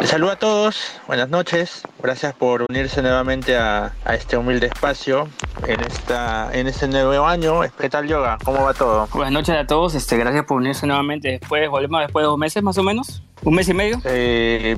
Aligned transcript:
Les 0.00 0.10
saludo 0.10 0.32
a 0.32 0.36
todos, 0.36 1.00
buenas 1.06 1.28
noches, 1.28 1.82
gracias 2.02 2.34
por 2.34 2.64
unirse 2.68 3.00
nuevamente 3.00 3.56
a, 3.56 3.92
este 4.12 4.36
humilde 4.36 4.66
espacio 4.66 5.28
en 5.68 5.80
esta 5.82 6.50
en 6.52 6.66
este 6.66 6.88
nuevo 6.88 7.24
año. 7.24 7.60
¿Qué 7.78 7.88
tal 7.88 8.08
yoga? 8.08 8.38
¿Cómo 8.44 8.64
va 8.64 8.74
todo? 8.74 9.06
Buenas 9.12 9.32
noches 9.32 9.54
a 9.54 9.68
todos, 9.68 9.94
este, 9.94 10.16
gracias 10.16 10.44
por 10.46 10.56
unirse 10.56 10.84
nuevamente. 10.84 11.38
Después 11.38 11.70
volvemos 11.70 12.00
después 12.00 12.24
de 12.24 12.26
dos 12.26 12.38
meses 12.38 12.60
más 12.60 12.76
o 12.76 12.82
menos, 12.82 13.22
un 13.44 13.54
mes 13.54 13.68
y 13.68 13.74
medio. 13.74 14.00
Eh, 14.04 14.76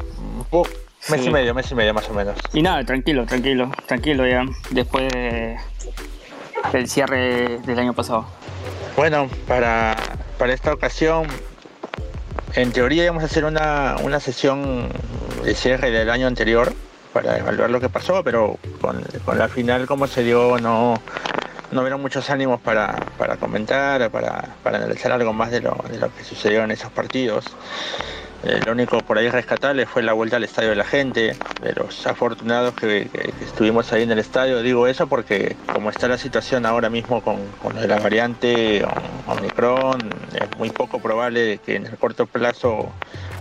mes 1.09 1.27
y 1.27 1.31
medio, 1.31 1.55
mes 1.55 1.71
y 1.71 1.75
medio 1.75 1.95
más 1.95 2.11
o 2.11 2.13
menos. 2.13 2.37
Y 2.53 2.61
nada, 2.61 2.85
tranquilo, 2.85 3.25
tranquilo, 3.25 3.73
tranquilo 3.87 4.27
ya, 4.27 4.45
después 4.71 5.11
del 6.73 6.89
cierre 6.89 7.59
del 7.61 7.79
año 7.79 7.95
pasado. 7.95 8.27
Bueno, 8.97 9.29
para, 9.47 9.95
para 10.39 10.55
esta 10.55 10.73
ocasión 10.73 11.27
en 12.55 12.73
teoría 12.73 13.05
íbamos 13.05 13.23
a 13.23 13.27
hacer 13.27 13.45
una, 13.45 13.97
una 14.03 14.21
sesión 14.21 14.89
de 15.45 15.55
cierre 15.55 15.91
del 15.91 16.09
año 16.09 16.27
anterior 16.27 16.73
para 17.13 17.37
evaluar 17.37 17.69
lo 17.69 17.79
que 17.79 17.91
pasó, 17.91 18.25
pero 18.25 18.59
con, 18.81 19.05
la 19.37 19.49
final 19.49 19.87
como 19.87 20.07
se 20.07 20.23
dio 20.23 20.59
no, 20.59 20.99
no 21.73 21.81
hubieron 21.83 22.01
muchos 22.01 22.31
ánimos 22.31 22.59
para, 22.63 22.97
comentar, 23.39 24.11
para, 24.11 24.55
para, 24.63 24.79
analizar 24.79 25.13
algo 25.13 25.35
más 25.35 25.51
de 25.51 25.61
lo, 25.61 25.77
de 25.91 25.99
lo 25.99 26.15
que 26.15 26.25
sucedió 26.25 26.65
en 26.65 26.71
esos 26.71 26.91
partidos. 26.91 27.45
Eh, 28.45 28.61
lo 28.65 28.73
único 28.73 28.99
por 29.01 29.19
ahí 29.19 29.29
rescatable 29.29 29.87
fue 29.87 30.03
la 30.03 30.13
vuelta 30.13 30.37
al 30.37 30.45
estadio 30.45 30.71
de 30.71 30.77
la 30.77 30.85
gente, 30.85 31.37
de 31.63 31.73
los 31.75 32.07
afortunados 32.07 32.75
que, 32.75 33.09
estuvimos 33.43 33.93
ahí 33.93 34.03
en 34.03 34.11
el 34.13 34.19
estadio. 34.19 34.63
Digo 34.63 34.87
eso 34.87 35.07
porque 35.07 35.57
como 35.73 35.91
está 35.91 36.09
la 36.09 36.19
situación 36.19 36.67
ahora 36.67 36.91
mismo 36.91 37.23
con, 37.23 37.39
con 37.63 37.75
lo 37.75 37.81
de 37.81 37.89
la 37.89 37.99
variante 37.99 38.85
Omicron, 39.27 39.99
es 40.35 40.59
muy 40.59 40.71
poco 40.71 41.01
probable 41.01 41.59
que 41.65 41.77
en 41.77 41.87
el 41.87 41.97
corto 41.97 42.27
plazo 42.27 42.93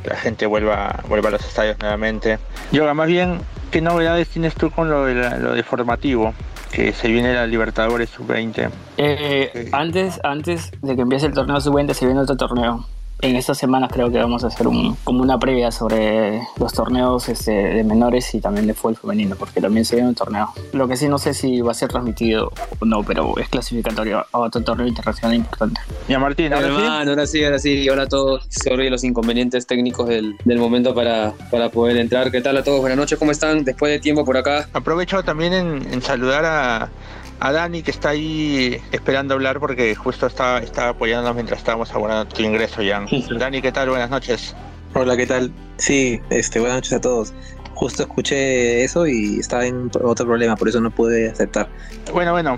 la 0.06 0.16
gente 0.16 0.46
vuelva, 0.46 1.04
vuelva 1.08 1.30
a 1.30 1.32
los 1.34 1.46
estadios 1.46 1.78
nuevamente. 1.80 2.40
Yoga, 2.72 2.94
más 2.94 3.08
bien, 3.08 3.42
¿qué 3.72 3.82
novedades 3.82 4.30
tienes 4.30 4.56
tú 4.56 4.72
con 4.72 4.90
lo 4.90 5.06
de, 5.06 5.40
lo 5.40 5.54
de 5.54 5.64
formativo? 5.64 6.34
que 6.72 6.92
se 6.92 7.08
viene 7.08 7.34
la 7.34 7.48
Libertadores 7.48 8.09
Sub-20. 8.09 8.70
Eh, 8.98 9.70
antes, 9.72 10.20
antes 10.26 10.72
de 10.82 10.94
que 10.94 11.04
empiece 11.04 11.28
el 11.28 11.34
torneo 11.34 11.62
Sub-20 11.62 11.94
se 11.94 12.06
viene 12.06 12.20
otro 12.20 12.36
torneo 12.36 12.86
en 13.22 13.36
estas 13.36 13.58
semanas 13.58 13.90
creo 13.92 14.12
que 14.12 14.18
vamos 14.18 14.44
a 14.44 14.48
hacer 14.48 14.68
un, 14.68 14.96
como 15.04 15.22
una 15.22 15.40
previa 15.40 15.72
sobre 15.72 16.42
los 16.60 16.74
torneos 16.74 17.28
este, 17.30 17.52
de 17.52 17.84
menores 17.84 18.34
y 18.36 18.42
también 18.42 18.68
de 18.68 18.74
fútbol 18.74 18.98
femenino, 18.98 19.36
porque 19.36 19.62
también 19.62 19.86
se 19.86 19.96
viene 19.96 20.10
un 20.10 20.16
torneo. 20.16 20.50
Lo 20.74 20.88
que 20.88 20.98
sí 20.98 21.08
no 21.08 21.18
sé 21.18 21.34
si 21.34 21.62
va 21.62 21.72
a 21.72 21.76
ser 21.76 21.90
transmitido 21.90 22.52
o 22.80 22.86
no, 22.86 23.04
pero 23.04 23.38
es 23.38 23.50
clasificatorio 23.50 24.26
a 24.32 24.38
otro 24.38 24.62
torneo 24.62 24.88
internacional 24.88 25.36
importante. 25.36 25.82
Ya 26.08 26.20
Martín, 26.20 26.54
ahora 26.54 26.68
sí. 26.68 27.10
ahora 27.10 27.28
sí, 27.28 27.44
ahora 27.44 27.60
sí. 27.60 27.90
Hola 27.90 28.04
a 28.04 28.08
todos. 28.08 28.46
Sorry 28.50 28.90
los 28.90 29.04
inconvenientes 29.04 29.66
técnicos 29.66 30.08
del, 30.08 30.38
del 30.44 30.58
momento 30.58 30.94
para, 30.94 31.34
para, 31.50 31.70
poder 31.70 31.98
entrar. 31.98 32.32
¿Qué 32.32 32.42
tal 32.42 32.58
a 32.58 32.64
todos? 32.64 32.80
Buenas 32.80 32.98
noches, 32.98 33.18
¿cómo 33.18 33.32
están? 33.32 33.64
Después 33.64 33.92
de 33.92 34.00
tiempo 34.00 34.24
por 34.24 34.38
acá. 34.38 34.68
Aprovecho 34.74 35.24
también 35.24 35.54
en 35.54 36.02
saludar 36.02 36.46
a 36.46 36.90
a 37.39 37.52
Dani 37.52 37.83
que 37.83 37.91
está 37.91 38.09
ahí 38.09 38.81
esperando 38.91 39.33
hablar 39.33 39.59
porque 39.59 39.94
justo 39.95 40.28
está, 40.28 40.59
está 40.59 40.89
apoyándonos 40.89 41.36
mientras 41.36 41.59
estábamos 41.59 41.91
abordando 41.94 42.33
tu 42.33 42.41
ingreso, 42.41 42.81
Jan. 42.88 43.08
Dani, 43.38 43.61
¿qué 43.61 43.72
tal? 43.72 43.89
Buenas 43.89 44.09
noches. 44.09 44.55
Hola, 44.94 45.17
¿qué 45.17 45.28
tal? 45.28 45.52
Sí, 45.78 46.22
este, 46.30 46.59
buenas 46.59 46.78
noches 46.78 46.94
a 46.94 47.02
todos. 47.02 47.33
Justo 47.73 48.03
escuché 48.03 48.83
eso 48.83 49.06
y 49.06 49.39
estaba 49.39 49.66
en 49.66 49.91
otro 50.02 50.25
problema, 50.25 50.56
por 50.56 50.69
eso 50.69 50.80
no 50.80 50.91
pude 50.91 51.30
aceptar. 51.30 51.67
Bueno, 52.13 52.31
bueno. 52.31 52.58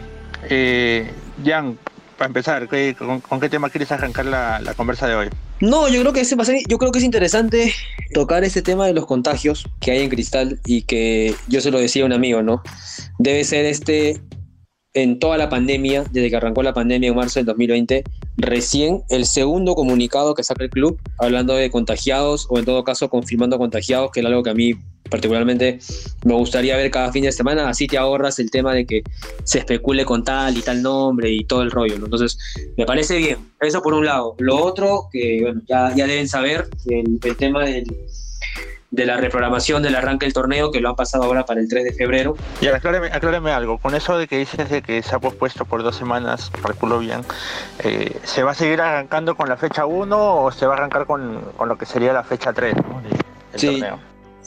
Eh, 0.49 1.09
Jan, 1.43 1.79
para 2.17 2.27
empezar, 2.27 2.67
con, 2.67 3.39
qué 3.39 3.49
tema 3.49 3.69
quieres 3.69 3.91
arrancar 3.91 4.25
la, 4.25 4.59
la, 4.59 4.73
conversa 4.75 5.07
de 5.07 5.15
hoy? 5.15 5.29
No, 5.59 5.87
yo 5.87 6.01
creo 6.01 6.13
que 6.13 6.21
ese 6.21 6.35
yo 6.67 6.77
creo 6.77 6.91
que 6.91 6.99
es 6.99 7.05
interesante 7.05 7.73
tocar 8.13 8.43
ese 8.43 8.61
tema 8.61 8.85
de 8.85 8.93
los 8.93 9.07
contagios 9.07 9.67
que 9.79 9.91
hay 9.91 10.03
en 10.03 10.09
Cristal 10.09 10.59
y 10.65 10.83
que 10.83 11.33
yo 11.47 11.61
se 11.61 11.71
lo 11.71 11.79
decía 11.79 12.03
a 12.03 12.05
un 12.05 12.13
amigo, 12.13 12.43
¿no? 12.43 12.61
Debe 13.17 13.43
ser 13.43 13.65
este 13.65 14.21
en 14.97 15.19
toda 15.19 15.37
la 15.37 15.47
pandemia, 15.47 16.05
desde 16.11 16.29
que 16.29 16.35
arrancó 16.35 16.63
la 16.63 16.73
pandemia 16.73 17.09
en 17.09 17.15
marzo 17.15 17.39
del 17.39 17.45
2020, 17.45 18.03
recién 18.37 19.03
el 19.09 19.25
segundo 19.25 19.75
comunicado 19.75 20.33
que 20.33 20.43
saca 20.43 20.63
el 20.63 20.71
club, 20.71 20.99
hablando 21.19 21.53
de 21.53 21.69
contagiados 21.69 22.47
o 22.49 22.57
en 22.57 22.65
todo 22.65 22.83
caso 22.83 23.07
confirmando 23.07 23.59
contagiados, 23.59 24.09
que 24.11 24.21
era 24.21 24.29
algo 24.29 24.41
que 24.41 24.49
a 24.49 24.55
mí 24.55 24.73
particularmente 25.09 25.79
me 26.25 26.33
gustaría 26.33 26.75
ver 26.75 26.89
cada 26.89 27.11
fin 27.11 27.23
de 27.23 27.31
semana, 27.31 27.69
así 27.69 27.85
te 27.85 27.97
ahorras 27.97 28.39
el 28.39 28.49
tema 28.49 28.73
de 28.73 28.87
que 28.87 29.03
se 29.43 29.59
especule 29.59 30.03
con 30.03 30.23
tal 30.23 30.57
y 30.57 30.61
tal 30.61 30.81
nombre 30.81 31.31
y 31.31 31.45
todo 31.45 31.61
el 31.61 31.69
rollo, 31.69 31.93
Entonces, 31.95 32.37
me 32.75 32.85
parece 32.85 33.17
bien, 33.17 33.37
eso 33.61 33.81
por 33.83 33.93
un 33.93 34.05
lado. 34.05 34.35
Lo 34.39 34.57
otro, 34.57 35.09
que 35.11 35.41
bueno, 35.43 35.61
ya, 35.67 35.93
ya 35.95 36.07
deben 36.07 36.27
saber, 36.27 36.67
el 36.87 37.37
tema 37.37 37.65
del 37.65 37.85
de 38.89 39.05
la 39.05 39.17
reprogramación 39.17 39.83
del 39.83 39.95
arranque 39.95 40.25
del 40.25 40.33
torneo 40.33 40.71
que 40.71 40.79
lo 40.79 40.89
han 40.89 40.95
pasado 40.95 41.25
ahora 41.25 41.45
para 41.45 41.59
el 41.59 41.67
3 41.67 41.83
de 41.83 41.93
febrero. 41.93 42.37
Y 42.61 42.67
acláreme, 42.67 43.51
algo, 43.51 43.77
con 43.77 43.95
eso 43.95 44.17
de 44.17 44.27
que 44.27 44.37
dices 44.37 44.69
de 44.69 44.81
que 44.81 45.03
se 45.03 45.15
ha 45.15 45.19
pospuesto 45.19 45.65
por 45.65 45.83
dos 45.83 45.95
semanas, 45.95 46.51
calculo 46.61 46.99
bien, 46.99 47.21
eh, 47.83 48.17
¿se 48.23 48.43
va 48.43 48.51
a 48.51 48.55
seguir 48.55 48.79
arrancando 48.81 49.35
con 49.35 49.49
la 49.49 49.57
fecha 49.57 49.85
1 49.85 50.43
o 50.43 50.51
se 50.51 50.65
va 50.65 50.75
a 50.75 50.77
arrancar 50.77 51.05
con, 51.05 51.41
lo 51.65 51.77
que 51.77 51.85
sería 51.85 52.13
la 52.13 52.23
fecha 52.23 52.53
3 52.53 52.75
sí, 53.55 53.83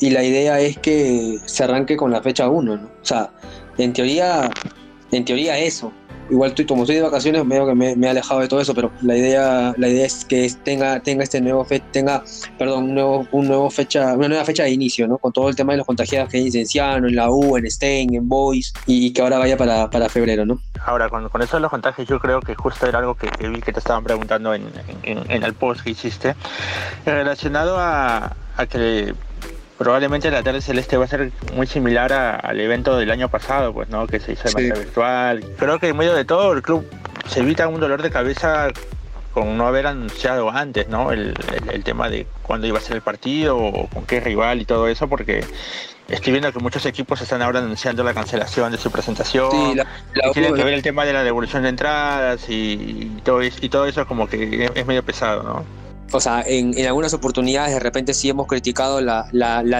Y 0.01 0.11
la 0.11 0.23
idea 0.23 0.59
es 0.61 0.79
que 0.79 1.39
se 1.45 1.65
arranque 1.65 1.97
con 1.97 2.11
la 2.11 2.23
fecha 2.23 2.49
1, 2.49 2.77
¿no? 2.77 2.83
O 2.83 3.05
sea, 3.05 3.31
en 3.77 3.93
teoría, 3.93 4.49
en 5.13 5.25
teoría 5.25 5.59
eso, 5.59 5.93
igual 6.31 6.51
estoy, 6.51 6.67
como 6.67 6.83
estoy 6.83 6.97
de 6.97 7.03
vacaciones, 7.03 7.45
medio 7.45 7.67
que 7.67 7.75
me, 7.75 7.93
he 7.93 8.09
alejado 8.09 8.41
de 8.41 8.49
todo 8.49 8.61
eso, 8.61 8.75
pero 8.75 8.91
la 9.03 9.17
idea, 9.17 9.75
la 9.77 9.89
idea 9.89 10.07
es 10.07 10.25
que 10.25 10.51
tenga, 10.65 11.01
tenga 11.01 11.25
este 11.25 11.41
nuevo 11.41 11.65
fe, 11.65 11.81
tenga, 11.91 12.23
perdón, 12.59 12.85
un 12.85 12.95
nuevo, 12.95 13.27
un 13.33 13.49
nuevo 13.49 13.71
fecha, 13.71 14.15
una 14.15 14.29
nueva 14.29 14.45
fecha 14.45 14.65
de 14.65 14.71
inicio, 14.71 15.07
¿no? 15.07 15.19
Con 15.19 15.33
todo 15.33 15.49
el 15.49 15.57
tema 15.57 15.73
de 15.73 15.79
los 15.79 15.87
contagiados 15.87 16.31
que 16.31 16.39
hay 16.39 16.47
en 16.47 16.53
Cienciano, 16.53 17.09
en 17.09 17.17
la 17.17 17.31
U, 17.31 17.57
en 17.57 17.71
Stein, 17.71 18.15
en 18.15 18.29
Boys, 18.29 18.73
y 18.87 19.13
que 19.13 19.23
ahora 19.23 19.39
vaya 19.39 19.57
para, 19.57 19.91
para 19.91 20.09
febrero, 20.09 20.45
¿no? 20.47 20.61
Ahora, 20.85 21.09
con, 21.09 21.29
con, 21.29 21.43
eso 21.43 21.57
de 21.57 21.61
los 21.61 21.71
contagios, 21.71 22.07
yo 22.09 22.19
creo 22.19 22.41
que 22.41 22.55
justo 22.55 22.87
era 22.87 23.01
algo 23.01 23.15
que, 23.15 23.29
vi 23.49 23.61
que 23.61 23.73
te 23.73 23.81
estaban 23.81 24.05
preguntando 24.05 24.55
en, 24.55 24.65
en, 25.03 25.43
el 25.43 25.55
post 25.55 25.83
que 25.83 25.91
hiciste, 25.91 26.35
relacionado 27.05 27.79
a, 27.79 28.37
a 28.57 28.67
que 28.67 29.15
probablemente 29.81 30.31
la 30.31 30.43
tarde 30.43 30.61
celeste 30.61 30.99
va 30.99 31.07
a 31.07 31.09
ser 31.09 31.33
muy 31.55 31.67
similar 31.67 32.13
al 32.13 32.61
evento 32.61 32.99
del 32.99 33.11
año 33.11 33.31
pasado, 33.31 33.73
pues, 33.73 33.89
¿no? 33.89 34.07
Que 34.07 34.21
se 34.21 34.33
hizo 34.33 34.47
de 34.47 34.53
manera 34.53 34.79
virtual. 34.79 35.43
Creo 35.59 35.79
que 35.79 35.89
en 35.89 35.97
medio 35.97 36.15
de 36.15 36.27
todo 36.27 36.53
el 36.53 36.61
club 36.61 36.87
se 37.27 37.41
evita 37.41 37.67
un 37.67 37.81
dolor 37.81 38.03
de 38.03 38.11
cabeza 38.11 38.69
con 39.33 39.57
no 39.57 39.67
haber 39.67 39.87
anunciado 39.87 40.51
antes, 40.51 40.87
¿no? 40.91 41.13
El, 41.13 41.33
tema 41.83 42.11
de 42.11 42.27
cuándo 42.43 42.67
iba 42.67 42.77
a 42.77 42.83
ser 42.83 42.97
el 42.97 43.01
partido 43.01 43.57
o 43.57 43.89
con 43.89 44.05
qué 44.05 44.21
rival 44.21 44.61
y 44.61 44.67
todo 44.67 44.87
eso, 44.87 45.09
porque 45.09 45.47
estoy 46.09 46.33
viendo 46.33 46.53
que 46.53 46.59
muchos 46.59 46.85
equipos 46.85 47.23
están 47.23 47.41
ahora 47.41 47.61
anunciando 47.61 48.05
la 48.05 48.13
cancelación 48.13 48.73
de 48.73 48.77
su 48.77 48.91
presentación. 48.91 49.51
Sí, 49.51 49.81
tiene 50.35 50.53
que 50.53 50.63
ver 50.63 50.75
el 50.75 50.83
tema 50.83 51.07
de 51.07 51.15
la 51.15 51.25
devolución 51.25 51.63
de 51.63 51.71
entradas 51.71 52.45
y, 52.51 53.19
todo, 53.25 53.43
y 53.43 53.69
todo 53.71 53.87
eso 53.87 54.07
como 54.07 54.29
que 54.29 54.71
es 54.75 54.87
medio 54.87 55.03
pesado, 55.03 55.43
¿no? 55.43 55.90
O 56.13 56.21
sea, 56.21 56.43
en, 56.47 56.75
algunas 56.87 57.15
oportunidades 57.15 57.75
de 57.75 57.81
repente 57.81 58.15
sí 58.15 58.29
hemos 58.29 58.47
criticado 58.47 59.01
la, 59.01 59.29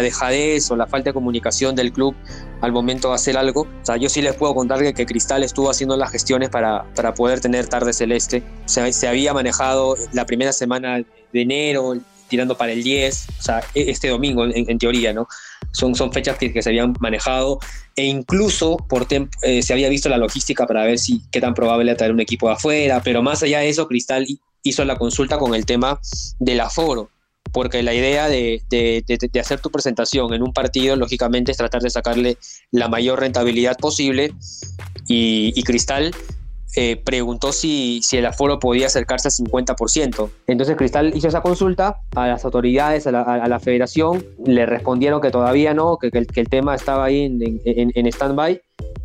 dejadez 0.03 0.71
o 0.71 0.77
la 0.77 0.87
falta 0.87 1.11
de 1.11 1.15
comunicación 1.15 1.75
del 1.75 1.93
club 1.93 2.15
al 2.61 2.73
momento 2.73 3.09
de 3.09 3.15
hacer 3.15 3.37
algo. 3.37 3.63
O 3.63 3.85
sea, 3.85 3.97
yo 3.97 4.09
sí 4.09 4.23
les 4.23 4.35
puedo 4.35 4.55
contar 4.55 4.81
que, 4.81 5.07
Cristal 5.07 5.43
estuvo 5.43 5.71
haciendo 5.71 5.97
las 5.97 6.11
gestiones 6.11 6.49
para, 6.49 6.85
para 6.95 7.15
poder 7.15 7.41
tener 7.41 7.69
tarde 7.69 7.93
celeste. 7.93 8.43
Se, 8.67 8.93
se 8.93 9.09
había 9.09 9.35
manejado 9.35 9.97
la 10.13 10.27
primera 10.27 10.53
semana 10.53 10.99
de 11.33 11.43
enero, 11.43 11.95
tirando 12.31 12.57
para 12.57 12.73
el 12.73 12.83
10, 12.83 13.27
o 13.39 13.43
sea, 13.43 13.61
e, 13.75 13.91
este 13.91 14.09
domingo 14.09 14.47
en, 14.47 14.79
teoría, 14.79 15.13
¿no? 15.13 15.27
Son, 15.73 15.95
son 15.95 16.13
fechas 16.13 16.39
que, 16.39 16.63
se 16.63 16.69
habían 16.71 16.95
manejado 17.01 17.59
e 17.95 18.07
incluso 18.07 18.77
por 18.89 19.07
eh, 19.11 19.63
se 19.63 19.73
había 19.73 19.89
visto 19.89 20.09
la 20.09 20.17
logística 20.17 20.67
para 20.67 20.85
ver 20.85 20.99
si 20.99 21.23
qué 21.31 21.41
tan 21.41 21.55
probable 21.55 21.91
era 21.91 21.99
traer 21.99 22.13
un 22.13 22.21
equipo 22.21 22.49
de 22.49 22.55
afuera, 22.55 23.03
pero 23.05 23.23
más 23.23 23.43
allá 23.43 23.59
de 23.61 23.69
eso, 23.69 23.87
Cristal 23.87 24.27
hizo 24.63 24.85
la 24.85 24.97
consulta 24.97 25.39
con 25.39 25.55
el 25.55 25.67
tema 25.67 26.01
del 26.39 26.61
aforo, 26.61 27.11
porque 27.53 27.83
la 27.83 27.95
idea 27.95 28.29
de, 28.29 28.63
hacer 29.41 29.61
tu 29.61 29.71
presentación 29.71 30.35
en 30.35 30.43
un 30.43 30.53
partido, 30.53 30.97
lógicamente, 30.97 31.53
es 31.53 31.59
tratar 31.59 31.83
de 31.83 31.91
sacarle 31.91 32.39
la 32.71 32.89
mayor 32.89 33.21
rentabilidad 33.21 33.77
posible 33.79 34.33
y, 35.07 35.63
Cristal 35.63 36.13
eh, 36.77 37.01
preguntó 37.05 37.53
si, 37.53 38.01
el 38.13 38.27
aforo 38.27 38.61
podía 38.61 38.87
acercarse 38.87 39.29
al 39.29 39.33
50%. 39.33 40.31
Entonces 40.47 40.77
Cristal 40.77 41.17
hizo 41.17 41.27
esa 41.27 41.41
consulta 41.41 42.01
a 42.15 42.29
las 42.29 42.45
autoridades, 42.45 43.07
a 43.07 43.13
la, 43.13 43.61
federación, 43.61 44.25
le 44.45 44.67
respondieron 44.67 45.21
que 45.21 45.31
todavía 45.31 45.75
no, 45.75 45.99
que, 45.99 46.11
el, 46.13 46.49
tema 46.49 46.75
estaba 46.75 47.07
ahí 47.07 47.23
en, 47.23 47.61
en, 47.65 47.93
en 47.95 48.07
stand-by 48.07 48.61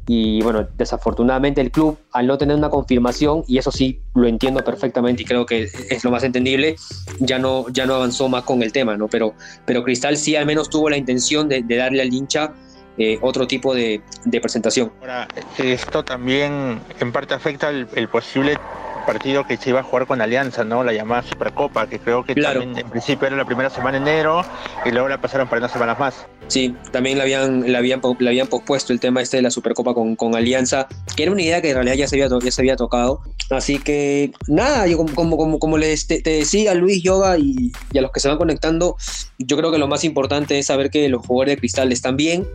y 0.08 0.42
bueno, 0.42 0.68
desafortunadamente 0.78 1.62
el 1.62 1.72
club, 1.72 1.98
al 2.12 2.28
no 2.28 2.38
tener 2.38 2.56
una 2.56 2.70
confirmación, 2.70 3.44
y 3.48 3.58
eso 3.58 3.72
sí 3.72 4.02
lo 4.14 4.28
entiendo 4.28 4.64
perfectamente 4.64 5.24
y 5.24 5.26
creo 5.26 5.46
que 5.46 5.64
es 5.90 6.04
lo 6.04 6.12
más 6.12 6.24
entendible, 6.24 6.76
ya 7.20 7.40
no, 7.40 7.66
ya 7.70 7.86
no 7.86 7.96
avanzó 7.96 8.30
más 8.30 8.44
con 8.44 8.62
el 8.62 8.72
tema, 8.72 8.98
¿no? 8.98 9.08
Pero, 9.08 9.34
pero 9.66 9.84
Cristal 9.84 10.18
sí 10.18 10.36
al 10.36 10.46
menos 10.46 10.70
tuvo 10.70 10.90
la 10.90 10.98
intención 10.98 11.50
de, 11.50 11.64
darle 11.64 12.04
al 12.04 12.14
hincha 12.14 12.54
eh, 12.98 13.18
otro 13.22 13.48
tipo 13.48 13.74
de, 13.74 14.02
presentación. 14.42 14.92
Ahora, 15.02 15.28
esto 15.58 16.06
también 16.06 16.80
en 17.00 17.12
parte 17.12 17.34
afecta 17.34 17.70
el, 17.72 18.08
posible 18.08 18.58
partido 19.06 19.46
que 19.46 19.58
se 19.58 19.70
iba 19.70 19.80
a 19.80 19.84
jugar 19.84 20.08
con 20.08 20.22
Alianza, 20.22 20.64
¿no? 20.64 20.84
La 20.84 20.94
llamada 20.94 21.24
Supercopa, 21.24 21.88
que 21.88 22.00
creo 22.00 22.24
que 22.24 22.36
también 22.36 22.78
en 22.78 22.90
principio 22.90 23.28
era 23.28 23.36
la 23.36 23.46
primera 23.46 23.70
semana 23.70 24.00
de 24.00 24.12
enero 24.12 24.44
y 24.86 24.92
luego 24.92 25.08
la 25.08 25.20
pasaron 25.22 25.48
para 25.48 25.60
unas 25.60 25.72
semanas 25.72 26.00
más. 26.00 26.26
Sí, 26.48 26.76
también 26.92 27.18
le 27.18 27.24
habían, 27.24 27.62
le 27.62 27.78
habían, 27.78 28.02
le 28.20 28.30
habían 28.30 28.48
pospuesto 28.48 28.94
el 28.94 29.00
tema 29.00 29.22
este 29.22 29.38
de 29.38 29.44
la 29.44 29.52
Supercopa 29.52 29.94
con, 29.94 30.16
con 30.16 30.36
Alianza, 30.36 30.88
que 31.16 31.24
era 31.24 31.32
una 31.32 31.42
idea 31.42 31.62
que 31.62 31.70
en 31.70 31.76
realidad 31.76 31.96
ya 31.96 32.08
se 32.08 32.16
había, 32.16 32.38
ya 32.44 32.52
se 32.52 32.62
había 32.62 32.76
tocado. 32.76 33.22
Así 33.50 33.80
que 33.80 34.32
nada, 34.48 34.88
yo 34.88 34.98
como, 34.98 35.38
como, 35.38 35.60
como 35.60 35.78
les 35.78 36.08
te, 36.08 36.22
decía 36.22 36.74
Luis 36.74 37.02
Yoga 37.02 37.38
y, 37.38 37.72
y 37.92 37.98
a 37.98 38.02
los 38.02 38.12
que 38.12 38.20
se 38.20 38.28
van 38.28 38.38
conectando, 38.38 38.96
yo 39.38 39.58
creo 39.58 39.72
que 39.72 39.78
lo 39.78 39.88
más 39.88 40.04
importante 40.04 40.58
es 40.60 40.68
saber 40.68 40.90
que 40.90 41.08
los 41.10 41.26
jugadores 41.26 41.56
de 41.56 41.60
cristal 41.60 41.92
están 41.92 42.18
bien, 42.18 42.48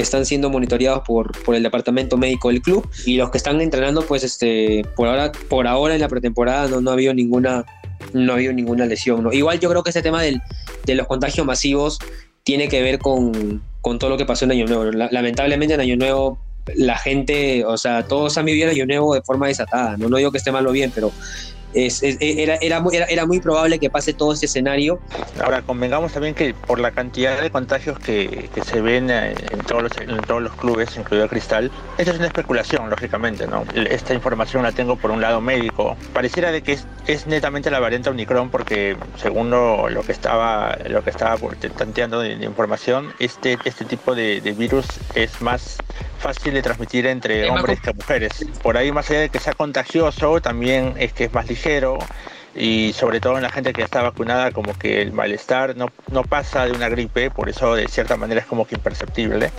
están 0.00 0.26
siendo 0.26 0.50
monitoreados 0.50 1.02
por, 1.06 1.32
por 1.44 1.54
el 1.54 1.62
departamento 1.62 2.16
médico 2.16 2.48
del 2.48 2.62
club. 2.62 2.88
Y 3.06 3.16
los 3.16 3.30
que 3.30 3.38
están 3.38 3.60
entrenando 3.60 4.02
pues 4.02 4.24
este 4.24 4.84
por 4.96 5.08
ahora 5.08 5.32
por 5.48 5.66
ahora 5.66 5.94
en 5.94 6.00
la 6.00 6.08
pretemporada 6.08 6.68
no, 6.68 6.80
no 6.80 6.90
ha 6.90 6.94
habido 6.94 7.14
ninguna 7.14 7.64
no 8.12 8.32
ha 8.32 8.36
habido 8.36 8.52
ninguna 8.52 8.86
lesión 8.86 9.22
¿no? 9.22 9.32
igual 9.32 9.58
yo 9.60 9.68
creo 9.68 9.82
que 9.82 9.90
ese 9.90 10.02
tema 10.02 10.22
del, 10.22 10.40
de 10.84 10.94
los 10.94 11.06
contagios 11.06 11.46
masivos 11.46 11.98
tiene 12.44 12.68
que 12.68 12.82
ver 12.82 12.98
con, 12.98 13.62
con 13.80 13.98
todo 13.98 14.10
lo 14.10 14.16
que 14.16 14.24
pasó 14.24 14.44
en 14.44 14.52
Año 14.52 14.66
Nuevo 14.66 14.84
lamentablemente 14.84 15.74
en 15.74 15.80
Año 15.80 15.96
Nuevo 15.96 16.38
la 16.74 16.96
gente 16.96 17.64
o 17.64 17.76
sea 17.76 18.04
todos 18.04 18.38
han 18.38 18.44
vivido 18.44 18.68
el 18.68 18.76
Año 18.76 18.86
Nuevo 18.86 19.14
de 19.14 19.22
forma 19.22 19.48
desatada 19.48 19.96
no, 19.96 20.08
no 20.08 20.16
digo 20.16 20.30
que 20.30 20.38
esté 20.38 20.52
mal 20.52 20.66
o 20.66 20.72
bien 20.72 20.92
pero 20.94 21.12
es, 21.86 22.02
es, 22.02 22.16
era, 22.20 22.56
era, 22.56 22.82
era, 22.92 23.06
era, 23.06 23.26
muy 23.26 23.40
probable 23.40 23.78
que 23.78 23.90
pase 23.90 24.12
todo 24.12 24.32
este 24.32 24.46
escenario. 24.46 25.00
Ahora, 25.42 25.62
convengamos 25.62 26.12
también 26.12 26.34
que 26.34 26.54
por 26.54 26.80
la 26.80 26.90
cantidad 26.90 27.40
de 27.40 27.50
contagios 27.50 27.98
que, 27.98 28.48
que 28.54 28.62
se 28.62 28.80
ven 28.80 29.10
en 29.10 29.34
todos, 29.66 29.82
los, 29.82 29.92
en 29.98 30.20
todos 30.22 30.42
los 30.42 30.54
clubes, 30.54 30.96
incluido 30.96 31.28
Cristal, 31.28 31.70
esto 31.98 32.12
es 32.12 32.18
una 32.18 32.26
especulación, 32.26 32.90
lógicamente, 32.90 33.46
¿no? 33.46 33.64
Esta 33.74 34.14
información 34.14 34.62
la 34.62 34.72
tengo 34.72 34.96
por 34.96 35.10
un 35.10 35.20
lado 35.20 35.40
médico. 35.40 35.96
Pareciera 36.12 36.50
de 36.50 36.62
que 36.62 36.72
es, 36.72 36.86
es 37.06 37.26
netamente 37.26 37.70
la 37.70 37.80
variante 37.80 38.10
Omicron 38.10 38.50
porque 38.50 38.96
según 39.16 39.50
lo, 39.50 39.88
lo, 39.88 40.02
que 40.02 40.12
estaba 40.12 40.76
lo 40.88 41.04
que 41.04 41.10
estaba 41.10 41.36
tanteando 41.76 42.20
de, 42.20 42.36
de 42.36 42.44
información, 42.44 43.12
este, 43.18 43.58
este 43.64 43.84
tipo 43.84 44.14
de, 44.14 44.40
de 44.40 44.52
virus 44.52 44.86
es 45.14 45.40
más 45.40 45.78
fácil 46.18 46.54
de 46.54 46.62
transmitir 46.62 47.06
entre 47.06 47.48
hombres 47.48 47.80
que 47.80 47.92
mujeres. 47.92 48.32
Por 48.62 48.76
ahí, 48.76 48.90
más 48.90 49.08
allá 49.10 49.20
de 49.20 49.28
que 49.28 49.38
sea 49.38 49.52
contagioso, 49.52 50.40
también 50.40 50.94
es 50.98 51.12
que 51.12 51.24
es 51.24 51.32
más 51.32 51.48
ligero 51.48 51.67
ligero 51.68 51.98
y 52.58 52.92
sobre 52.92 53.20
todo 53.20 53.36
en 53.36 53.42
la 53.42 53.50
gente 53.50 53.72
que 53.72 53.82
está 53.82 54.02
vacunada 54.02 54.50
como 54.50 54.76
que 54.76 55.00
el 55.00 55.12
malestar 55.12 55.76
no, 55.76 55.86
no 56.10 56.24
pasa 56.24 56.66
de 56.66 56.72
una 56.72 56.88
gripe, 56.88 57.30
por 57.30 57.48
eso 57.48 57.74
de 57.74 57.86
cierta 57.86 58.16
manera 58.16 58.40
es 58.40 58.46
como 58.46 58.66
que 58.66 58.74
imperceptible. 58.74 59.52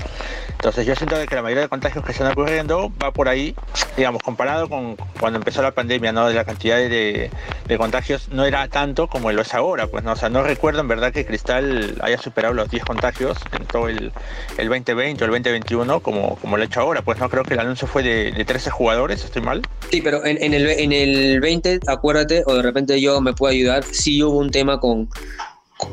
Entonces 0.50 0.86
yo 0.86 0.96
siento 0.96 1.16
que 1.26 1.36
la 1.36 1.42
mayoría 1.42 1.64
de 1.64 1.70
contagios 1.70 2.04
que 2.04 2.12
están 2.12 2.32
ocurriendo 2.32 2.92
va 3.02 3.12
por 3.12 3.30
ahí, 3.30 3.56
digamos, 3.96 4.22
comparado 4.22 4.68
con 4.68 4.98
cuando 5.20 5.40
empezó 5.40 5.62
la 5.62 5.72
pandemia, 5.72 6.12
¿no? 6.12 6.28
De 6.28 6.34
la 6.34 6.44
cantidad 6.44 6.78
de, 6.78 7.32
de 7.66 7.78
contagios 7.78 8.28
no 8.30 8.44
era 8.44 8.68
tanto 8.68 9.08
como 9.08 9.32
lo 9.32 9.42
es 9.42 9.54
ahora, 9.54 9.88
pues 9.88 10.04
no, 10.04 10.12
o 10.12 10.16
sea, 10.18 10.30
no 10.30 10.44
recuerdo 10.44 10.82
en 10.82 10.90
verdad 10.90 11.14
que 11.14 11.26
Cristal 11.26 11.96
haya 12.02 12.18
superado 12.18 12.54
los 12.54 12.70
10 12.70 12.84
contagios 12.84 13.38
en 13.58 13.66
todo 13.66 13.88
el, 13.88 14.12
el 14.58 14.68
2020 14.68 15.24
o 15.24 15.26
el 15.26 15.32
2021 15.32 16.00
como, 16.02 16.36
como 16.38 16.58
lo 16.58 16.64
ha 16.64 16.66
hecho 16.66 16.82
ahora, 16.82 17.02
pues 17.02 17.20
no 17.20 17.30
creo 17.30 17.44
que 17.44 17.54
el 17.54 17.62
anuncio 17.62 17.88
fue 17.88 18.04
de, 18.04 18.32
de 18.32 18.46
13 18.46 18.70
jugadores, 18.70 19.24
estoy 19.24 19.42
mal. 19.42 19.62
Sí, 19.90 20.02
pero 20.02 20.26
en, 20.26 20.42
en, 20.44 20.54
el, 20.54 20.68
en 20.68 20.92
el 20.92 21.40
20, 21.40 21.80
acuérdate, 21.88 22.44
o 22.46 22.56
de 22.56 22.62
repente 22.62 22.89
yo 22.98 23.22
me 23.22 23.34
puedo 23.34 23.52
ayudar, 23.52 23.84
sí 23.84 24.22
hubo 24.24 24.38
un 24.38 24.50
tema 24.50 24.80
con, 24.80 25.10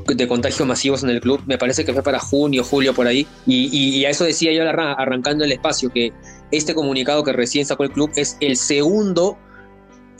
de 0.06 0.28
contagios 0.28 0.66
masivos 0.66 1.02
en 1.02 1.10
el 1.10 1.20
club, 1.20 1.42
me 1.46 1.58
parece 1.58 1.84
que 1.84 1.92
fue 1.92 2.02
para 2.02 2.18
junio, 2.18 2.64
julio, 2.64 2.94
por 2.94 3.06
ahí, 3.06 3.26
y, 3.46 3.66
y 3.68 4.04
a 4.04 4.10
eso 4.10 4.24
decía 4.24 4.52
yo 4.52 4.62
arrancando 4.68 5.44
el 5.44 5.52
espacio, 5.52 5.90
que 5.90 6.12
este 6.50 6.74
comunicado 6.74 7.24
que 7.24 7.32
recién 7.32 7.66
sacó 7.66 7.84
el 7.84 7.90
club 7.90 8.10
es 8.16 8.36
el 8.40 8.56
segundo 8.56 9.38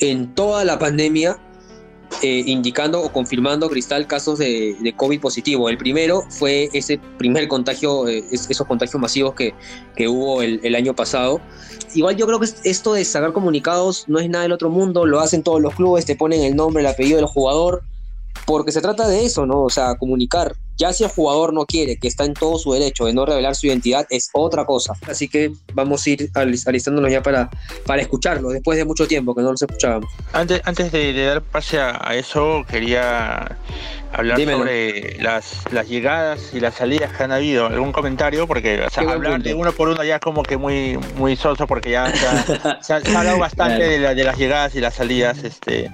en 0.01 0.35
toda 0.35 0.65
la 0.65 0.79
pandemia 0.79 1.39
eh, 2.23 2.43
indicando 2.47 3.03
o 3.03 3.13
confirmando 3.13 3.69
Cristal 3.69 4.07
casos 4.07 4.39
de, 4.39 4.95
COVID 4.97 5.21
positivo. 5.21 5.69
El 5.69 5.77
primero 5.77 6.23
fue 6.31 6.71
ese 6.73 6.99
primer 7.19 7.47
contagio, 7.49 8.09
eh, 8.09 8.25
esos 8.31 8.67
contagios 8.67 9.01
masivos 9.01 9.35
que, 9.35 9.55
que 9.95 10.09
hubo 10.09 10.43
el, 10.43 10.61
el, 10.63 10.75
año 10.75 10.95
pasado. 10.95 11.41
Igual 11.95 12.17
yo 12.17 12.27
creo 12.27 12.41
que 12.41 12.49
esto 12.65 12.95
de 12.95 13.05
sacar 13.05 13.33
comunicados 13.33 14.05
no 14.09 14.19
es 14.19 14.29
nada 14.31 14.45
del 14.45 14.53
otro 14.53 14.71
mundo, 14.71 15.07
lo 15.07 15.21
hacen 15.21 15.43
todos 15.43 15.61
los 15.61 15.75
clubes, 15.75 16.07
te 16.07 16.17
ponen 16.17 16.43
el 16.43 16.57
nombre, 16.57 16.83
el 16.83 16.87
apellido 16.87 17.17
del 17.17 17.27
jugador, 17.27 17.83
porque 18.47 18.73
se 18.73 18.81
trata 18.81 19.09
de 19.09 19.25
eso, 19.25 19.47
¿no? 19.47 19.63
O 19.63 19.71
sea, 19.71 19.97
comunicar. 19.97 20.55
Ya 20.77 20.93
si 20.93 21.05
el 21.05 21.11
jugador 21.11 21.53
no 21.53 21.65
quiere, 21.65 21.97
que 21.97 22.09
está 22.09 22.25
en 22.25 22.35
todo 22.35 22.59
su 22.59 22.73
derecho 22.73 23.07
de 23.07 23.15
no 23.15 23.25
revelar 23.25 23.55
su 23.55 23.67
identidad, 23.67 24.07
es 24.11 24.31
otra 24.33 24.65
cosa. 24.65 24.93
Así 25.09 25.29
que 25.29 25.53
vamos 25.73 26.07
a 26.07 26.11
ir 26.11 26.31
alistándonos 26.35 27.11
ya 27.11 27.23
para, 27.23 27.51
para 27.87 28.03
escucharlo, 28.03 28.51
después 28.51 28.79
de 28.79 28.85
mucho 28.85 29.07
tiempo 29.07 29.35
que 29.35 29.43
no 29.43 29.53
los 29.53 29.63
escuchábamos. 29.63 30.11
Antes, 30.33 30.61
antes 30.65 30.93
de, 30.93 31.13
de 31.13 31.25
dar 31.25 31.43
pase 31.43 31.79
a, 31.79 31.99
a, 32.03 32.15
eso, 32.15 32.65
quería 32.69 33.57
hablar 34.13 34.39
Dímelo. 34.39 34.59
sobre 34.59 35.19
las, 35.21 35.63
las 35.73 35.89
llegadas 35.89 36.51
y 36.53 36.61
las 36.61 36.75
salidas 36.75 37.13
que 37.13 37.23
han 37.23 37.33
habido. 37.33 37.67
¿Algún 37.67 37.93
comentario? 37.93 38.47
Porque 38.47 38.83
o 38.83 38.91
sea, 38.91 39.03
hablar 39.11 39.43
de 39.43 39.55
uno 39.55 39.73
por 39.73 39.89
uno 39.89 40.03
ya 40.05 40.17
es 40.17 40.21
como 40.21 40.43
que 40.43 40.57
muy, 40.57 40.99
muy 41.17 41.37
soso, 41.37 41.67
porque 41.67 41.91
ya 41.91 42.13
se 42.83 42.93
ha 42.93 42.97
hablado 42.97 43.39
bastante 43.39 43.77
claro. 43.77 43.91
de, 43.91 43.99
la, 43.99 44.15
de, 44.15 44.25
las 44.25 44.39
llegadas 44.39 44.75
y 44.75 44.81
las 44.81 44.95
salidas. 44.95 45.43
Este, 45.45 45.91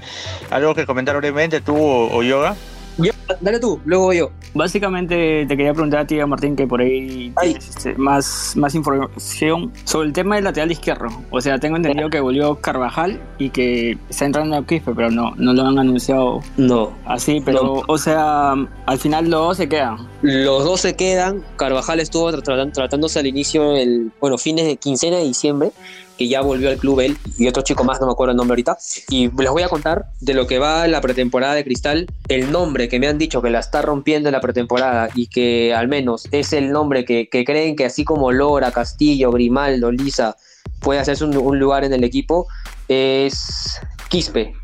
¿Algo 0.51 0.75
que 0.75 0.87
comentar 0.87 1.17
brevemente 1.17 1.61
tú 1.61 1.77
o, 1.77 2.17
o 2.17 2.23
Yoga? 2.23 2.57
Yo, 2.99 3.13
dale 3.41 3.59
tú, 3.59 3.81
luego 3.85 4.13
yo. 4.13 4.31
Básicamente 4.55 5.47
te 5.47 5.57
quería 5.57 5.73
preguntar 5.73 6.01
a 6.01 6.07
ti, 6.07 6.17
Martín, 6.27 6.57
que 6.57 6.67
por 6.67 6.81
ahí 6.81 7.33
tienes 7.41 7.69
este, 7.69 7.95
más, 7.95 8.53
más 8.55 8.75
información 8.75 9.73
sobre 9.85 10.09
el 10.09 10.13
tema 10.13 10.35
del 10.35 10.45
lateral 10.45 10.71
izquierdo. 10.71 11.09
O 11.31 11.41
sea, 11.41 11.59
tengo 11.59 11.77
entendido 11.77 12.11
que 12.11 12.21
volvió 12.21 12.57
Carvajal 12.57 13.21
y 13.39 13.51
que 13.51 13.97
está 14.11 14.27
entrando 14.27 14.57
a 14.57 14.67
Quispe, 14.67 14.93
pero 14.95 15.11
no, 15.11 15.33
no 15.37 15.55
lo 15.55 15.67
han 15.67 15.79
anunciado 15.79 16.43
no. 16.57 16.93
así. 17.07 17.41
Pero, 17.45 17.63
no. 17.63 17.83
o 17.87 17.99
sea, 17.99 18.53
al 18.87 18.99
final 18.99 19.31
los 19.31 19.41
dos 19.41 19.57
se 19.57 19.69
quedan. 19.69 19.97
Los 20.21 20.65
dos 20.65 20.81
se 20.81 20.95
quedan. 20.95 21.43
Carvajal 21.57 22.01
estuvo 22.01 22.31
tratándose 22.31 23.19
al 23.19 23.27
inicio, 23.27 23.75
el, 23.75 24.13
bueno, 24.21 24.37
fines 24.37 24.67
de 24.67 24.77
quincena 24.77 25.17
de 25.17 25.25
diciembre 25.25 25.73
que 26.17 26.29
ya 26.29 26.41
volvió 26.41 26.69
al 26.69 26.79
club 26.79 27.01
él 27.01 27.17
y 27.39 27.49
otro 27.49 27.63
chico 27.63 27.85
más, 27.85 28.01
no 28.01 28.07
me 28.07 28.13
acuerdo 28.13 28.33
el 28.33 28.37
nombre 28.37 28.53
ahorita. 28.53 28.77
Y 29.09 29.31
les 29.31 29.51
voy 29.51 29.63
a 29.63 29.69
contar 29.69 30.07
de 30.21 30.35
lo 30.35 30.47
que 30.47 30.59
va 30.59 30.87
la 30.87 31.01
pretemporada 31.01 31.55
de 31.55 31.65
Cristal. 31.65 32.07
El 32.29 32.51
nombre 32.53 32.89
que 32.89 32.99
me 32.99 33.09
han 33.09 33.19
dicho 33.19 33.43
que 33.43 33.51
la 33.51 33.61
está 33.61 33.83
rompiendo 33.83 34.29
en 34.29 34.33
la 34.33 34.41
pretemporada 34.41 35.09
y 35.15 35.27
que 35.27 35.75
al 35.75 35.89
menos 35.89 36.29
es 36.31 36.53
el 36.53 36.71
nombre 36.71 37.05
que, 37.05 37.29
que 37.29 37.45
creen 37.45 37.77
que 37.77 37.85
así 37.85 38.05
como 38.05 38.33
Lora, 38.33 38.71
Castillo, 38.71 39.31
Grimaldo, 39.31 39.91
Lisa 39.91 40.37
puede 40.81 41.01
hacerse 41.01 41.25
un, 41.25 41.37
un 41.37 41.59
lugar 41.59 41.85
en 41.85 41.93
el 41.93 42.05
equipo 42.05 42.47
es 42.89 43.81
Quispe, 44.09 44.55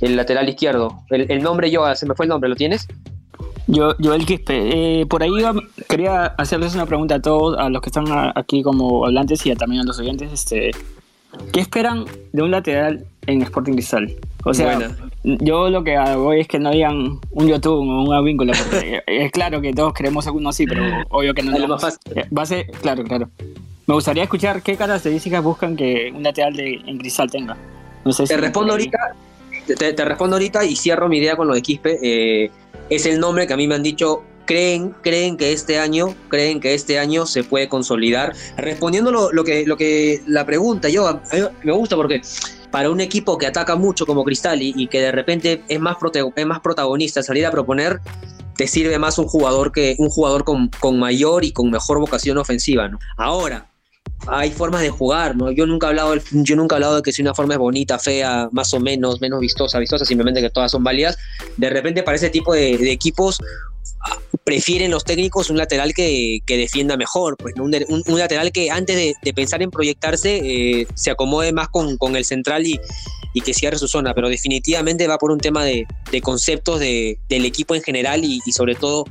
el 0.00 0.16
lateral 0.16 0.48
izquierdo. 0.48 1.02
El, 1.10 1.30
el 1.30 1.42
nombre 1.42 1.70
yo, 1.70 1.94
se 1.94 2.06
me 2.06 2.14
fue 2.14 2.26
el 2.26 2.30
nombre, 2.30 2.48
¿lo 2.48 2.56
tienes? 2.56 2.86
Yo, 3.66 3.96
yo 3.98 4.14
el 4.14 4.24
Quispe, 4.24 5.00
eh, 5.00 5.06
por 5.06 5.22
ahí 5.22 5.30
iba, 5.36 5.52
quería 5.88 6.26
hacerles 6.26 6.74
una 6.74 6.86
pregunta 6.86 7.16
a 7.16 7.20
todos, 7.20 7.58
a 7.58 7.68
los 7.68 7.82
que 7.82 7.88
están 7.88 8.06
aquí 8.34 8.62
como 8.62 9.04
hablantes 9.06 9.44
y 9.44 9.50
a, 9.50 9.56
también 9.56 9.82
a 9.82 9.84
los 9.84 9.98
oyentes. 9.98 10.32
Este, 10.32 10.70
¿Qué 11.52 11.60
esperan 11.60 12.04
de 12.32 12.42
un 12.42 12.50
lateral 12.50 13.04
en 13.26 13.42
Sporting 13.42 13.72
Cristal? 13.72 14.14
O 14.44 14.54
sea, 14.54 14.76
Buena. 14.76 14.96
yo 15.24 15.68
lo 15.70 15.82
que 15.82 15.96
hago 15.96 16.32
es 16.32 16.46
que 16.46 16.58
no 16.58 16.70
digan 16.70 17.18
un 17.32 17.48
YouTube 17.48 17.78
o 17.78 18.18
un 18.18 18.24
vínculo, 18.24 18.52
es 19.06 19.32
claro 19.32 19.60
que 19.60 19.72
todos 19.72 19.92
queremos 19.92 20.26
alguno 20.26 20.50
así, 20.50 20.66
pero 20.66 20.84
obvio 21.10 21.34
que 21.34 21.42
no. 21.42 21.52
Es 21.52 21.60
lo 21.60 21.68
más 21.68 21.80
fácil. 21.80 22.00
Va 22.36 22.42
a 22.42 22.46
ser, 22.46 22.66
claro, 22.80 23.02
claro. 23.02 23.28
Me 23.86 23.94
gustaría 23.94 24.22
escuchar 24.22 24.62
qué 24.62 24.76
características 24.76 25.42
buscan 25.42 25.76
que 25.76 26.12
un 26.14 26.22
lateral 26.22 26.54
de, 26.54 26.80
en 26.86 26.98
Cristal 26.98 27.30
tenga. 27.30 27.56
No 28.04 28.12
sé 28.12 28.26
si 28.26 28.34
te 28.34 28.40
respondo 28.40 28.72
ahorita, 28.72 28.98
te, 29.66 29.92
te, 29.92 30.04
respondo 30.04 30.36
ahorita 30.36 30.64
y 30.64 30.76
cierro 30.76 31.08
mi 31.08 31.18
idea 31.18 31.36
con 31.36 31.48
lo 31.48 31.54
de 31.54 31.62
Quispe. 31.62 31.98
Eh, 32.02 32.50
es 32.90 33.06
el 33.06 33.20
nombre 33.20 33.46
que 33.46 33.52
a 33.52 33.56
mí 33.56 33.66
me 33.66 33.74
han 33.74 33.82
dicho 33.82 34.22
creen, 34.46 34.94
creen 35.02 35.36
que 35.36 35.52
este 35.52 35.78
año, 35.78 36.14
creen 36.28 36.60
que 36.60 36.72
este 36.74 36.98
año 36.98 37.26
se 37.26 37.44
puede 37.44 37.68
consolidar. 37.68 38.34
Respondiendo 38.56 39.10
lo, 39.10 39.44
que, 39.44 39.66
lo 39.66 39.76
que 39.76 40.22
la 40.26 40.46
pregunta, 40.46 40.88
yo 40.88 41.20
me 41.62 41.72
gusta 41.72 41.96
porque 41.96 42.22
para 42.70 42.90
un 42.90 43.00
equipo 43.00 43.36
que 43.36 43.46
ataca 43.46 43.76
mucho 43.76 44.06
como 44.06 44.24
Cristal 44.24 44.62
y, 44.62 44.86
que 44.86 45.00
de 45.00 45.12
repente 45.12 45.62
es 45.68 45.80
más, 45.80 45.96
es 46.36 46.46
más 46.46 46.60
protagonista 46.60 47.22
salir 47.22 47.44
a 47.44 47.50
proponer, 47.50 48.00
te 48.56 48.66
sirve 48.66 48.98
más 48.98 49.18
un 49.18 49.26
jugador 49.26 49.72
que 49.72 49.96
un 49.98 50.08
jugador 50.08 50.44
con, 50.44 50.70
con 50.80 50.98
mayor 50.98 51.44
y 51.44 51.52
con 51.52 51.70
mejor 51.70 51.98
vocación 51.98 52.38
ofensiva. 52.38 52.90
Ahora, 53.18 53.68
hay 54.28 54.50
formas 54.50 54.82
de 54.82 54.90
jugar, 54.90 55.36
¿no? 55.36 55.50
Yo 55.50 55.66
nunca 55.66 55.86
he 55.86 55.90
hablado, 55.90 56.14
yo 56.32 56.56
nunca 56.56 56.74
he 56.74 56.76
hablado 56.76 56.96
de 56.96 57.02
que 57.02 57.12
si 57.12 57.22
una 57.22 57.34
forma 57.34 57.54
es 57.54 57.58
bonita, 57.58 57.98
fea, 57.98 58.48
más 58.52 58.72
o 58.74 58.80
menos, 58.80 59.20
menos 59.20 59.40
vistosa, 59.40 59.78
vistosa, 59.78 60.04
simplemente 60.04 60.40
que 60.40 60.50
todas 60.50 60.70
son 60.70 60.82
válidas. 60.82 61.16
De 61.56 61.70
repente 61.70 62.02
para 62.02 62.16
ese 62.16 62.30
tipo 62.30 62.54
de, 62.54 62.74
equipos 62.90 63.38
prefieren 64.44 64.90
los 64.90 65.04
técnicos 65.04 65.50
un 65.50 65.56
lateral 65.56 65.92
que, 65.92 66.38
que 66.46 66.56
defienda 66.56 66.96
mejor, 66.96 67.36
pues 67.36 67.54
un, 67.56 67.74
un, 67.88 68.18
lateral 68.18 68.52
que 68.52 68.70
antes 68.70 68.96
de, 68.96 69.34
pensar 69.34 69.62
en 69.62 69.70
proyectarse 69.70 70.36
eh, 70.36 70.86
se 70.94 71.10
acomode 71.10 71.52
más 71.52 71.68
con, 71.68 71.96
con 71.96 72.14
el 72.14 72.24
central 72.24 72.66
y, 72.66 72.78
y, 73.34 73.40
que 73.40 73.52
cierre 73.52 73.78
su 73.78 73.88
zona, 73.88 74.14
pero 74.14 74.28
definitivamente 74.28 75.08
va 75.08 75.18
por 75.18 75.32
un 75.32 75.40
tema 75.40 75.64
de, 75.64 75.86
de 76.12 76.20
conceptos 76.20 76.78
de, 76.78 77.18
del 77.28 77.44
equipo 77.44 77.74
en 77.74 77.82
general 77.82 78.24
y 78.24 78.40
sobre 78.52 78.76
todo 78.76 79.04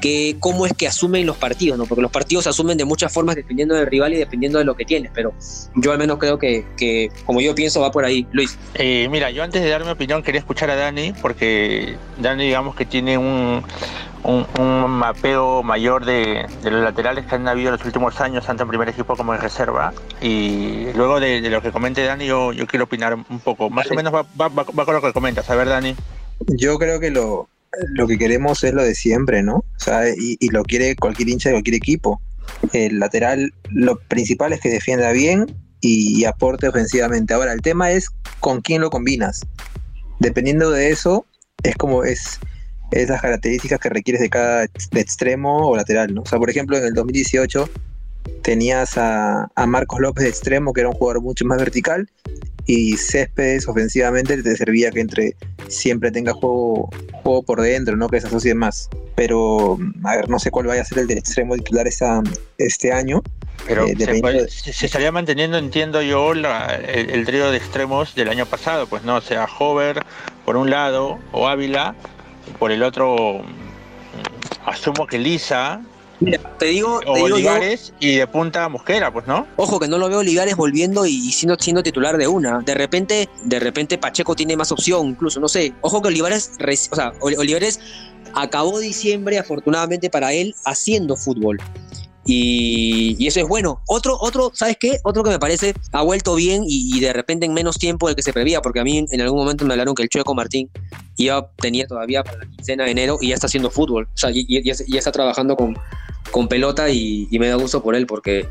que, 0.00 0.36
cómo 0.40 0.66
es 0.66 0.72
que 0.72 0.86
asumen 0.86 1.26
los 1.26 1.36
partidos, 1.36 1.78
¿no? 1.78 1.86
Porque 1.86 2.02
los 2.02 2.10
partidos 2.10 2.44
se 2.44 2.50
asumen 2.50 2.78
de 2.78 2.84
muchas 2.84 3.12
formas 3.12 3.36
dependiendo 3.36 3.74
del 3.74 3.86
rival 3.86 4.12
y 4.14 4.16
dependiendo 4.16 4.58
de 4.58 4.64
lo 4.64 4.74
que 4.74 4.84
tienes, 4.84 5.10
pero 5.14 5.32
yo 5.74 5.92
al 5.92 5.98
menos 5.98 6.18
creo 6.18 6.38
que, 6.38 6.64
que 6.76 7.10
como 7.24 7.40
yo 7.40 7.54
pienso, 7.54 7.80
va 7.80 7.90
por 7.90 8.04
ahí. 8.04 8.26
Luis. 8.32 8.58
Eh, 8.74 9.08
mira, 9.10 9.30
yo 9.30 9.42
antes 9.42 9.62
de 9.62 9.68
dar 9.68 9.84
mi 9.84 9.90
opinión 9.90 10.22
quería 10.22 10.40
escuchar 10.40 10.70
a 10.70 10.76
Dani, 10.76 11.12
porque 11.20 11.96
Dani 12.18 12.44
digamos 12.44 12.74
que 12.74 12.84
tiene 12.84 13.18
un, 13.18 13.62
un, 14.24 14.90
mapeo 14.90 15.62
mayor 15.62 16.04
de, 16.04 16.46
de, 16.62 16.70
los 16.70 16.82
laterales 16.82 17.26
que 17.26 17.34
han 17.34 17.46
habido 17.46 17.68
en 17.68 17.76
los 17.76 17.84
últimos 17.84 18.20
años, 18.20 18.46
tanto 18.46 18.62
en 18.62 18.68
primer 18.68 18.88
equipo 18.88 19.16
como 19.16 19.34
en 19.34 19.40
reserva. 19.40 19.92
Y 20.20 20.92
luego 20.94 21.20
de, 21.20 21.40
lo 21.40 21.62
que 21.62 21.72
comente 21.72 22.04
Dani, 22.04 22.26
yo, 22.26 22.52
yo 22.52 22.66
quiero 22.66 22.84
opinar 22.84 23.14
un 23.14 23.40
poco. 23.40 23.70
Más 23.70 23.90
o 23.90 23.94
menos 23.94 24.14
va, 24.14 24.22
va, 24.40 24.48
va 24.48 24.84
con 24.84 24.94
lo 24.94 25.02
que 25.02 25.12
comentas. 25.12 25.48
A 25.50 25.54
ver, 25.54 25.68
Dani. 25.68 25.94
Yo 26.46 26.78
creo 26.78 27.00
que 27.00 27.10
lo, 27.10 27.48
lo 27.90 28.06
que 28.06 28.18
queremos 28.18 28.62
es 28.64 28.72
lo 28.72 28.82
de 28.82 28.94
siempre, 28.94 29.42
¿no? 29.42 29.56
O 29.56 29.78
sea, 29.78 30.08
y, 30.08 30.48
lo 30.48 30.62
quiere 30.64 30.96
cualquier 30.96 31.28
hincha 31.28 31.48
de 31.48 31.54
cualquier 31.54 31.76
equipo. 31.76 32.20
El 32.72 32.98
lateral, 32.98 33.52
lo 33.70 33.98
principal 34.00 34.52
es 34.52 34.60
que 34.60 34.70
defienda 34.70 35.12
bien 35.12 35.46
y, 35.80 36.24
aporte 36.24 36.68
ofensivamente. 36.68 37.34
Ahora, 37.34 37.52
el 37.52 37.60
tema 37.60 37.90
es 37.90 38.08
con 38.40 38.60
quién 38.60 38.80
lo 38.80 38.90
combinas. 38.90 39.46
Dependiendo 40.20 40.70
de 40.70 40.90
eso, 40.90 41.26
es 41.62 41.76
como 41.76 42.04
es 42.04 42.40
esas 42.90 43.20
características 43.20 43.78
que 43.80 43.90
requieres 43.90 44.22
de 44.22 44.30
cada 44.30 44.64
extremo 44.64 45.68
o 45.68 45.76
lateral, 45.76 46.14
¿no? 46.14 46.22
O 46.22 46.26
sea, 46.26 46.38
por 46.38 46.50
ejemplo, 46.50 46.76
en 46.78 46.84
el 46.84 46.94
2018 46.94 47.68
tenías 48.42 48.96
a, 48.96 49.50
a 49.54 49.66
Marcos 49.66 50.00
López 50.00 50.24
de 50.24 50.30
extremo, 50.30 50.72
que 50.72 50.80
era 50.80 50.88
un 50.88 50.96
jugador 50.96 51.22
mucho 51.22 51.44
más 51.44 51.58
vertical, 51.58 52.08
y 52.68 52.98
Céspedes 52.98 53.66
ofensivamente 53.66 54.40
te 54.42 54.54
servía 54.54 54.90
que 54.90 55.00
entre 55.00 55.34
siempre 55.68 56.10
tenga 56.10 56.34
juego, 56.34 56.90
juego 57.22 57.42
por 57.42 57.62
dentro, 57.62 57.96
¿no? 57.96 58.08
Que 58.08 58.20
se 58.20 58.26
asocie 58.26 58.54
más. 58.54 58.90
Pero, 59.16 59.78
a 60.04 60.16
ver, 60.16 60.28
no 60.28 60.38
sé 60.38 60.50
cuál 60.50 60.66
vaya 60.66 60.82
a 60.82 60.84
ser 60.84 60.98
el 60.98 61.06
del 61.06 61.16
extremo 61.16 61.56
titular 61.56 61.88
este 62.58 62.92
año. 62.92 63.22
Pero 63.66 63.86
eh, 63.86 64.46
se, 64.50 64.84
estaría 64.84 65.10
manteniendo, 65.10 65.56
entiendo 65.56 66.02
yo, 66.02 66.32
el, 66.32 67.24
trío 67.24 67.50
de 67.50 67.56
extremos 67.56 68.14
del 68.14 68.28
año 68.28 68.44
pasado, 68.44 68.86
pues 68.86 69.02
no, 69.02 69.16
o 69.16 69.22
sea, 69.22 69.46
Hover 69.58 70.04
por 70.44 70.58
un 70.58 70.68
lado, 70.68 71.18
o 71.32 71.48
Ávila, 71.48 71.94
por 72.58 72.70
el 72.70 72.82
otro, 72.82 73.46
asumo 74.66 75.06
que 75.06 75.18
Lisa, 75.18 75.80
Mira, 76.20 76.38
te 76.58 76.66
digo. 76.66 77.00
O 77.06 77.12
Olivares 77.24 77.92
y 78.00 78.16
de 78.16 78.26
punta 78.26 78.68
Mosquera, 78.68 79.12
pues, 79.12 79.26
¿no? 79.26 79.46
Ojo, 79.56 79.78
que 79.78 79.88
no 79.88 79.98
lo 79.98 80.08
veo 80.08 80.18
Olivares 80.18 80.56
volviendo 80.56 81.06
y, 81.06 81.32
siendo, 81.32 81.56
siendo 81.58 81.82
titular 81.82 82.16
de 82.16 82.26
una. 82.26 82.60
De 82.60 82.74
repente, 82.74 83.28
de 83.44 83.60
repente 83.60 83.98
Pacheco 83.98 84.34
tiene 84.34 84.56
más 84.56 84.72
opción, 84.72 85.06
incluso, 85.06 85.40
no 85.40 85.48
sé. 85.48 85.72
Ojo 85.80 86.02
que 86.02 86.08
Olivares, 86.08 86.52
o 86.90 86.96
sea, 86.96 87.12
Olivares 87.20 87.80
acabó 88.34 88.78
diciembre, 88.80 89.38
afortunadamente 89.38 90.10
para 90.10 90.32
él, 90.32 90.54
haciendo 90.64 91.16
fútbol. 91.16 91.58
Y, 92.30 93.26
eso 93.26 93.40
es 93.40 93.48
bueno. 93.48 93.80
Otro, 93.86 94.18
otro, 94.20 94.50
¿sabes 94.52 94.76
qué? 94.78 94.98
Otro 95.02 95.24
que 95.24 95.30
me 95.30 95.38
parece 95.38 95.72
ha 95.92 96.02
vuelto 96.02 96.34
bien 96.34 96.62
y, 96.66 97.00
de 97.00 97.12
repente 97.14 97.46
en 97.46 97.54
menos 97.54 97.78
tiempo 97.78 98.06
del 98.06 98.16
que 98.16 98.22
se 98.22 98.34
prevía, 98.34 98.60
porque 98.60 98.80
a 98.80 98.84
mí 98.84 99.06
en 99.10 99.20
algún 99.22 99.38
momento 99.38 99.64
me 99.64 99.72
hablaron 99.72 99.94
que 99.94 100.02
el 100.02 100.10
Chueco 100.10 100.34
Martín 100.34 100.68
iba, 101.16 101.50
tenía 101.56 101.86
todavía 101.86 102.22
para 102.22 102.38
la 102.38 102.46
quincena 102.46 102.84
de 102.84 102.90
enero 102.90 103.18
y 103.20 103.28
ya 103.28 103.34
está 103.34 103.46
haciendo 103.46 103.70
fútbol. 103.70 104.08
O 104.12 104.16
sea, 104.16 104.30
y, 104.30 104.62
ya, 104.62 104.98
está 104.98 105.10
trabajando 105.10 105.56
con, 105.56 105.78
con 106.30 106.48
pelota 106.48 106.90
y, 106.90 107.28
me 107.32 107.48
da 107.48 107.56
gusto 107.56 107.82
por 107.82 107.94
él 107.94 108.06
porque 108.06 108.48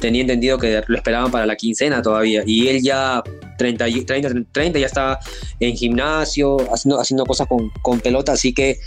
tenía 0.00 0.20
entendido 0.20 0.58
que 0.58 0.82
lo 0.86 0.96
esperaban 0.96 1.30
para 1.30 1.46
la 1.46 1.56
quincena 1.56 2.02
todavía. 2.02 2.42
Y 2.46 2.68
él 2.68 2.82
ya 2.82 3.22
30, 3.58 3.86
30, 4.06 4.28
30 4.52 4.78
ya 4.78 4.86
está 4.86 5.18
en 5.60 5.76
gimnasio, 5.76 6.56
haciendo, 6.72 7.00
haciendo 7.00 7.26
cosas 7.26 7.48
con, 7.48 7.70
con 7.82 8.00
pelota, 8.00 8.32
así 8.32 8.52
que 8.52 8.78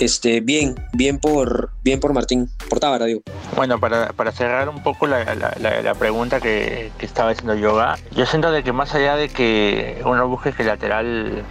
este, 0.00 0.40
bien, 0.40 0.74
bien 0.92 1.18
por, 1.18 1.70
bien 1.82 2.00
por 2.00 2.12
Martín, 2.12 2.50
por 2.68 2.80
Tábara, 2.80 3.06
digo. 3.06 3.22
Bueno, 3.54 3.78
para, 3.78 4.12
para 4.12 4.32
cerrar 4.32 4.68
un 4.68 4.82
poco 4.82 5.06
la, 5.06 5.34
la, 5.34 5.94
pregunta 5.94 6.40
que, 6.40 6.90
que, 6.98 7.06
estaba 7.06 7.30
haciendo 7.30 7.54
Yoga, 7.54 7.96
yo 8.14 8.26
siento 8.26 8.50
de 8.50 8.62
que 8.62 8.72
más 8.72 8.94
allá 8.94 9.16
de 9.16 9.28
que 9.28 10.02
uno 10.04 10.28
busque 10.28 10.52
que 10.52 10.62
el 10.62 10.68
lateral 10.68 11.44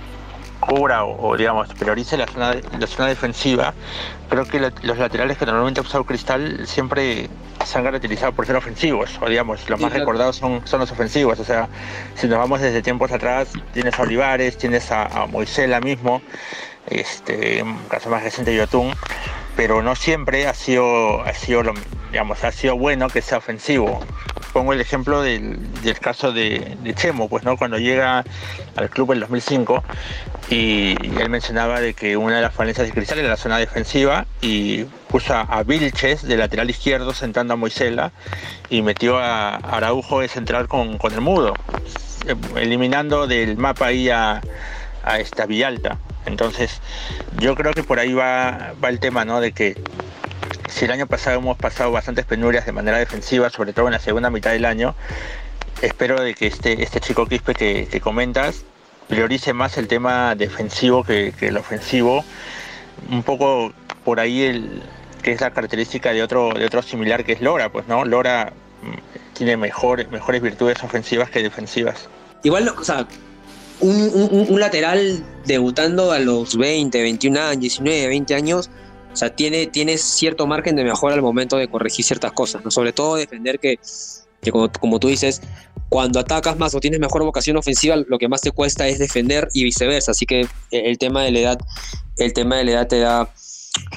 cubra 0.66 1.06
o, 1.06 1.38
digamos 1.38 1.70
priorice 1.74 2.18
la 2.18 2.28
zona, 2.28 2.56
la 2.80 2.88
zona 2.88 3.10
defensiva, 3.10 3.74
creo 4.30 4.46
que 4.46 4.60
los 4.60 4.98
laterales 4.98 5.38
que 5.38 5.46
normalmente 5.46 5.80
ha 5.80 5.84
usado 5.84 6.04
Cristal 6.04 6.66
siempre 6.66 7.30
se 7.66 7.78
han 7.78 7.84
caracterizado 7.84 8.32
por 8.34 8.46
ser 8.46 8.56
ofensivos, 8.56 9.18
o 9.22 9.30
digamos, 9.30 9.68
los 9.70 9.80
más 9.80 9.94
recordados 9.94 10.36
son, 10.36 10.62
son 10.66 10.80
los 10.80 10.92
ofensivos, 10.92 11.40
o 11.40 11.46
sea, 11.46 11.68
si 12.16 12.28
nos 12.28 12.38
vamos 12.38 12.62
desde 12.62 12.82
tiempos 12.82 13.12
atrás, 13.12 13.50
tienes 13.74 13.98
a 13.98 14.04
Olivares, 14.04 14.58
tienes 14.58 14.92
a, 14.92 15.06
a 15.06 15.26
Moisela 15.26 15.80
mismo, 15.80 16.22
este, 16.88 17.60
en 17.60 17.78
caso 17.88 18.10
más 18.10 18.24
reciente 18.24 18.56
Yotun, 18.56 18.94
pero 19.56 19.82
no 19.82 19.96
siempre 19.96 20.48
ha 20.48 20.54
sido, 20.54 21.22
ha 21.22 21.34
sido, 21.34 21.64
digamos, 22.12 22.44
ha 22.44 22.52
sido 22.52 22.78
bueno 22.78 23.08
que 23.08 23.22
sea 23.22 23.38
ofensivo. 23.38 24.02
Pongo 24.56 24.72
el 24.72 24.80
ejemplo 24.80 25.22
del, 25.22 25.60
caso 26.00 26.32
de, 26.32 26.78
Chemo, 26.96 27.28
pues 27.28 27.44
no, 27.44 27.58
cuando 27.58 27.78
llega 27.78 28.24
al 28.78 28.90
club 28.90 29.12
en 29.12 29.20
2005 29.20 29.84
y, 30.50 30.92
él 31.20 31.30
mencionaba 31.30 31.82
de 31.82 31.94
que 31.94 32.16
una 32.16 32.38
de 32.38 32.42
las 32.42 32.54
falencias 32.54 32.88
de 32.88 32.94
Cristal 32.94 33.20
era 33.20 33.28
la 33.28 33.36
zona 33.36 33.58
defensiva 33.58 34.28
y 34.40 34.86
puso 35.10 35.34
a 35.34 35.62
Vilches 35.64 36.24
de 36.24 36.38
lateral 36.38 36.70
izquierdo 36.70 37.14
sentando 37.14 37.56
a 37.56 37.58
Moisela 37.58 38.14
y 38.70 38.82
metió 38.82 39.18
a 39.18 39.58
Araujo 39.58 40.22
de 40.22 40.30
central 40.30 40.70
con, 40.70 41.00
con 41.00 41.12
el 41.12 41.20
mudo, 41.20 41.54
eliminando 42.56 43.28
del 43.28 43.58
mapa 43.58 43.88
ahí 43.88 44.10
a, 44.10 44.40
a 45.04 45.20
esta 45.20 45.48
Villalta. 45.48 45.98
Entonces, 46.26 46.80
yo 47.40 47.56
creo 47.56 47.74
que 47.74 47.84
por 47.84 48.00
ahí 48.00 48.14
va, 48.14 48.74
va 48.82 48.88
el 48.88 49.02
tema, 49.02 49.26
¿no? 49.26 49.42
De 49.42 49.52
que 49.52 49.76
si 50.68 50.86
el 50.86 50.92
año 50.92 51.08
pasado 51.08 51.40
hemos 51.40 51.58
pasado 51.58 51.92
bastantes 51.92 52.26
penurias 52.26 52.66
de 52.66 52.72
manera 52.72 52.98
defensiva, 52.98 53.50
sobre 53.50 53.74
todo 53.74 53.88
en 53.88 53.94
la 53.94 54.00
segunda 54.00 54.30
mitad 54.30 54.52
del 54.52 54.66
año, 54.66 54.96
espero 55.82 56.22
de 56.22 56.34
que 56.34 56.48
este, 56.48 56.82
este 56.84 57.00
chico 57.00 57.26
Quispe 57.26 57.54
que, 57.54 58.02
comentas 58.02 58.64
priorice 59.08 59.54
más 59.54 59.78
el 59.78 59.88
tema 59.88 60.36
defensivo 60.36 61.04
que, 61.04 61.34
el 61.42 61.58
ofensivo. 61.58 62.24
Un 63.10 63.24
poco 63.24 63.72
por 64.04 64.20
ahí 64.20 64.42
el, 64.44 64.82
que 65.22 65.32
es 65.32 65.42
la 65.42 65.52
característica 65.52 66.12
de 66.12 66.24
otro, 66.24 66.54
de 66.54 66.66
otro 66.66 66.82
similar 66.82 67.24
que 67.24 67.34
es 67.34 67.42
Lora, 67.42 67.72
pues 67.72 67.88
no, 67.88 68.04
Lora 68.06 68.54
mm, 68.82 69.34
tiene 69.34 69.58
mejor, 69.58 70.10
mejores 70.10 70.42
virtudes 70.42 70.82
ofensivas 70.84 71.30
que 71.30 71.44
defensivas. 71.44 72.10
Igual, 72.44 72.68
o 72.70 72.84
sea, 72.84 73.08
un, 73.82 74.60
lateral 74.60 75.24
debutando 75.46 76.12
a 76.12 76.20
los 76.20 76.58
20, 76.58 77.02
21 77.02 77.40
años, 77.40 77.60
19, 77.60 78.08
20 78.08 78.36
años, 78.36 78.70
o 79.16 79.18
sea, 79.18 79.34
tiene, 79.34 79.68
tiene 79.68 79.98
cierto 79.98 80.46
margen 80.46 80.76
de 80.76 80.84
mejora 80.84 81.16
al 81.16 81.22
momento 81.22 81.56
de 81.56 81.70
corregir 81.70 82.04
ciertas 82.04 82.34
cosas, 82.34 82.66
¿no? 82.66 82.70
Sobre 82.70 82.92
todo 82.92 83.16
defender 83.16 83.60
que, 83.60 83.80
como, 84.52 85.00
tú 85.00 85.08
dices, 85.08 85.42
cuando 85.88 86.20
atacas 86.20 86.60
más 86.60 86.76
o 86.76 86.82
tienes 86.82 87.00
mejor 87.00 87.24
vocación 87.24 87.56
ofensiva, 87.56 87.96
lo 87.96 88.18
que 88.18 88.28
más 88.28 88.42
te 88.42 88.52
cuesta 88.52 88.90
es 88.90 89.00
defender 89.00 89.48
y 89.54 89.64
viceversa. 89.64 90.12
Así 90.12 90.26
que 90.26 90.46
el 90.70 90.98
tema 90.98 91.24
de 91.24 91.32
la 91.32 91.40
edad, 91.40 91.58
el 92.18 92.34
tema 92.34 92.58
de 92.58 92.66
la 92.66 92.72
edad 92.72 92.88
te 92.90 93.00
da, 93.00 93.30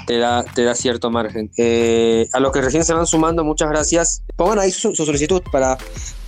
te 0.06 0.18
da, 0.18 0.44
te 0.44 0.62
da 0.62 0.76
cierto 0.76 1.10
margen. 1.10 1.50
Eh, 1.56 2.28
a 2.32 2.38
los 2.38 2.52
que 2.52 2.60
recién 2.60 2.84
se 2.84 2.94
van 2.94 3.08
sumando, 3.08 3.42
muchas 3.42 3.68
gracias. 3.70 4.22
Pongan 4.36 4.60
ahí 4.60 4.70
su, 4.70 4.94
solicitud 4.94 5.42
para, 5.50 5.78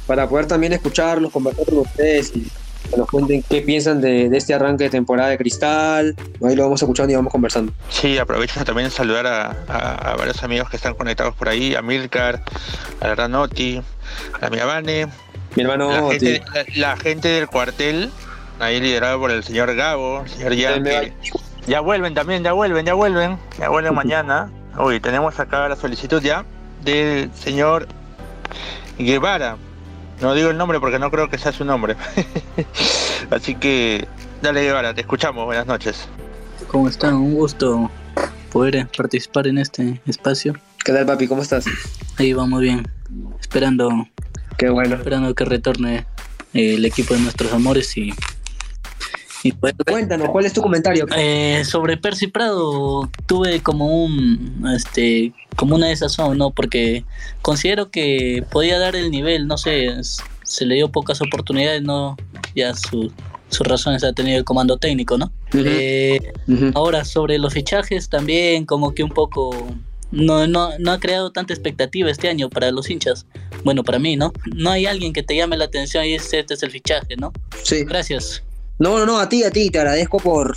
para 0.08 0.28
poder 0.28 0.46
también 0.46 0.72
escucharlos, 0.72 1.30
conversar 1.30 1.66
con 1.66 1.78
ustedes 1.78 2.32
y 2.34 2.44
que 2.88 2.96
nos 2.96 3.08
cuenten 3.08 3.42
qué 3.48 3.62
piensan 3.62 4.00
de, 4.00 4.26
este 4.36 4.54
arranque 4.54 4.84
de 4.84 4.90
temporada 4.90 5.30
de 5.30 5.38
Cristal. 5.38 6.14
Ahí 6.46 6.56
lo 6.56 6.64
vamos 6.64 6.80
escuchando 6.82 7.12
y 7.12 7.16
vamos 7.16 7.32
conversando. 7.32 7.72
Sí, 7.88 8.18
aprovecho 8.18 8.64
también 8.64 8.90
saludar 8.90 9.26
a, 9.26 10.14
varios 10.16 10.42
amigos 10.42 10.70
que 10.70 10.76
están 10.76 10.94
conectados 10.94 11.34
por 11.34 11.48
ahí, 11.48 11.74
a 11.74 11.82
Milcar, 11.82 12.42
a 13.00 13.14
Ranotti, 13.14 13.82
a 14.34 14.38
la 14.40 14.50
mía 14.50 15.10
Mi 15.56 15.62
hermano 15.62 15.90
la 15.90 16.10
gente, 16.10 16.42
la, 16.76 16.96
gente, 16.96 17.28
del 17.28 17.48
cuartel, 17.48 18.10
ahí 18.58 18.80
liderado 18.80 19.18
por 19.18 19.30
el 19.30 19.44
señor 19.44 19.74
Gabo, 19.74 20.22
el 20.24 20.30
señor 20.30 20.56
Jan, 20.56 21.12
ya 21.66 21.80
vuelven 21.80 22.14
también, 22.14 22.42
ya 22.42 22.52
vuelven, 22.52 22.86
ya 22.86 22.94
vuelven, 22.94 23.38
ya 23.58 23.68
vuelven 23.68 23.94
mañana. 24.00 24.50
Uy, 24.78 25.00
tenemos 25.00 25.38
acá 25.38 25.68
la 25.68 25.76
solicitud 25.76 26.22
ya 26.22 26.44
del 26.84 27.30
señor 27.34 27.86
Guevara, 28.98 29.56
no 30.20 30.34
digo 30.34 30.50
el 30.50 30.58
nombre 30.58 30.80
porque 30.80 30.98
no 30.98 31.10
creo 31.10 31.28
que 31.28 31.38
sea 31.38 31.52
su 31.52 31.64
nombre. 31.64 31.96
Así 33.30 33.54
que, 33.54 34.06
dale, 34.42 34.62
Guevara, 34.62 34.94
te 34.94 35.00
escuchamos. 35.00 35.44
Buenas 35.46 35.66
noches. 35.66 36.08
¿Cómo 36.68 36.88
están? 36.88 37.14
Un 37.14 37.34
gusto 37.34 37.90
poder 38.52 38.86
participar 38.96 39.46
en 39.46 39.58
este 39.58 40.00
espacio. 40.06 40.54
¿Qué 40.84 40.92
tal, 40.92 41.06
papi? 41.06 41.26
¿Cómo 41.26 41.42
estás? 41.42 41.64
Ahí 42.18 42.32
vamos 42.32 42.60
bien. 42.60 42.86
Esperando. 43.40 44.08
Qué 44.56 44.68
bueno. 44.70 44.96
Esperando 44.96 45.34
que 45.34 45.44
retorne 45.44 46.06
eh, 46.54 46.74
el 46.74 46.84
equipo 46.84 47.14
de 47.14 47.20
nuestros 47.20 47.52
amores 47.52 47.96
y 47.96 48.12
pues, 49.58 49.74
Cuéntanos, 49.86 50.28
¿cuál 50.28 50.44
es 50.44 50.52
tu 50.52 50.60
comentario? 50.60 51.06
Eh, 51.16 51.62
sobre 51.64 51.96
Percy 51.96 52.26
Prado 52.26 53.10
tuve 53.26 53.60
como 53.62 54.04
un, 54.04 54.70
este, 54.74 55.32
como 55.60 55.74
una 55.74 55.88
desazón, 55.88 56.38
¿no? 56.38 56.52
Porque 56.52 57.04
considero 57.42 57.90
que 57.90 58.42
podía 58.50 58.78
dar 58.78 58.96
el 58.96 59.10
nivel, 59.10 59.46
no 59.46 59.58
sé, 59.58 59.90
se 60.42 60.64
le 60.64 60.76
dio 60.76 60.90
pocas 60.90 61.20
oportunidades, 61.20 61.82
¿no? 61.82 62.16
Ya 62.56 62.74
su, 62.74 63.12
sus 63.50 63.66
razones 63.66 64.02
ha 64.02 64.14
tenido 64.14 64.38
el 64.38 64.44
comando 64.46 64.78
técnico, 64.78 65.18
¿no? 65.18 65.30
Eh, 65.52 66.32
ahora, 66.72 67.04
sobre 67.04 67.38
los 67.38 67.52
fichajes 67.52 68.08
también 68.08 68.64
como 68.64 68.94
que 68.94 69.02
un 69.04 69.10
poco 69.10 69.54
no, 70.10 70.46
no, 70.46 70.70
no 70.78 70.92
ha 70.92 70.98
creado 70.98 71.30
tanta 71.30 71.52
expectativa 71.52 72.10
este 72.10 72.30
año 72.30 72.48
para 72.48 72.70
los 72.70 72.88
hinchas. 72.88 73.26
Bueno, 73.62 73.84
para 73.84 73.98
mí, 73.98 74.16
¿no? 74.16 74.32
No 74.56 74.70
hay 74.70 74.86
alguien 74.86 75.12
que 75.12 75.22
te 75.22 75.36
llame 75.36 75.58
la 75.58 75.66
atención 75.66 76.06
y 76.06 76.14
este, 76.14 76.42
es 76.48 76.62
el 76.62 76.70
fichaje, 76.70 77.16
¿no? 77.18 77.34
Sí. 77.64 77.84
Gracias. 77.84 78.42
No, 78.78 78.98
no, 78.98 79.04
no, 79.04 79.18
a 79.18 79.28
ti, 79.28 79.44
a 79.44 79.50
ti, 79.50 79.68
te 79.68 79.78
agradezco 79.78 80.20
por, 80.20 80.56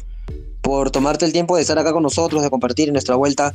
por 0.62 0.92
tomarte 0.92 1.26
el 1.26 1.34
tiempo 1.34 1.58
de 1.58 1.64
estar 1.64 1.78
acá 1.78 1.92
con 1.92 2.04
nosotros, 2.04 2.42
de 2.42 2.50
compartir 2.50 2.90
nuestra 2.94 3.18
vuelta. 3.18 3.52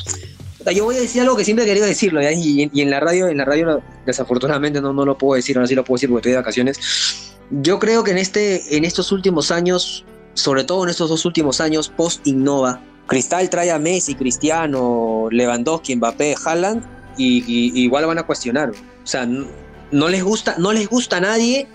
Yo 0.74 0.84
voy 0.84 0.96
a 0.96 1.00
decir 1.00 1.22
algo 1.22 1.36
que 1.36 1.44
siempre 1.44 1.64
he 1.64 1.68
querido 1.68 1.86
decirlo, 1.86 2.20
Y, 2.22 2.70
en 2.74 2.90
la 2.90 3.00
radio, 3.00 3.28
en 3.28 3.38
la 3.38 3.44
radio 3.44 3.82
desafortunadamente 4.04 4.80
no, 4.80 4.92
no 4.92 5.04
lo 5.04 5.16
puedo 5.16 5.36
decir, 5.36 5.56
ahora 5.56 5.68
sí 5.68 5.74
lo 5.74 5.84
puedo 5.84 5.96
decir 5.96 6.08
porque 6.08 6.20
estoy 6.20 6.32
de 6.32 6.38
vacaciones. 6.38 7.34
Yo 7.50 7.78
creo 7.78 8.04
que 8.04 8.10
en, 8.10 8.18
este, 8.18 8.76
en 8.76 8.84
estos 8.84 9.12
últimos 9.12 9.50
años, 9.50 10.04
sobre 10.34 10.64
todo 10.64 10.84
en 10.84 10.90
estos 10.90 11.08
dos 11.08 11.24
últimos 11.24 11.60
años, 11.60 11.88
post-Innova, 11.88 12.82
Cristal 13.06 13.48
trae 13.48 13.70
a 13.70 13.78
Messi, 13.78 14.14
Cristiano, 14.14 15.28
Lewandowski, 15.30 15.96
Mbappé, 15.96 16.34
Haaland, 16.44 16.84
y, 17.16 17.82
igual 17.82 18.06
van 18.06 18.18
a 18.18 18.26
cuestionar. 18.26 18.70
O 18.70 19.06
sea, 19.06 19.26
no, 19.26 20.08
les 20.08 20.22
gusta, 20.22 20.56
no 20.58 20.72
les 20.72 20.88
gusta 20.88 21.16
a 21.16 21.20
nadie, 21.20 21.66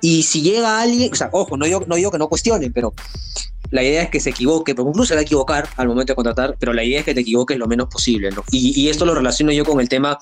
y 0.00 0.24
si 0.24 0.42
llega 0.42 0.80
alguien, 0.80 1.12
o 1.12 1.16
sea, 1.16 1.30
ojo, 1.32 1.56
no 1.56 1.64
digo, 1.64 1.84
no 1.86 1.94
digo 1.94 2.10
que 2.10 2.18
no 2.18 2.28
cuestionen, 2.28 2.72
pero 2.72 2.92
la 3.70 3.82
idea 3.82 4.02
es 4.02 4.10
que 4.10 4.20
se 4.20 4.30
equivoque, 4.30 4.74
porque 4.74 4.90
incluso 4.90 5.08
se 5.08 5.14
va 5.14 5.20
a 5.20 5.22
equivocar 5.22 5.68
al 5.76 5.88
momento 5.88 6.12
de 6.12 6.16
contratar, 6.16 6.56
pero 6.58 6.72
la 6.72 6.84
idea 6.84 7.00
es 7.00 7.04
que 7.04 7.14
te 7.14 7.20
equivoques 7.20 7.58
lo 7.58 7.66
menos 7.66 7.88
posible, 7.88 8.30
¿no? 8.30 8.44
Y, 8.50 8.88
esto 8.88 9.04
lo 9.04 9.14
relaciono 9.14 9.52
yo 9.52 9.64
con 9.64 9.80
el 9.80 9.88
tema, 9.88 10.18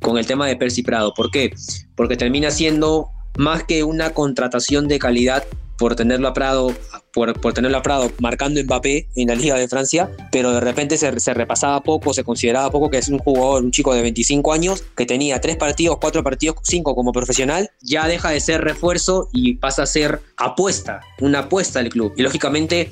con 0.00 0.18
el 0.18 0.26
tema 0.26 0.46
de 0.46 0.56
Percy 0.56 0.82
Prado. 0.82 1.12
¿Por 1.14 1.30
qué? 1.30 1.52
Porque 1.96 2.16
termina 2.16 2.50
siendo 2.50 3.10
más 3.36 3.64
que 3.64 3.84
una 3.84 4.10
contratación 4.10 4.88
de 4.88 4.98
calidad, 4.98 5.44
por 5.80 5.96
tenerlo 5.96 6.28
a 6.28 6.34
Prado, 6.34 6.74
por, 7.10 7.40
por 7.40 7.54
tenerlo 7.54 7.78
a 7.78 7.82
Prado 7.82 8.12
marcando 8.20 8.62
Mbappé 8.62 9.08
en 9.16 9.28
la 9.28 9.34
Liga 9.34 9.56
de 9.56 9.66
Francia, 9.66 10.10
pero 10.30 10.52
de 10.52 10.60
repente 10.60 10.98
se, 10.98 11.18
se, 11.18 11.32
repasaba 11.32 11.82
poco, 11.82 12.12
se 12.12 12.22
consideraba 12.22 12.70
poco 12.70 12.90
que 12.90 12.98
es 12.98 13.08
un 13.08 13.18
jugador, 13.18 13.64
un 13.64 13.70
chico 13.70 13.94
de 13.94 14.02
25 14.02 14.52
años, 14.52 14.84
que 14.94 15.06
tenía 15.06 15.40
tres 15.40 15.56
partidos, 15.56 15.96
cuatro 15.98 16.22
partidos, 16.22 16.56
cinco 16.64 16.94
como 16.94 17.12
profesional, 17.12 17.70
ya 17.80 18.06
deja 18.06 18.28
de 18.28 18.40
ser 18.40 18.60
refuerzo 18.60 19.30
y 19.32 19.54
pasa 19.54 19.84
a 19.84 19.86
ser 19.86 20.20
apuesta, 20.36 21.00
una 21.18 21.40
apuesta 21.40 21.78
del 21.78 21.88
club. 21.88 22.12
Y 22.14 22.22
lógicamente 22.24 22.90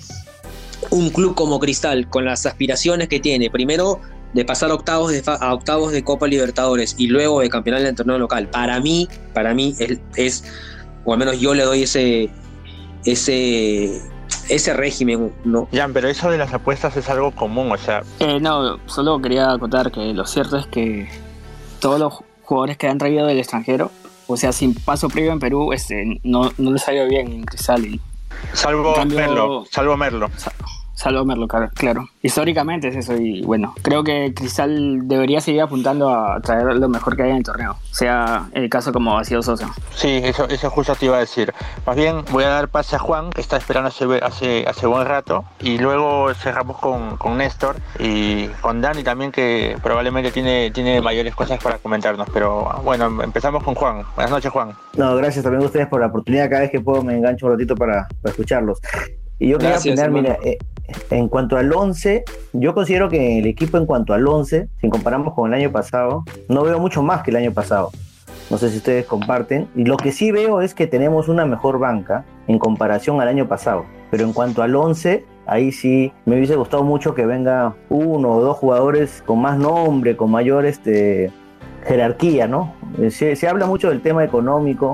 un 0.88 1.10
club 1.10 1.34
como 1.34 1.60
Cristal, 1.60 2.08
con 2.08 2.24
las 2.24 2.46
aspiraciones 2.46 3.08
que 3.08 3.20
tiene, 3.20 3.50
primero 3.50 4.00
de 4.32 4.46
pasar 4.46 4.70
octavos 4.70 5.12
de, 5.12 5.22
a 5.26 5.52
octavos 5.52 5.92
de 5.92 6.02
Copa 6.02 6.26
Libertadores 6.26 6.94
y 6.96 7.08
luego 7.08 7.40
de 7.40 7.50
campeonato 7.50 7.84
del 7.84 7.94
torneo 7.94 8.18
local, 8.18 8.48
para 8.48 8.80
mí, 8.80 9.08
para 9.34 9.52
mí 9.52 9.74
es, 10.16 10.44
o 11.04 11.12
al 11.12 11.18
menos 11.18 11.38
yo 11.38 11.52
le 11.52 11.64
doy 11.64 11.82
ese, 11.82 12.30
ese 13.04 14.00
ese 14.48 14.74
régimen, 14.74 15.32
¿no? 15.44 15.68
Ya, 15.72 15.88
pero 15.88 16.08
eso 16.08 16.30
de 16.30 16.38
las 16.38 16.52
apuestas 16.52 16.96
es 16.96 17.08
algo 17.08 17.32
común, 17.32 17.70
o 17.72 17.76
sea... 17.76 18.02
Eh, 18.20 18.40
no, 18.40 18.78
solo 18.86 19.20
quería 19.20 19.58
contar 19.58 19.90
que 19.90 20.12
lo 20.14 20.26
cierto 20.26 20.56
es 20.56 20.66
que 20.66 21.08
todos 21.80 22.00
los 22.00 22.14
jugadores 22.42 22.78
que 22.78 22.88
han 22.88 22.98
traído 22.98 23.26
del 23.26 23.38
extranjero, 23.38 23.90
o 24.26 24.36
sea, 24.36 24.52
sin 24.52 24.74
paso 24.74 25.08
previo 25.08 25.32
en 25.32 25.38
Perú, 25.38 25.72
este, 25.72 26.20
no, 26.24 26.50
no 26.56 26.72
les 26.72 26.82
salió 26.82 27.06
bien 27.06 27.30
en 27.30 27.44
Cristal. 27.44 28.00
salvo 28.52 28.94
Merlo, 29.04 29.64
salvo 29.70 29.96
Merlo. 29.96 30.30
Salvo 30.98 31.24
Merlo, 31.24 31.46
claro. 31.46 32.08
Históricamente 32.22 32.88
es 32.88 32.96
eso 32.96 33.16
y 33.16 33.42
bueno, 33.42 33.72
creo 33.82 34.02
que 34.02 34.34
Cristal 34.34 35.06
debería 35.06 35.40
seguir 35.40 35.60
apuntando 35.62 36.10
a 36.10 36.40
traer 36.40 36.74
lo 36.74 36.88
mejor 36.88 37.14
que 37.14 37.22
hay 37.22 37.30
en 37.30 37.36
el 37.36 37.44
torneo, 37.44 37.76
sea 37.92 38.48
el 38.52 38.68
caso 38.68 38.92
como 38.92 39.16
ha 39.16 39.22
sido 39.22 39.40
Sosa. 39.40 39.72
Sí, 39.94 40.20
eso, 40.24 40.48
eso 40.48 40.70
justo 40.70 40.96
te 40.96 41.06
iba 41.06 41.16
a 41.16 41.20
decir. 41.20 41.54
Más 41.86 41.94
bien 41.94 42.24
voy 42.32 42.42
a 42.42 42.48
dar 42.48 42.68
pase 42.68 42.96
a 42.96 42.98
Juan, 42.98 43.30
que 43.30 43.40
está 43.40 43.56
esperando 43.56 43.90
hace, 43.90 44.06
hace, 44.20 44.64
hace 44.66 44.86
buen 44.88 45.06
rato, 45.06 45.44
y 45.60 45.78
luego 45.78 46.34
cerramos 46.34 46.78
con, 46.78 47.16
con 47.16 47.38
Néstor 47.38 47.76
y 48.00 48.48
con 48.60 48.80
Dani 48.80 49.04
también, 49.04 49.30
que 49.30 49.76
probablemente 49.80 50.32
tiene, 50.32 50.72
tiene 50.72 51.00
mayores 51.00 51.32
cosas 51.36 51.62
para 51.62 51.78
comentarnos. 51.78 52.28
Pero 52.34 52.82
bueno, 52.82 53.22
empezamos 53.22 53.62
con 53.62 53.76
Juan. 53.76 54.02
Buenas 54.16 54.32
noches, 54.32 54.50
Juan. 54.50 54.72
No, 54.96 55.14
gracias 55.14 55.44
también 55.44 55.62
a 55.62 55.66
ustedes 55.66 55.86
por 55.86 56.00
la 56.00 56.08
oportunidad. 56.08 56.50
Cada 56.50 56.62
vez 56.62 56.72
que 56.72 56.80
puedo 56.80 57.04
me 57.04 57.16
engancho 57.16 57.46
un 57.46 57.52
ratito 57.52 57.76
para, 57.76 58.08
para 58.20 58.32
escucharlos. 58.32 58.80
Y 59.38 59.50
yo 59.50 59.58
quería 59.58 59.78
opinar, 59.78 60.10
mira, 60.10 60.36
eh, 60.42 60.58
en 61.10 61.28
cuanto 61.28 61.56
al 61.56 61.72
11, 61.72 62.24
yo 62.52 62.74
considero 62.74 63.08
que 63.08 63.38
el 63.38 63.46
equipo 63.46 63.78
en 63.78 63.86
cuanto 63.86 64.14
al 64.14 64.26
11, 64.26 64.68
si 64.80 64.88
comparamos 64.88 65.34
con 65.34 65.52
el 65.52 65.60
año 65.60 65.72
pasado, 65.72 66.24
no 66.48 66.62
veo 66.62 66.78
mucho 66.78 67.02
más 67.02 67.22
que 67.22 67.30
el 67.30 67.36
año 67.36 67.52
pasado. 67.52 67.90
No 68.50 68.56
sé 68.56 68.70
si 68.70 68.78
ustedes 68.78 69.04
comparten. 69.04 69.68
Y 69.76 69.84
lo 69.84 69.98
que 69.98 70.12
sí 70.12 70.32
veo 70.32 70.62
es 70.62 70.74
que 70.74 70.86
tenemos 70.86 71.28
una 71.28 71.44
mejor 71.44 71.78
banca 71.78 72.24
en 72.46 72.58
comparación 72.58 73.20
al 73.20 73.28
año 73.28 73.46
pasado. 73.46 73.84
Pero 74.10 74.24
en 74.24 74.32
cuanto 74.32 74.62
al 74.62 74.74
11, 74.74 75.24
ahí 75.46 75.70
sí 75.70 76.12
me 76.24 76.36
hubiese 76.36 76.56
gustado 76.56 76.82
mucho 76.82 77.14
que 77.14 77.26
venga 77.26 77.74
uno 77.90 78.36
o 78.36 78.40
dos 78.40 78.56
jugadores 78.56 79.22
con 79.26 79.40
más 79.40 79.58
nombre, 79.58 80.16
con 80.16 80.30
mayor 80.30 80.64
este, 80.64 81.30
jerarquía, 81.86 82.48
¿no? 82.48 82.72
Eh, 82.98 83.10
se, 83.10 83.48
habla 83.48 83.66
mucho 83.66 83.90
del 83.90 84.00
tema 84.00 84.24
económico 84.24 84.92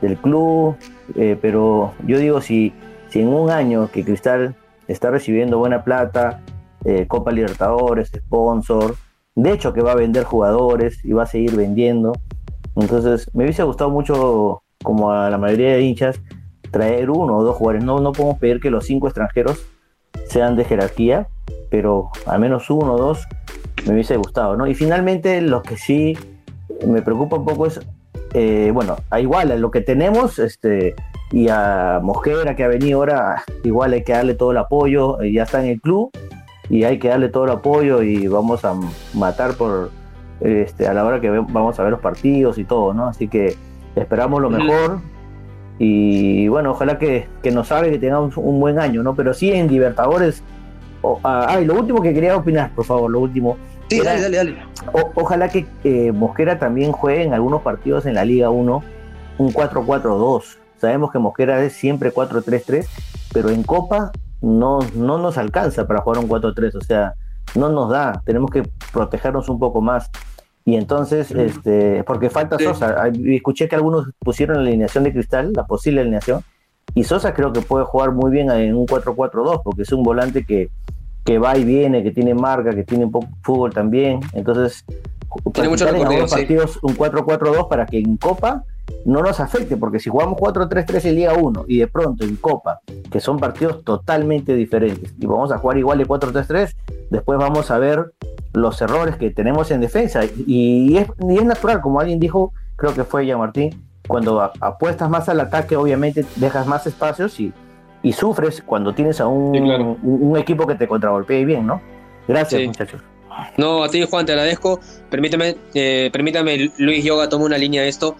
del 0.00 0.16
club, 0.16 0.76
eh, 1.16 1.36
pero 1.40 1.92
yo 2.06 2.18
digo, 2.18 2.40
si 2.40 2.72
si 3.12 3.20
en 3.20 3.28
un 3.28 3.50
año 3.50 3.90
que 3.92 4.04
Cristal 4.04 4.54
está 4.92 5.10
recibiendo 5.10 5.58
buena 5.58 5.84
plata, 5.84 6.40
eh, 6.84 7.06
Copa 7.06 7.32
Libertadores, 7.32 8.10
sponsor, 8.14 8.96
de 9.34 9.52
hecho 9.52 9.72
que 9.72 9.82
va 9.82 9.92
a 9.92 9.96
vender 9.96 10.24
jugadores 10.24 11.04
y 11.04 11.12
va 11.12 11.24
a 11.24 11.26
seguir 11.26 11.56
vendiendo, 11.56 12.12
entonces 12.76 13.30
me 13.34 13.44
hubiese 13.44 13.62
gustado 13.62 13.90
mucho, 13.90 14.62
como 14.82 15.12
a 15.12 15.30
la 15.30 15.38
mayoría 15.38 15.74
de 15.74 15.82
hinchas, 15.82 16.20
traer 16.70 17.10
uno 17.10 17.36
o 17.36 17.44
dos 17.44 17.56
jugadores. 17.56 17.84
No, 17.84 18.00
no 18.00 18.12
podemos 18.12 18.38
pedir 18.38 18.60
que 18.60 18.70
los 18.70 18.86
cinco 18.86 19.06
extranjeros 19.06 19.64
sean 20.26 20.56
de 20.56 20.64
jerarquía, 20.64 21.28
pero 21.70 22.10
al 22.26 22.40
menos 22.40 22.70
uno 22.70 22.94
o 22.94 22.98
dos 22.98 23.26
me 23.86 23.92
hubiese 23.94 24.16
gustado, 24.16 24.56
¿no? 24.56 24.66
Y 24.66 24.74
finalmente 24.74 25.40
lo 25.40 25.62
que 25.62 25.76
sí 25.76 26.16
me 26.86 27.02
preocupa 27.02 27.36
un 27.36 27.44
poco 27.44 27.66
es, 27.66 27.80
eh, 28.34 28.70
bueno, 28.72 28.96
a 29.10 29.20
igual 29.20 29.60
lo 29.60 29.70
que 29.70 29.82
tenemos, 29.82 30.38
este, 30.38 30.94
y 31.32 31.48
a 31.48 31.98
Mosquera 32.02 32.54
que 32.54 32.62
ha 32.62 32.68
venido 32.68 32.98
ahora, 32.98 33.42
igual 33.64 33.94
hay 33.94 34.04
que 34.04 34.12
darle 34.12 34.34
todo 34.34 34.52
el 34.52 34.58
apoyo, 34.58 35.20
eh, 35.22 35.32
ya 35.32 35.44
está 35.44 35.64
en 35.64 35.70
el 35.70 35.80
club 35.80 36.10
y 36.68 36.84
hay 36.84 36.98
que 36.98 37.08
darle 37.08 37.30
todo 37.30 37.44
el 37.44 37.50
apoyo 37.50 38.02
y 38.02 38.28
vamos 38.28 38.64
a 38.64 38.74
matar 39.14 39.54
por 39.54 39.90
este, 40.40 40.86
a 40.86 40.94
la 40.94 41.04
hora 41.04 41.20
que 41.20 41.30
vamos 41.30 41.78
a 41.80 41.82
ver 41.82 41.92
los 41.92 42.00
partidos 42.00 42.58
y 42.58 42.64
todo, 42.64 42.92
¿no? 42.92 43.06
Así 43.06 43.28
que 43.28 43.56
esperamos 43.96 44.42
lo 44.42 44.50
mejor 44.50 45.00
y 45.78 46.48
bueno, 46.48 46.72
ojalá 46.72 46.98
que, 46.98 47.28
nos 47.50 47.68
salga 47.68 47.90
que 47.90 47.98
tengamos 47.98 48.36
un 48.36 48.60
buen 48.60 48.78
año, 48.78 49.02
¿no? 49.02 49.14
Pero 49.14 49.32
sí 49.32 49.52
en 49.52 49.68
Libertadores. 49.68 50.42
ah, 51.24 51.58
y 51.62 51.64
lo 51.64 51.74
último 51.74 52.02
que 52.02 52.12
quería 52.12 52.36
opinar, 52.36 52.70
por 52.74 52.84
favor, 52.84 53.10
lo 53.10 53.20
último. 53.20 53.56
Sí, 53.88 54.00
dale, 54.00 54.20
dale, 54.20 54.36
dale. 54.36 54.56
ojalá 55.14 55.48
que 55.48 55.66
eh, 55.84 56.12
Mosquera 56.12 56.58
también 56.58 56.92
juegue 56.92 57.24
en 57.24 57.34
algunos 57.34 57.62
partidos 57.62 58.06
en 58.06 58.14
la 58.14 58.24
Liga 58.24 58.48
1 58.50 58.82
un 59.38 59.52
4-4-2 59.52 60.61
Sabemos 60.82 61.12
que 61.12 61.20
Mosquera 61.20 61.62
es 61.62 61.74
siempre 61.74 62.12
4-3-3, 62.12 62.88
pero 63.32 63.50
en 63.50 63.62
Copa 63.62 64.10
no, 64.40 64.80
no 64.96 65.16
nos 65.16 65.38
alcanza 65.38 65.86
para 65.86 66.00
jugar 66.00 66.18
un 66.18 66.28
4-3, 66.28 66.74
o 66.74 66.80
sea, 66.80 67.14
no 67.54 67.68
nos 67.68 67.88
da, 67.88 68.20
tenemos 68.26 68.50
que 68.50 68.64
protegernos 68.92 69.48
un 69.48 69.60
poco 69.60 69.80
más. 69.80 70.10
Y 70.64 70.74
entonces, 70.74 71.30
este, 71.30 72.02
porque 72.02 72.30
falta 72.30 72.58
Sosa, 72.58 72.96
escuché 73.26 73.68
que 73.68 73.76
algunos 73.76 74.10
pusieron 74.18 74.56
la 74.56 74.70
alineación 74.70 75.04
de 75.04 75.12
Cristal, 75.12 75.52
la 75.54 75.68
posible 75.68 76.00
alineación, 76.00 76.42
y 76.96 77.04
Sosa 77.04 77.32
creo 77.32 77.52
que 77.52 77.60
puede 77.60 77.84
jugar 77.84 78.10
muy 78.10 78.32
bien 78.32 78.50
en 78.50 78.74
un 78.74 78.88
4-4-2, 78.88 79.60
porque 79.62 79.82
es 79.82 79.92
un 79.92 80.02
volante 80.02 80.44
que, 80.44 80.68
que 81.24 81.38
va 81.38 81.56
y 81.56 81.62
viene, 81.62 82.02
que 82.02 82.10
tiene 82.10 82.34
marca, 82.34 82.70
que 82.70 82.82
tiene 82.82 83.04
un 83.04 83.12
poco 83.12 83.28
fútbol 83.44 83.72
también. 83.72 84.18
Entonces, 84.32 84.84
tiene 85.52 85.68
mucho 85.68 85.86
partidos 86.28 86.80
un 86.82 86.96
4-4-2 86.96 87.68
para 87.68 87.86
que 87.86 88.00
en 88.00 88.16
Copa 88.16 88.64
no 89.04 89.22
nos 89.22 89.40
afecte, 89.40 89.76
porque 89.76 89.98
si 89.98 90.10
jugamos 90.10 90.38
4-3-3 90.38 91.06
en 91.06 91.14
Liga 91.14 91.34
1 91.34 91.64
y 91.68 91.78
de 91.78 91.86
pronto 91.88 92.24
en 92.24 92.36
Copa, 92.36 92.80
que 93.10 93.20
son 93.20 93.38
partidos 93.38 93.84
totalmente 93.84 94.54
diferentes, 94.54 95.14
y 95.18 95.26
vamos 95.26 95.52
a 95.52 95.58
jugar 95.58 95.78
igual 95.78 95.98
de 95.98 96.06
4-3-3, 96.06 96.74
después 97.10 97.38
vamos 97.38 97.70
a 97.70 97.78
ver 97.78 98.12
los 98.52 98.80
errores 98.80 99.16
que 99.16 99.30
tenemos 99.30 99.70
en 99.70 99.80
defensa. 99.80 100.22
Y 100.46 100.96
es, 100.96 101.08
es 101.28 101.44
natural, 101.44 101.80
como 101.80 102.00
alguien 102.00 102.20
dijo, 102.20 102.52
creo 102.76 102.94
que 102.94 103.04
fue 103.04 103.26
ya 103.26 103.36
Martín, 103.36 103.82
cuando 104.06 104.40
apuestas 104.40 105.08
más 105.08 105.28
al 105.28 105.40
ataque, 105.40 105.76
obviamente 105.76 106.24
dejas 106.36 106.66
más 106.66 106.86
espacios 106.86 107.38
y, 107.40 107.52
y 108.02 108.12
sufres 108.12 108.62
cuando 108.62 108.94
tienes 108.94 109.20
a 109.20 109.26
un, 109.26 109.56
un, 110.02 110.36
equipo 110.36 110.66
que 110.66 110.74
te 110.74 110.88
contragolpea 110.88 111.44
bien, 111.44 111.66
¿no? 111.66 111.80
Gracias, 112.26 112.62
muchachos. 112.66 113.00
No, 113.56 113.82
a 113.82 113.88
ti 113.88 114.04
Juan, 114.04 114.26
te 114.26 114.32
agradezco. 114.32 114.80
Permíteme, 115.08 115.56
eh, 115.74 116.10
permítame, 116.12 116.70
Luis 116.78 117.04
Yoga, 117.04 117.28
toma 117.28 117.46
una 117.46 117.58
línea 117.58 117.82
de 117.82 117.88
esto 117.88 118.16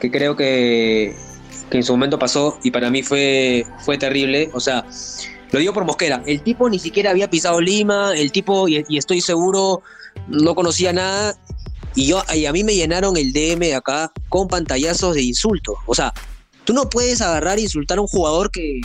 que 0.00 0.10
creo 0.10 0.36
que, 0.36 1.14
en 1.70 1.82
su 1.84 1.92
momento 1.92 2.18
pasó 2.18 2.58
y 2.64 2.70
para 2.70 2.90
mí 2.90 3.02
fue, 3.02 3.64
fue 3.84 3.98
terrible. 3.98 4.50
O 4.54 4.60
sea, 4.60 4.84
lo 5.52 5.58
digo 5.58 5.72
por 5.72 5.84
Mosquera, 5.84 6.22
el 6.26 6.42
tipo 6.42 6.68
ni 6.68 6.78
siquiera 6.78 7.10
había 7.10 7.30
pisado 7.30 7.60
Lima, 7.60 8.14
el 8.16 8.32
tipo, 8.32 8.68
y, 8.68 8.84
estoy 8.96 9.20
seguro, 9.20 9.82
no 10.28 10.54
conocía 10.54 10.92
nada. 10.92 11.36
Y, 11.94 12.06
yo, 12.06 12.22
y 12.34 12.46
a 12.46 12.52
mí 12.52 12.64
me 12.64 12.74
llenaron 12.74 13.16
el 13.16 13.32
DM 13.32 13.60
de 13.60 13.74
acá 13.74 14.12
con 14.28 14.48
pantallazos 14.48 15.14
de 15.14 15.22
insultos. 15.22 15.76
O 15.86 15.94
sea, 15.94 16.12
tú 16.64 16.72
no 16.72 16.88
puedes 16.88 17.20
agarrar 17.20 17.58
e 17.58 17.62
insultar 17.62 17.98
a 17.98 18.00
un 18.00 18.06
jugador 18.06 18.50
que, 18.50 18.80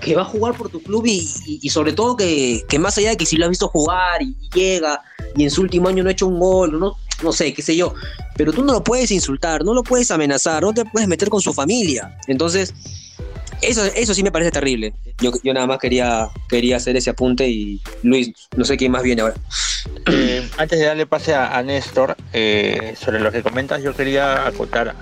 que 0.00 0.14
va 0.14 0.22
a 0.22 0.26
jugar 0.26 0.54
por 0.54 0.68
tu 0.68 0.82
club 0.82 1.06
y, 1.06 1.68
sobre 1.70 1.92
todo 1.92 2.16
que, 2.16 2.64
más 2.78 2.96
allá 2.98 3.10
de 3.10 3.16
que 3.16 3.26
si 3.26 3.36
lo 3.36 3.44
has 3.44 3.50
visto 3.50 3.68
jugar 3.68 4.22
y, 4.22 4.36
llega 4.54 5.02
y 5.36 5.44
en 5.44 5.50
su 5.50 5.62
último 5.62 5.88
año 5.88 6.02
no 6.02 6.08
ha 6.08 6.12
hecho 6.12 6.26
un 6.26 6.38
gol, 6.38 6.78
no, 6.78 6.96
no 7.22 7.32
sé, 7.32 7.52
qué 7.52 7.62
sé 7.62 7.76
yo, 7.76 7.94
pero 8.36 8.52
tú 8.52 8.64
no 8.64 8.72
lo 8.72 8.84
puedes 8.84 9.10
insultar, 9.10 9.64
no 9.64 9.74
lo 9.74 9.82
puedes 9.82 10.10
amenazar, 10.10 10.62
no 10.62 10.72
te 10.72 10.84
puedes 10.84 11.08
meter 11.08 11.28
con 11.28 11.40
su 11.40 11.52
familia. 11.52 12.16
Entonces, 12.26 12.74
eso, 13.62 13.84
eso 13.84 14.14
sí 14.14 14.22
me 14.22 14.32
parece 14.32 14.50
terrible. 14.50 14.94
Yo, 15.20 15.32
yo 15.42 15.54
nada 15.54 15.66
más 15.66 15.78
quería, 15.78 16.28
quería 16.48 16.76
hacer 16.76 16.96
ese 16.96 17.10
apunte 17.10 17.48
y 17.48 17.80
Luis, 18.02 18.32
no 18.56 18.64
sé 18.64 18.76
quién 18.76 18.92
más 18.92 19.02
viene 19.02 19.22
ahora. 19.22 19.34
Eh, 20.06 20.48
antes 20.58 20.78
de 20.78 20.86
darle 20.86 21.06
pase 21.06 21.34
a, 21.34 21.60
Néstor, 21.62 22.16
eh, 22.32 22.94
sobre 22.96 23.20
lo 23.20 23.32
que 23.32 23.42
comentas, 23.42 23.82
yo 23.82 23.94
quería 23.94 24.46
acotar 24.46 24.94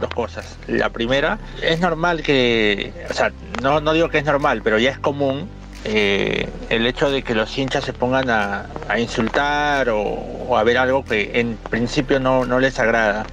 dos 0.00 0.10
cosas. 0.10 0.58
La 0.66 0.90
primera, 0.90 1.38
es 1.62 1.80
normal 1.80 2.22
que, 2.22 2.92
o 3.08 3.14
sea, 3.14 3.32
no, 3.62 3.80
no 3.80 3.92
digo 3.92 4.10
que 4.10 4.18
es 4.18 4.24
normal, 4.24 4.60
pero 4.62 4.78
ya 4.78 4.90
es 4.90 4.98
común 4.98 5.48
eh, 5.84 6.46
el 6.68 6.86
hecho 6.86 7.10
de 7.10 7.22
que 7.22 7.34
los 7.34 7.56
hinchas 7.56 7.84
se 7.84 7.94
pongan 7.94 8.28
a, 8.28 8.66
insultar 8.98 9.88
o, 9.88 10.56
a 10.56 10.62
ver 10.62 10.76
algo 10.76 11.04
que 11.04 11.40
en 11.40 11.56
principio 11.56 12.20
no, 12.20 12.44
no 12.44 12.60
les 12.60 12.78
agrada. 12.78 13.24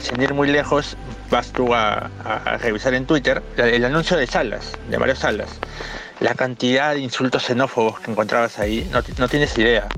Sin 0.00 0.20
ir 0.20 0.34
muy 0.34 0.48
lejos, 0.48 0.96
vas 1.30 1.52
tú 1.52 1.74
a, 1.74 2.10
revisar 2.60 2.94
en 2.94 3.06
Twitter 3.06 3.42
el 3.56 3.84
anuncio 3.84 4.16
de 4.16 4.26
Salas, 4.26 4.72
de 4.88 4.98
Mario 4.98 5.14
Salas. 5.14 5.60
La 6.18 6.34
cantidad 6.34 6.94
de 6.94 7.00
insultos 7.00 7.44
xenófobos 7.44 8.00
que 8.00 8.10
encontrabas 8.10 8.58
ahí, 8.58 8.88
no, 8.92 9.00
no 9.18 9.28
tienes 9.28 9.56
idea. 9.58 9.88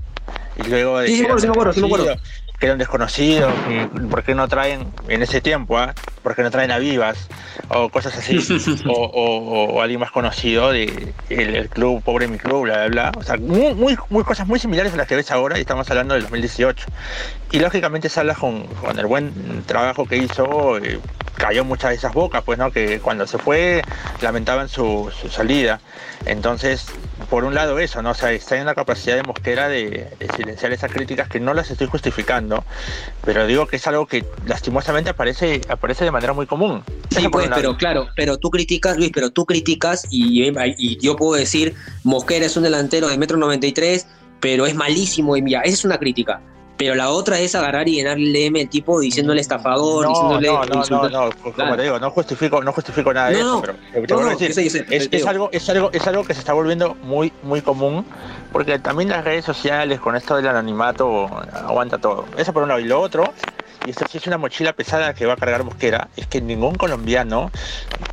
Y 0.56 0.68
luego 0.68 0.98
de 0.98 1.08
sí, 1.08 1.16
sí, 1.16 1.22
me 1.22 1.28
acuerdo, 1.28 1.72
sí, 1.72 1.80
me 1.80 1.86
acuerdo 1.86 2.16
que 2.58 2.66
eran 2.66 2.78
desconocidos, 2.78 3.52
y 3.68 4.06
por 4.06 4.22
qué 4.22 4.34
no 4.34 4.46
traen 4.46 4.86
en 5.08 5.22
ese 5.22 5.40
tiempo, 5.40 5.76
¿ah? 5.76 5.92
por 6.22 6.36
qué 6.36 6.42
no 6.42 6.50
traen 6.52 6.70
a 6.70 6.78
Vivas, 6.78 7.28
o 7.68 7.88
cosas 7.88 8.16
así, 8.16 8.38
o, 8.86 9.82
alguien 9.82 9.98
más 10.00 10.12
conocido 10.12 10.70
de 10.70 11.12
el, 11.30 11.68
club, 11.68 12.02
pobre 12.02 12.28
mi 12.28 12.38
club, 12.38 12.62
bla, 12.62 12.86
bla, 12.86 13.10
bla. 13.10 13.12
O 13.16 13.22
sea, 13.22 13.36
muy, 13.36 13.74
muy, 13.74 14.24
cosas 14.24 14.46
muy 14.46 14.60
similares 14.60 14.94
a 14.94 14.96
las 14.96 15.08
que 15.08 15.16
ves 15.16 15.30
ahora 15.32 15.58
y 15.58 15.62
estamos 15.62 15.90
hablando 15.90 16.14
del 16.14 16.22
2018. 16.22 16.86
Y 17.50 17.58
lógicamente 17.58 18.08
Salas 18.08 18.38
con, 18.38 18.66
con 18.66 18.98
el 18.98 19.06
buen 19.06 19.62
trabajo 19.66 20.06
que 20.06 20.16
hizo, 20.16 20.78
eh, 20.78 21.00
cayó 21.36 21.64
muchas 21.64 21.90
de 21.90 21.96
esas 21.96 22.14
bocas, 22.14 22.42
pues, 22.44 22.58
¿no? 22.58 22.70
Que 22.70 23.00
cuando 23.00 23.26
se 23.26 23.38
fue 23.38 23.82
lamentaban 24.20 24.68
su, 24.68 25.10
su 25.20 25.28
salida. 25.28 25.80
Entonces, 26.24 26.86
por 27.26 27.44
un 27.44 27.54
lado 27.54 27.78
eso, 27.78 28.02
¿no? 28.02 28.10
O 28.10 28.14
sea, 28.14 28.32
está 28.32 28.56
en 28.56 28.66
la 28.66 28.74
capacidad 28.74 29.16
de 29.16 29.22
Mosquera 29.22 29.68
de, 29.68 30.08
silenciar 30.37 30.72
esas 30.72 30.92
críticas 30.92 31.28
que 31.28 31.40
no 31.40 31.54
las 31.54 31.70
estoy 31.70 31.87
justificando, 31.87 32.64
pero 33.24 33.46
digo 33.46 33.66
que 33.66 33.76
es 33.76 33.87
algo 33.87 34.06
que 34.06 34.24
lastimosamente 34.46 35.10
aparece, 35.10 35.60
aparece 35.68 36.04
de 36.04 36.10
manera 36.10 36.32
muy 36.32 36.46
común. 36.46 36.82
Sí, 37.10 37.28
pues, 37.28 37.48
pero 37.54 37.76
claro, 37.76 38.08
pero 38.16 38.38
tú 38.38 38.50
criticas, 38.50 38.96
Luis, 38.96 39.10
pero 39.12 39.30
tú 39.30 39.44
criticas 39.44 40.06
y, 40.10 40.48
y, 40.78 40.98
yo 40.98 41.16
puedo 41.16 41.38
decir, 41.38 41.74
Mosquera 42.02 42.46
es 42.46 42.56
un 42.56 42.64
delantero 42.64 43.08
de 43.08 43.18
metro 43.18 43.37
93, 43.37 44.06
pero 44.40 44.66
es 44.66 44.74
malísimo 44.74 45.37
y 45.37 45.42
mira, 45.42 45.60
esa 45.60 45.74
es 45.74 45.84
una 45.84 45.98
crítica. 45.98 46.40
Pero 46.76 46.94
la 46.96 47.10
otra 47.10 47.38
es 47.38 47.54
agarrar 47.54 47.88
y 47.88 47.96
llenarle 47.96 48.46
M 48.46 48.60
el 48.60 48.68
tipo 48.68 48.98
diciéndole 48.98 49.40
estafador, 49.40 50.04
no, 50.04 50.08
diciéndole. 50.08 50.48
No, 50.48 50.64
no, 50.64 51.08
no, 51.08 51.08
no, 51.08 51.30
como 51.54 51.76
te 51.76 51.82
digo, 51.82 51.98
no 52.00 52.10
justifico, 52.10 52.62
no 52.62 52.72
justifico 52.72 53.14
nada 53.14 53.28
de 53.28 53.38
eso, 53.38 53.62
pero 53.92 54.28
decir, 54.28 54.84
es, 54.90 55.26
algo, 55.26 55.50
es 55.52 55.68
algo, 55.68 55.90
es 55.92 56.06
algo 56.06 56.24
que 56.24 56.34
se 56.34 56.40
está 56.40 56.52
volviendo 56.52 56.96
muy, 57.02 57.32
muy 57.44 57.62
común, 57.62 58.04
porque 58.50 58.80
también 58.80 59.10
las 59.10 59.24
redes 59.24 59.44
sociales 59.44 60.00
con 60.00 60.16
esto 60.16 60.37
del 60.37 60.48
anonimato 60.48 61.30
aguanta 61.52 61.98
todo. 61.98 62.24
Eso 62.37 62.52
por 62.52 62.64
un 62.64 62.70
lado. 62.70 62.80
Y 62.80 62.84
lo 62.84 63.00
otro 63.00 63.32
y 63.84 63.90
esto 63.90 64.04
sí 64.10 64.18
es 64.18 64.26
una 64.26 64.38
mochila 64.38 64.72
pesada 64.72 65.14
que 65.14 65.26
va 65.26 65.34
a 65.34 65.36
cargar 65.36 65.64
Mosquera, 65.64 66.08
es 66.16 66.26
que 66.26 66.40
ningún 66.40 66.74
colombiano, 66.74 67.50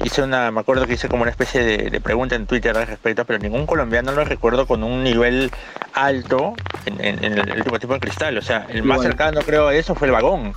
hice 0.04 0.22
una, 0.22 0.52
me 0.52 0.60
acuerdo 0.60 0.86
que 0.86 0.94
hice 0.94 1.08
como 1.08 1.24
una 1.24 1.32
especie 1.32 1.64
de, 1.64 2.02
pregunta 2.02 2.36
en 2.36 2.46
Twitter 2.46 2.76
al 2.78 2.88
respecto, 2.88 3.26
pero 3.26 3.40
ningún 3.40 3.66
colombiano 3.66 4.12
lo 4.12 4.24
recuerdo 4.26 4.66
con 4.66 4.84
un 4.84 5.04
nivel 5.04 5.52
alto 5.94 6.54
en, 6.86 7.24
el 7.24 7.58
último 7.58 7.80
tiempo 7.80 7.94
de 7.94 8.00
cristal. 8.00 8.38
O 8.38 8.42
sea, 8.42 8.68
el 8.70 8.84
más 8.84 9.02
cercano 9.02 9.42
creo 9.42 9.68
a 9.68 9.76
eso 9.76 9.96
fue 9.96 10.08
el 10.08 10.14
vagón. 10.14 10.54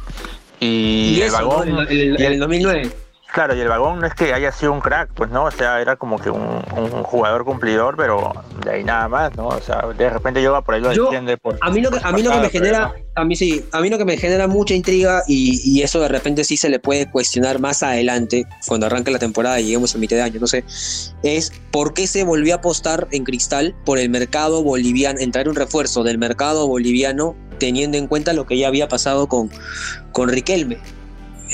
Y, 0.60 1.20
el 1.20 1.30
vagón. 1.30 1.86
En 1.88 2.20
el 2.20 2.38
2009. 2.38 3.03
Claro, 3.34 3.56
y 3.56 3.60
el 3.60 3.66
vagón 3.66 3.98
no 3.98 4.06
es 4.06 4.14
que 4.14 4.32
haya 4.32 4.52
sido 4.52 4.70
un 4.70 4.78
crack, 4.78 5.10
pues 5.12 5.28
no, 5.28 5.46
o 5.46 5.50
sea, 5.50 5.80
era 5.80 5.96
como 5.96 6.20
que 6.20 6.30
un, 6.30 6.62
jugador 7.02 7.44
cumplidor, 7.44 7.96
pero 7.96 8.32
de 8.64 8.70
ahí 8.70 8.84
nada 8.84 9.08
más, 9.08 9.36
¿no? 9.36 9.48
O 9.48 9.60
sea, 9.60 9.88
de 9.98 10.08
repente 10.08 10.40
yo 10.40 10.62
por 10.62 10.76
ahí 10.76 10.80
lo 10.80 10.90
defiende 10.90 11.36
por. 11.36 11.58
A 11.60 11.68
mí 11.68 11.80
lo 11.80 11.90
que, 11.90 11.98
a 12.00 12.12
mí 12.12 12.22
lo 12.22 12.30
que 12.30 12.38
me 12.38 12.48
genera, 12.48 12.94
a 13.16 13.24
mí 13.24 13.34
sí, 13.34 13.64
a 13.72 13.80
mí 13.80 13.90
lo 13.90 13.98
que 13.98 14.04
me 14.04 14.16
genera 14.18 14.46
mucha 14.46 14.74
intriga 14.74 15.24
y, 15.26 15.82
eso 15.82 15.98
de 15.98 16.06
repente 16.06 16.44
sí 16.44 16.56
se 16.56 16.68
le 16.68 16.78
puede 16.78 17.10
cuestionar 17.10 17.58
más 17.58 17.82
adelante, 17.82 18.46
cuando 18.68 18.86
arranque 18.86 19.10
la 19.10 19.18
temporada 19.18 19.58
y 19.58 19.64
lleguemos 19.64 19.96
a 19.96 19.98
mitad 19.98 20.14
de 20.14 20.22
año, 20.22 20.38
no 20.38 20.46
sé, 20.46 20.64
es 21.24 21.52
por 21.72 21.92
qué 21.92 22.06
se 22.06 22.22
volvió 22.22 22.54
a 22.54 22.58
apostar 22.58 23.08
en 23.10 23.24
Cristal 23.24 23.74
por 23.84 23.98
el 23.98 24.10
mercado 24.10 24.62
boliviano, 24.62 25.18
entrar 25.18 25.48
un 25.48 25.56
refuerzo 25.56 26.04
del 26.04 26.18
mercado 26.18 26.68
boliviano 26.68 27.34
teniendo 27.58 27.98
en 27.98 28.06
cuenta 28.06 28.32
lo 28.32 28.46
que 28.46 28.58
ya 28.58 28.68
había 28.68 28.86
pasado 28.86 29.26
con, 29.26 29.50
con 30.12 30.28
Riquelme 30.28 30.78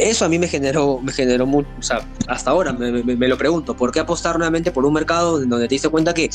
eso 0.08 0.24
a 0.24 0.28
mí 0.28 0.38
me 0.38 0.48
generó, 0.48 1.00
me 1.02 1.12
generó 1.12 1.46
mucho, 1.46 1.68
o 1.78 1.82
sea, 1.82 2.06
hasta 2.26 2.50
ahora 2.50 2.72
me, 2.72 3.28
lo 3.28 3.36
pregunto, 3.36 3.76
¿por 3.76 3.92
qué 3.92 4.00
apostar 4.00 4.36
nuevamente 4.36 4.70
por 4.70 4.84
un 4.84 4.94
mercado 4.94 5.40
donde 5.40 5.68
te 5.68 5.74
diste 5.74 5.88
cuenta 5.88 6.14
que 6.14 6.30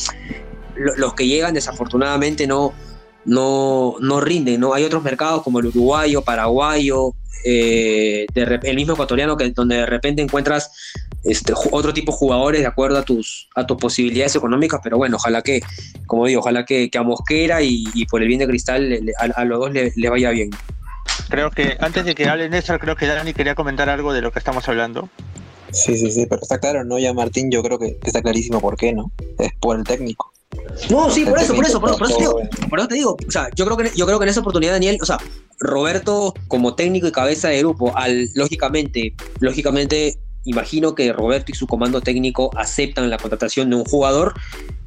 los 0.98 1.14
que 1.14 1.28
llegan 1.28 1.54
desafortunadamente 1.54 2.48
no, 2.48 2.74
no, 3.26 3.96
no 4.00 4.22
rinden, 4.22 4.60
¿no? 4.60 4.74
Hay 4.74 4.84
otros 4.84 5.04
mercados 5.04 5.42
como 5.44 5.60
el 5.60 5.68
uruguayo, 5.68 6.22
paraguayo, 6.22 7.14
eh, 7.46 8.26
el 8.34 8.76
mismo 8.76 8.94
ecuatoriano, 8.94 9.38
que, 9.38 9.50
donde 9.52 9.78
de 9.78 9.86
repente 9.86 10.22
encuentras 10.22 10.72
este, 11.24 11.54
otro 11.72 11.94
tipo 11.94 12.12
de 12.12 12.18
jugadores 12.18 12.62
de 12.62 12.68
acuerdo 12.68 12.98
a 12.98 13.04
tus, 13.04 13.50
a 13.56 13.66
tus 13.66 13.78
posibilidades 13.78 14.36
económicas, 14.36 14.80
pero 14.84 14.98
bueno, 14.98 15.18
ojalá 15.18 15.42
que, 15.42 15.62
como 16.06 16.28
digo, 16.28 16.42
ojalá 16.42 16.66
que, 16.66 16.90
a 16.96 17.04
Mosquera 17.04 17.62
y, 17.62 18.06
por 18.10 18.22
el 18.22 18.28
bien 18.28 18.40
de 18.40 18.48
Cristal 18.48 19.14
a, 19.18 19.46
los 19.46 19.60
dos 19.60 19.72
le 19.74 20.10
vaya 20.10 20.32
bien. 20.32 20.50
Creo 21.30 21.52
que 21.52 21.78
antes 21.80 22.06
de 22.06 22.16
que 22.16 22.28
hable 22.28 22.50
Néstor, 22.50 22.80
creo 22.80 22.96
que 22.96 23.08
Dani 23.08 23.34
quería 23.34 23.56
comentar 23.56 23.90
algo 23.90 24.14
de 24.14 24.22
lo 24.22 24.32
que 24.32 24.40
estamos 24.40 24.68
hablando. 24.68 25.10
Sí, 25.72 25.98
sí, 25.98 26.12
sí, 26.12 26.26
pero 26.30 26.42
está 26.42 26.60
claro, 26.60 26.84
¿no? 26.84 27.00
Ya 27.00 27.14
Martín, 27.14 27.52
yo 27.52 27.62
creo 27.64 27.78
que 27.78 27.98
está 28.04 28.22
clarísimo 28.22 28.62
por 28.62 28.78
qué, 28.78 28.94
¿no? 28.94 29.12
Es 29.40 29.52
por 29.60 29.78
el 29.78 29.84
técnico. 29.84 30.32
No, 30.90 31.10
sí, 31.10 31.26
por 31.26 31.40
eso, 31.40 31.54
por 31.54 31.66
eso, 31.66 31.82
por, 31.82 31.92
eso, 31.92 32.06
te 32.08 32.22
digo, 32.22 32.40
por 32.70 32.80
eso 32.80 32.88
te 32.88 32.96
digo, 32.96 33.18
o 33.28 33.32
sea, 33.32 33.50
yo 33.56 33.66
creo 33.66 33.78
que 33.78 33.92
yo 33.96 34.06
creo 34.06 34.20
que 34.20 34.24
en 34.24 34.30
esa 34.30 34.40
oportunidad 34.40 34.74
Daniel, 34.74 34.98
o 35.02 35.06
sea, 35.06 35.18
Roberto 35.60 36.34
como 36.48 36.76
técnico 36.76 37.08
y 37.08 37.12
cabeza 37.12 37.50
de 37.50 37.60
grupo, 37.60 37.96
al 37.98 38.30
lógicamente, 38.36 39.14
lógicamente 39.40 40.18
imagino 40.46 40.96
que 40.96 41.12
Roberto 41.12 41.52
y 41.52 41.56
su 41.56 41.68
comando 41.68 42.02
técnico 42.02 42.52
aceptan 42.56 43.10
la 43.10 43.18
contratación 43.18 43.70
de 43.70 43.76
un 43.76 43.84
jugador. 43.84 44.34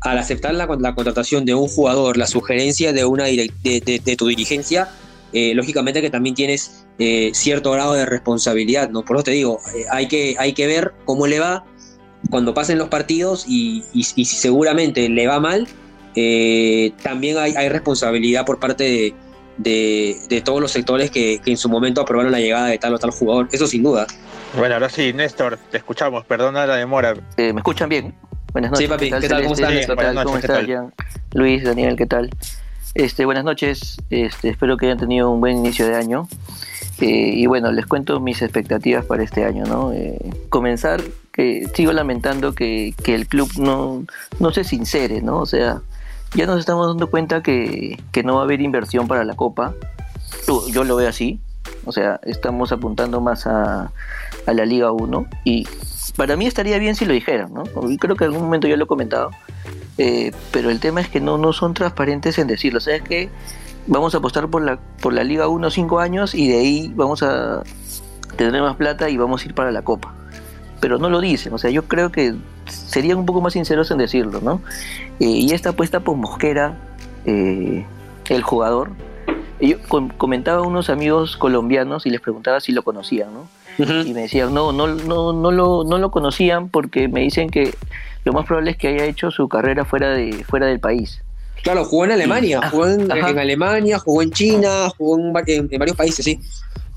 Al 0.00 0.16
aceptar 0.18 0.54
la, 0.54 0.66
la 0.78 0.94
contratación 0.94 1.44
de 1.44 1.54
un 1.54 1.68
jugador, 1.68 2.16
la 2.16 2.28
sugerencia 2.28 2.92
de 2.92 3.04
una 3.04 3.24
de, 3.24 3.50
de, 3.62 4.16
tu 4.16 4.28
dirigencia, 4.28 4.88
eh, 5.32 5.54
lógicamente 5.54 6.00
que 6.00 6.10
también 6.10 6.34
tienes 6.34 6.86
eh, 6.98 7.30
cierto 7.34 7.72
grado 7.72 7.92
de 7.92 8.06
responsabilidad, 8.06 8.88
¿no? 8.90 9.04
Por 9.04 9.16
eso 9.16 9.24
te 9.24 9.30
digo, 9.32 9.60
eh, 9.76 9.84
hay, 9.90 10.08
que, 10.08 10.36
hay 10.38 10.54
que 10.54 10.66
ver 10.66 10.94
cómo 11.04 11.26
le 11.26 11.38
va 11.38 11.64
cuando 12.30 12.54
pasen 12.54 12.78
los 12.78 12.88
partidos 12.88 13.44
y, 13.46 13.84
si 13.92 14.24
seguramente 14.24 15.08
le 15.08 15.26
va 15.26 15.38
mal, 15.38 15.68
también 17.02 17.38
hay, 17.38 17.68
responsabilidad 17.68 18.44
por 18.44 18.58
parte 18.58 19.14
de, 19.58 20.42
todos 20.44 20.60
los 20.60 20.72
sectores 20.72 21.10
que, 21.10 21.40
en 21.44 21.56
su 21.56 21.68
momento 21.68 22.00
aprobaron 22.00 22.32
la 22.32 22.40
llegada 22.40 22.66
de 22.66 22.78
tal 22.78 22.94
o 22.94 22.98
tal 22.98 23.10
jugador, 23.10 23.48
eso 23.52 23.66
sin 23.66 23.82
duda. 23.84 24.06
Bueno, 24.56 24.74
ahora 24.74 24.88
sí, 24.88 25.12
Néstor, 25.12 25.58
te 25.70 25.76
escuchamos, 25.76 26.24
perdona 26.24 26.66
la 26.66 26.76
demora. 26.76 27.14
¿Me 27.36 27.50
escuchan 27.50 27.88
bien? 27.88 28.14
Buenas 28.52 28.72
noches. 28.72 28.86
Sí, 28.86 28.90
papi, 28.90 29.10
¿qué 29.20 29.28
tal? 29.28 29.42
¿Cómo 29.42 29.54
estás? 29.54 30.24
¿Cómo 30.24 30.38
estás, 30.38 30.66
Luis, 31.34 31.62
Daniel, 31.62 31.94
¿qué 31.96 32.06
tal? 32.06 32.30
Este, 32.94 33.26
buenas 33.26 33.44
noches, 33.44 33.98
este, 34.10 34.48
espero 34.48 34.76
que 34.76 34.86
hayan 34.86 34.98
tenido 34.98 35.30
un 35.30 35.40
buen 35.40 35.58
inicio 35.58 35.86
de 35.86 35.94
año. 35.94 36.28
Eh, 37.00 37.32
y 37.34 37.46
bueno, 37.46 37.70
les 37.70 37.86
cuento 37.86 38.18
mis 38.18 38.42
expectativas 38.42 39.04
para 39.04 39.22
este 39.22 39.44
año, 39.44 39.64
¿no? 39.64 39.92
Eh, 39.92 40.18
comenzar, 40.48 41.00
que 41.32 41.68
sigo 41.74 41.92
lamentando 41.92 42.54
que, 42.54 42.94
el 43.04 43.28
club 43.28 43.50
no, 43.58 44.04
no 44.40 44.50
se 44.52 44.64
sincere, 44.64 45.22
¿no? 45.22 45.38
O 45.38 45.46
sea, 45.46 45.80
ya 46.34 46.46
nos 46.46 46.58
estamos 46.58 46.88
dando 46.88 47.08
cuenta 47.08 47.42
que, 47.42 47.98
no 48.24 48.34
va 48.34 48.40
a 48.40 48.44
haber 48.44 48.60
inversión 48.60 49.06
para 49.06 49.24
la 49.24 49.36
Copa. 49.36 49.74
Yo, 50.72 50.84
lo 50.84 50.96
veo 50.96 51.08
así. 51.08 51.40
O 51.84 51.92
sea, 51.92 52.20
estamos 52.24 52.72
apuntando 52.72 53.20
más 53.20 53.46
a, 53.46 53.92
a 54.46 54.52
la 54.52 54.64
Liga 54.64 54.92
1 54.92 55.26
y 55.44 55.66
para 56.16 56.36
mí 56.36 56.46
estaría 56.46 56.78
bien 56.78 56.94
si 56.94 57.04
lo 57.04 57.12
dijeran, 57.12 57.52
¿no? 57.52 57.64
Y 57.88 57.96
creo 57.96 58.16
que 58.16 58.24
en 58.24 58.30
algún 58.30 58.44
momento 58.44 58.66
ya 58.66 58.76
lo 58.76 58.84
he 58.84 58.88
comentado. 58.88 59.30
Eh, 59.98 60.32
pero 60.52 60.70
el 60.70 60.80
tema 60.80 61.00
es 61.00 61.08
que 61.08 61.20
no, 61.20 61.38
no 61.38 61.52
son 61.52 61.74
transparentes 61.74 62.38
en 62.38 62.46
decirlo. 62.46 62.78
O 62.78 62.80
sea, 62.80 62.96
es 62.96 63.02
que 63.02 63.30
vamos 63.86 64.14
a 64.14 64.18
apostar 64.18 64.48
por 64.48 64.62
la, 64.62 64.78
por 65.00 65.12
la 65.12 65.24
Liga 65.24 65.48
1 65.48 65.70
5 65.70 65.98
años 66.00 66.34
y 66.34 66.48
de 66.48 66.58
ahí 66.58 66.92
vamos 66.94 67.22
a 67.22 67.62
tener 68.36 68.60
más 68.62 68.76
plata 68.76 69.10
y 69.10 69.16
vamos 69.16 69.42
a 69.42 69.46
ir 69.46 69.54
para 69.54 69.70
la 69.70 69.82
Copa. 69.82 70.14
Pero 70.80 70.98
no 70.98 71.10
lo 71.10 71.20
dicen, 71.20 71.52
o 71.52 71.58
sea, 71.58 71.70
yo 71.70 71.84
creo 71.84 72.12
que 72.12 72.34
serían 72.66 73.18
un 73.18 73.26
poco 73.26 73.40
más 73.40 73.54
sinceros 73.54 73.90
en 73.90 73.98
decirlo, 73.98 74.40
¿no? 74.40 74.60
Eh, 75.18 75.26
y 75.26 75.52
esta 75.52 75.70
apuesta 75.70 76.00
por 76.00 76.16
Mosquera, 76.16 76.76
eh, 77.26 77.84
el 78.28 78.42
jugador, 78.42 78.90
yo 79.60 79.76
comentaba 80.18 80.58
a 80.58 80.62
unos 80.62 80.88
amigos 80.88 81.36
colombianos 81.36 82.06
y 82.06 82.10
les 82.10 82.20
preguntaba 82.20 82.60
si 82.60 82.70
lo 82.70 82.84
conocían, 82.84 83.34
¿no? 83.34 83.48
Y 83.78 84.12
me 84.12 84.22
decían, 84.22 84.52
no, 84.52 84.72
no, 84.72 84.88
no, 84.88 85.32
no, 85.32 85.50
lo, 85.50 85.84
no 85.84 85.98
lo 85.98 86.10
conocían 86.10 86.68
porque 86.68 87.08
me 87.08 87.20
dicen 87.20 87.50
que 87.50 87.74
lo 88.24 88.32
más 88.32 88.46
probable 88.46 88.72
es 88.72 88.76
que 88.76 88.88
haya 88.88 89.04
hecho 89.04 89.30
su 89.30 89.48
carrera 89.48 89.84
fuera, 89.84 90.10
de, 90.10 90.44
fuera 90.44 90.66
del 90.66 90.80
país. 90.80 91.22
Claro, 91.62 91.84
jugó 91.84 92.04
en 92.04 92.12
Alemania, 92.12 92.60
jugó 92.70 92.86
en, 92.86 93.10
Alemania, 93.10 93.98
jugó 93.98 94.22
en 94.22 94.30
China, 94.30 94.88
jugó 94.96 95.18
en, 95.18 95.32
varios 95.32 95.96
países, 95.96 96.24
sí. 96.24 96.40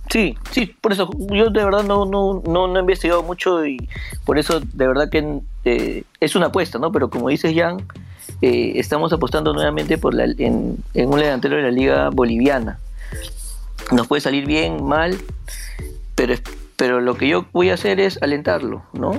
Sí, 0.10 0.36
sí, 0.52 0.65
por 0.82 0.91
eso 0.91 1.10
yo 1.30 1.50
de 1.50 1.63
verdad 1.63 1.84
no, 1.84 2.06
no, 2.06 2.44
no, 2.46 2.76
he 2.76 2.80
investigado 2.82 3.24
mucho 3.24 3.65
y 3.65 3.78
por 4.26 4.38
eso 4.38 4.60
de 4.60 4.88
verdad 4.88 5.10
que 5.10 5.39
eh, 5.63 6.04
es 6.20 6.36
una 6.36 6.48
apuesta, 6.48 6.80
¿no? 6.80 6.91
Pero 6.91 7.10
como 7.10 7.30
dices 7.30 7.56
Jan, 7.56 7.78
eh, 8.41 8.74
estamos 8.76 9.13
apostando 9.13 9.54
nuevamente 9.54 9.98
por 9.98 10.13
la, 10.13 10.26
en, 10.26 10.84
un 10.94 11.17
delantero 11.17 11.56
de 11.56 11.63
la 11.63 11.72
liga 11.72 12.10
boliviana. 12.10 12.80
Nos 13.91 14.08
puede 14.08 14.22
salir 14.22 14.46
bien, 14.46 14.84
mal, 14.84 15.17
pero, 16.15 16.36
pero 16.82 17.00
lo 17.00 17.15
que 17.15 17.28
yo 17.28 17.46
voy 17.54 17.70
a 17.70 17.76
hacer 17.76 18.00
es 18.00 18.20
alentarlo, 18.24 18.82
¿no? 18.94 19.12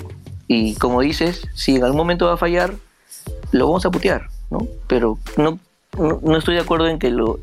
Y 0.49 0.75
como 0.75 1.01
dices, 1.01 1.47
si 1.55 1.77
en 1.77 1.85
algún 1.85 1.97
momento 1.97 2.27
va 2.27 2.33
a 2.33 2.37
fallar, 2.37 2.75
lo 3.53 3.67
vamos 3.67 3.87
a 3.87 3.91
putear, 3.93 4.27
¿no? 4.51 4.67
Pero 4.89 5.17
no, 5.37 5.61
no, 5.97 6.37
estoy 6.37 6.57
de 6.57 6.63
acuerdo 6.63 6.89
en 6.89 6.99
que 6.99 7.13
lo, 7.13 7.39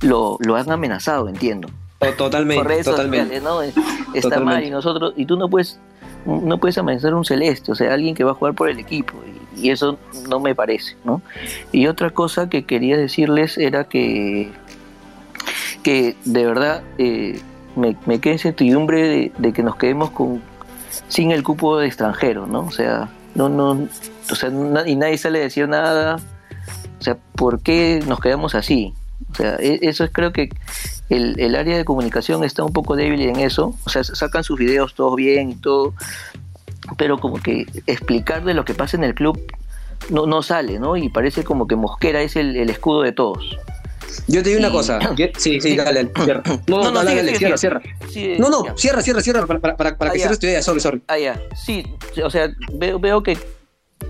lo, 0.00 0.38
lo 0.40 0.56
han 0.56 0.72
amenazado, 0.72 1.28
entiendo. 1.28 1.68
Totalmente, 2.18 2.82
totalmente. 2.82 3.40
¿no? 3.40 3.62
Está 4.12 4.40
mal 4.40 4.64
y 4.64 4.70
nosotros, 4.70 5.14
y 5.16 5.24
tú 5.24 5.36
no 5.36 5.48
puedes, 5.48 5.78
no 6.26 6.58
puedes 6.58 6.76
amenazar 6.76 7.14
un 7.14 7.24
celeste, 7.24 7.70
o 7.70 7.76
sea, 7.76 7.94
alguien 7.94 8.16
que 8.16 8.24
va 8.24 8.32
a 8.32 8.34
jugar 8.34 8.54
por 8.54 8.70
el 8.70 8.80
equipo, 8.80 9.14
y, 9.56 9.70
eso 9.70 10.00
no 10.28 10.40
me 10.40 10.52
parece, 10.56 10.96
¿no? 11.04 11.22
Y 11.70 11.86
otra 11.86 12.10
cosa 12.10 12.50
que 12.50 12.64
quería 12.64 12.96
decirles 12.96 13.56
era 13.56 13.84
que, 13.84 14.50
que 15.84 16.16
de 16.24 16.44
verdad 16.44 16.82
eh, 16.98 17.40
me, 17.76 17.96
me 18.06 18.20
quedé 18.20 18.34
en 18.34 18.38
certidumbre 18.38 19.08
de, 19.08 19.32
de, 19.38 19.52
que 19.52 19.62
nos 19.62 19.76
quedemos 19.76 20.10
con 20.10 20.42
sin 21.08 21.30
el 21.30 21.42
cupo 21.42 21.78
de 21.78 21.86
extranjero, 21.86 22.46
¿no? 22.46 22.60
O 22.60 22.70
sea, 22.70 23.08
no, 23.34 23.48
no, 23.48 23.88
o 24.30 24.34
sea, 24.34 24.50
y 24.86 24.96
nadie 24.96 25.18
sale 25.18 25.40
a 25.40 25.42
decir 25.42 25.68
nada. 25.68 26.16
O 26.98 27.02
sea, 27.02 27.16
¿por 27.34 27.60
qué 27.60 28.02
nos 28.06 28.20
quedamos 28.20 28.54
así? 28.54 28.92
O 29.32 29.34
sea, 29.34 29.56
e, 29.56 29.78
eso 29.82 30.04
es 30.04 30.10
creo 30.12 30.32
que 30.32 30.50
el, 31.08 31.56
área 31.56 31.76
de 31.76 31.84
comunicación 31.84 32.44
está 32.44 32.64
un 32.64 32.72
poco 32.72 32.96
débil 32.96 33.20
en 33.22 33.36
eso. 33.36 33.74
O 33.84 33.90
sea, 33.90 34.04
sacan 34.04 34.44
sus 34.44 34.58
videos 34.58 34.94
todos 34.94 35.16
bien 35.16 35.50
y 35.50 35.54
todo, 35.54 35.94
pero 36.96 37.18
como 37.18 37.40
que 37.40 37.66
explicar 37.86 38.44
de 38.44 38.54
lo 38.54 38.64
que 38.64 38.74
pasa 38.74 38.96
en 38.96 39.04
el 39.04 39.14
club 39.14 39.40
no, 40.08 40.26
no 40.26 40.42
sale, 40.42 40.78
¿no? 40.78 40.96
Y 40.96 41.08
parece 41.08 41.44
como 41.44 41.66
que 41.66 41.76
Mosquera 41.76 42.22
es 42.22 42.36
el, 42.36 42.70
escudo 42.70 43.02
de 43.02 43.12
todos. 43.12 43.58
Yo 44.26 44.42
te 44.42 44.50
digo 44.50 44.60
una 44.60 44.70
cosa. 44.70 44.98
Sí, 45.38 45.60
sí, 45.60 45.76
dale, 45.76 46.10
cierra. 46.24 46.42
No, 46.66 46.82
no, 46.84 46.90
no, 46.90 47.04
dale, 47.04 47.36
cierra, 47.36 47.56
cierra. 47.56 47.82
no, 48.38 48.48
no, 48.48 48.64
cierra, 48.76 49.02
cierra, 49.02 49.20
cierra, 49.20 49.46
para, 49.46 49.60
para, 49.60 49.76
para, 49.76 50.10
que 50.10 50.18
ah, 50.18 50.20
cierres 50.20 50.38
tu 50.38 50.46
idea, 50.46 50.62
sorry, 50.62 50.80
sorry. 50.80 51.02
Ah, 51.08 51.18
ya. 51.18 51.40
Sí, 51.54 51.84
o 52.22 52.30
sea, 52.30 52.50
veo, 52.72 52.98
veo 52.98 53.22
que 53.22 53.38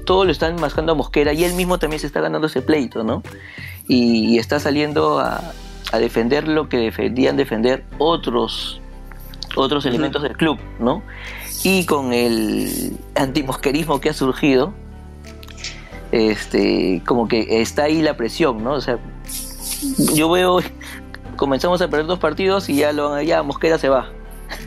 todo 0.04 0.24
lo 0.24 0.32
están 0.32 0.56
mascando 0.60 0.92
a 0.92 0.94
Mosquera 0.94 1.32
y 1.32 1.44
él 1.44 1.54
mismo 1.54 1.78
también 1.78 2.00
se 2.00 2.06
está 2.06 2.20
ganando 2.20 2.46
ese 2.46 2.62
pleito, 2.62 3.02
¿no? 3.02 3.22
y 3.88 4.38
está 4.38 4.60
saliendo 4.60 5.18
a, 5.18 5.52
a 5.92 5.98
defender 5.98 6.46
lo 6.46 6.68
que 6.68 6.76
defendían 6.78 7.36
defender 7.36 7.84
otros, 7.98 8.80
otros 9.56 9.84
elementos 9.86 10.22
del 10.22 10.36
club, 10.36 10.58
¿no? 10.78 11.02
Y 11.64 11.84
con 11.84 12.12
el 12.12 12.96
antimosquerismo 13.16 14.00
que 14.00 14.10
ha 14.10 14.14
surgido, 14.14 14.72
este, 16.12 17.02
como 17.06 17.28
que 17.28 17.60
está 17.60 17.84
ahí 17.84 18.02
la 18.02 18.16
presión, 18.16 18.62
¿no? 18.62 18.72
O 18.72 18.80
sea, 18.80 18.98
yo 20.14 20.30
veo, 20.30 20.60
comenzamos 21.36 21.80
a 21.82 21.88
perder 21.88 22.06
dos 22.06 22.18
partidos 22.18 22.68
y 22.68 22.76
ya 22.76 22.92
lo 22.92 23.20
ya 23.22 23.42
Mosquera 23.42 23.78
se 23.78 23.88
va. 23.88 24.10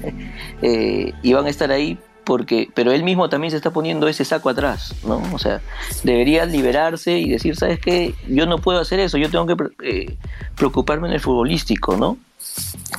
eh, 0.61 1.13
y 1.21 1.33
van 1.33 1.45
a 1.45 1.49
estar 1.49 1.71
ahí 1.71 1.97
porque, 2.23 2.69
pero 2.73 2.91
él 2.91 3.03
mismo 3.03 3.29
también 3.29 3.51
se 3.51 3.57
está 3.57 3.71
poniendo 3.71 4.07
ese 4.07 4.25
saco 4.25 4.49
atrás, 4.49 4.95
¿no? 5.05 5.21
O 5.33 5.39
sea, 5.39 5.61
debería 6.03 6.45
liberarse 6.45 7.19
y 7.19 7.29
decir, 7.29 7.55
¿sabes 7.55 7.79
qué? 7.79 8.15
Yo 8.27 8.45
no 8.45 8.59
puedo 8.59 8.79
hacer 8.79 8.99
eso, 8.99 9.17
yo 9.17 9.29
tengo 9.29 9.45
que 9.45 9.55
eh, 9.83 10.17
preocuparme 10.55 11.07
en 11.07 11.15
el 11.15 11.19
futbolístico, 11.19 11.97
¿no? 11.97 12.17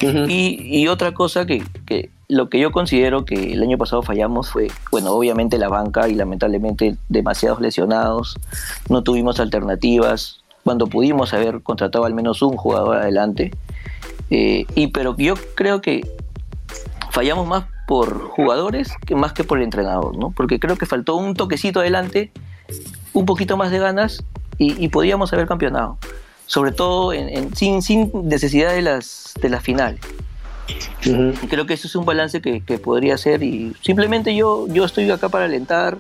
y, 0.01 0.87
otra 0.89 1.15
cosa 1.15 1.47
que, 1.47 1.63
que, 1.87 2.11
lo 2.29 2.49
que 2.49 2.59
yo 2.59 2.73
considero 2.73 3.25
que 3.25 3.53
el 3.53 3.63
año 3.63 3.79
pasado 3.79 4.03
fallamos 4.03 4.51
fue, 4.51 4.69
bueno, 4.91 5.13
obviamente 5.13 5.59
la 5.59 5.69
banca 5.69 6.09
y 6.09 6.15
lamentablemente 6.15 6.97
demasiados 7.09 7.61
lesionados, 7.61 8.37
no 8.89 9.03
tuvimos 9.03 9.41
alternativas, 9.41 10.44
cuando 10.65 10.87
pudimos 10.87 11.35
haber 11.35 11.63
contratado 11.63 12.05
al 12.05 12.15
menos 12.15 12.43
un 12.43 12.57
jugador 12.57 12.97
adelante, 12.97 13.53
eh, 14.31 14.67
y 14.75 14.89
pero 14.89 15.17
yo 15.17 15.35
creo 15.55 15.81
que 15.81 16.01
fallamos 17.11 17.47
más 17.47 17.65
por 17.87 18.29
jugadores 18.31 18.93
que 19.07 19.15
más 19.15 19.33
que 19.33 19.45
por 19.45 19.59
el 19.59 19.65
entrenador, 19.65 20.17
¿no? 20.17 20.31
Porque 20.31 20.59
creo 20.59 20.77
que 20.77 20.87
faltó 20.87 21.17
un 21.17 21.35
toquecito 21.35 21.81
adelante, 21.81 22.33
un 23.13 23.27
poquito 23.27 23.57
más 23.57 23.71
de 23.71 23.79
ganas 23.79 24.25
y, 24.59 24.89
podíamos 24.89 25.33
haber 25.33 25.47
campeonado. 25.47 25.99
Sobre 26.47 26.73
todo 26.73 27.13
en, 27.13 27.55
sin, 27.55 27.83
sin 27.83 28.11
necesidad 28.25 28.73
de 28.73 28.83
las, 28.83 29.35
de 29.41 29.49
las 29.49 29.63
finales. 29.63 30.01
Creo 31.49 31.67
que 31.67 31.75
eso 31.75 31.87
es 31.87 31.97
un 31.97 32.07
balance 32.07 32.41
que, 32.41 32.61
podría 32.79 33.19
ser 33.19 33.43
y 33.43 33.75
simplemente 33.83 34.35
yo, 34.35 34.67
yo 34.69 34.85
estoy 34.85 35.11
acá 35.11 35.29
para 35.29 35.45
alentar, 35.45 35.99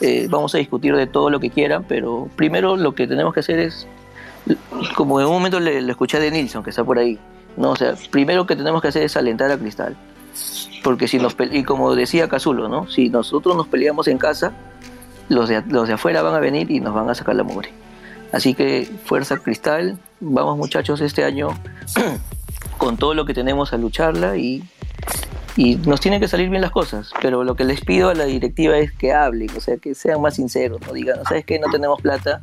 eh, 0.00 0.26
vamos 0.28 0.54
a 0.54 0.58
discutir 0.58 0.96
de 0.96 1.06
todo 1.06 1.30
lo 1.30 1.38
que 1.38 1.50
quieran, 1.50 1.84
pero 1.84 2.28
primero 2.36 2.76
lo 2.76 2.94
que 2.94 3.06
tenemos 3.06 3.32
que 3.32 3.40
hacer 3.40 3.60
es, 3.60 3.86
como 4.96 5.20
en 5.20 5.26
un 5.26 5.32
momento 5.32 5.60
le, 5.60 5.80
le 5.80 5.90
escuché 5.90 6.18
de 6.18 6.30
Nilsson, 6.30 6.62
que 6.62 6.70
está 6.70 6.84
por 6.84 6.98
ahí, 6.98 7.18
¿no? 7.56 7.70
o 7.70 7.76
sea, 7.76 7.94
primero 8.10 8.46
que 8.46 8.56
tenemos 8.56 8.82
que 8.82 8.88
hacer 8.88 9.02
es 9.02 9.16
alentar 9.16 9.50
a 9.50 9.58
Cristal. 9.58 9.96
Porque 10.82 11.08
si 11.08 11.18
nos 11.18 11.36
y 11.50 11.64
como 11.64 11.94
decía 11.94 12.28
Cazulo, 12.28 12.68
¿no? 12.68 12.88
Si 12.88 13.10
nosotros 13.10 13.56
nos 13.56 13.66
peleamos 13.66 14.08
en 14.08 14.16
casa, 14.16 14.52
los 15.28 15.48
de, 15.48 15.62
los 15.68 15.88
de 15.88 15.94
afuera 15.94 16.22
van 16.22 16.34
a 16.34 16.40
venir 16.40 16.70
y 16.70 16.80
nos 16.80 16.94
van 16.94 17.10
a 17.10 17.14
sacar 17.14 17.34
la 17.36 17.42
mugre. 17.42 17.70
Así 18.32 18.54
que 18.54 18.88
fuerza 19.04 19.36
cristal, 19.38 19.98
vamos 20.20 20.56
muchachos 20.56 21.00
este 21.00 21.24
año 21.24 21.48
con 22.78 22.96
todo 22.96 23.14
lo 23.14 23.24
que 23.26 23.34
tenemos 23.34 23.72
a 23.72 23.76
lucharla 23.76 24.36
y, 24.36 24.62
y 25.56 25.76
nos 25.76 26.00
tienen 26.00 26.20
que 26.20 26.28
salir 26.28 26.48
bien 26.48 26.62
las 26.62 26.70
cosas. 26.70 27.12
Pero 27.20 27.44
lo 27.44 27.56
que 27.56 27.64
les 27.64 27.80
pido 27.80 28.08
a 28.08 28.14
la 28.14 28.24
directiva 28.24 28.78
es 28.78 28.92
que 28.92 29.12
hablen, 29.12 29.50
o 29.56 29.60
sea, 29.60 29.76
que 29.76 29.94
sean 29.94 30.22
más 30.22 30.36
sinceros, 30.36 30.80
no 30.86 30.92
digan, 30.92 31.24
¿sabes 31.24 31.44
qué? 31.44 31.58
No 31.58 31.70
tenemos 31.70 32.00
plata, 32.00 32.42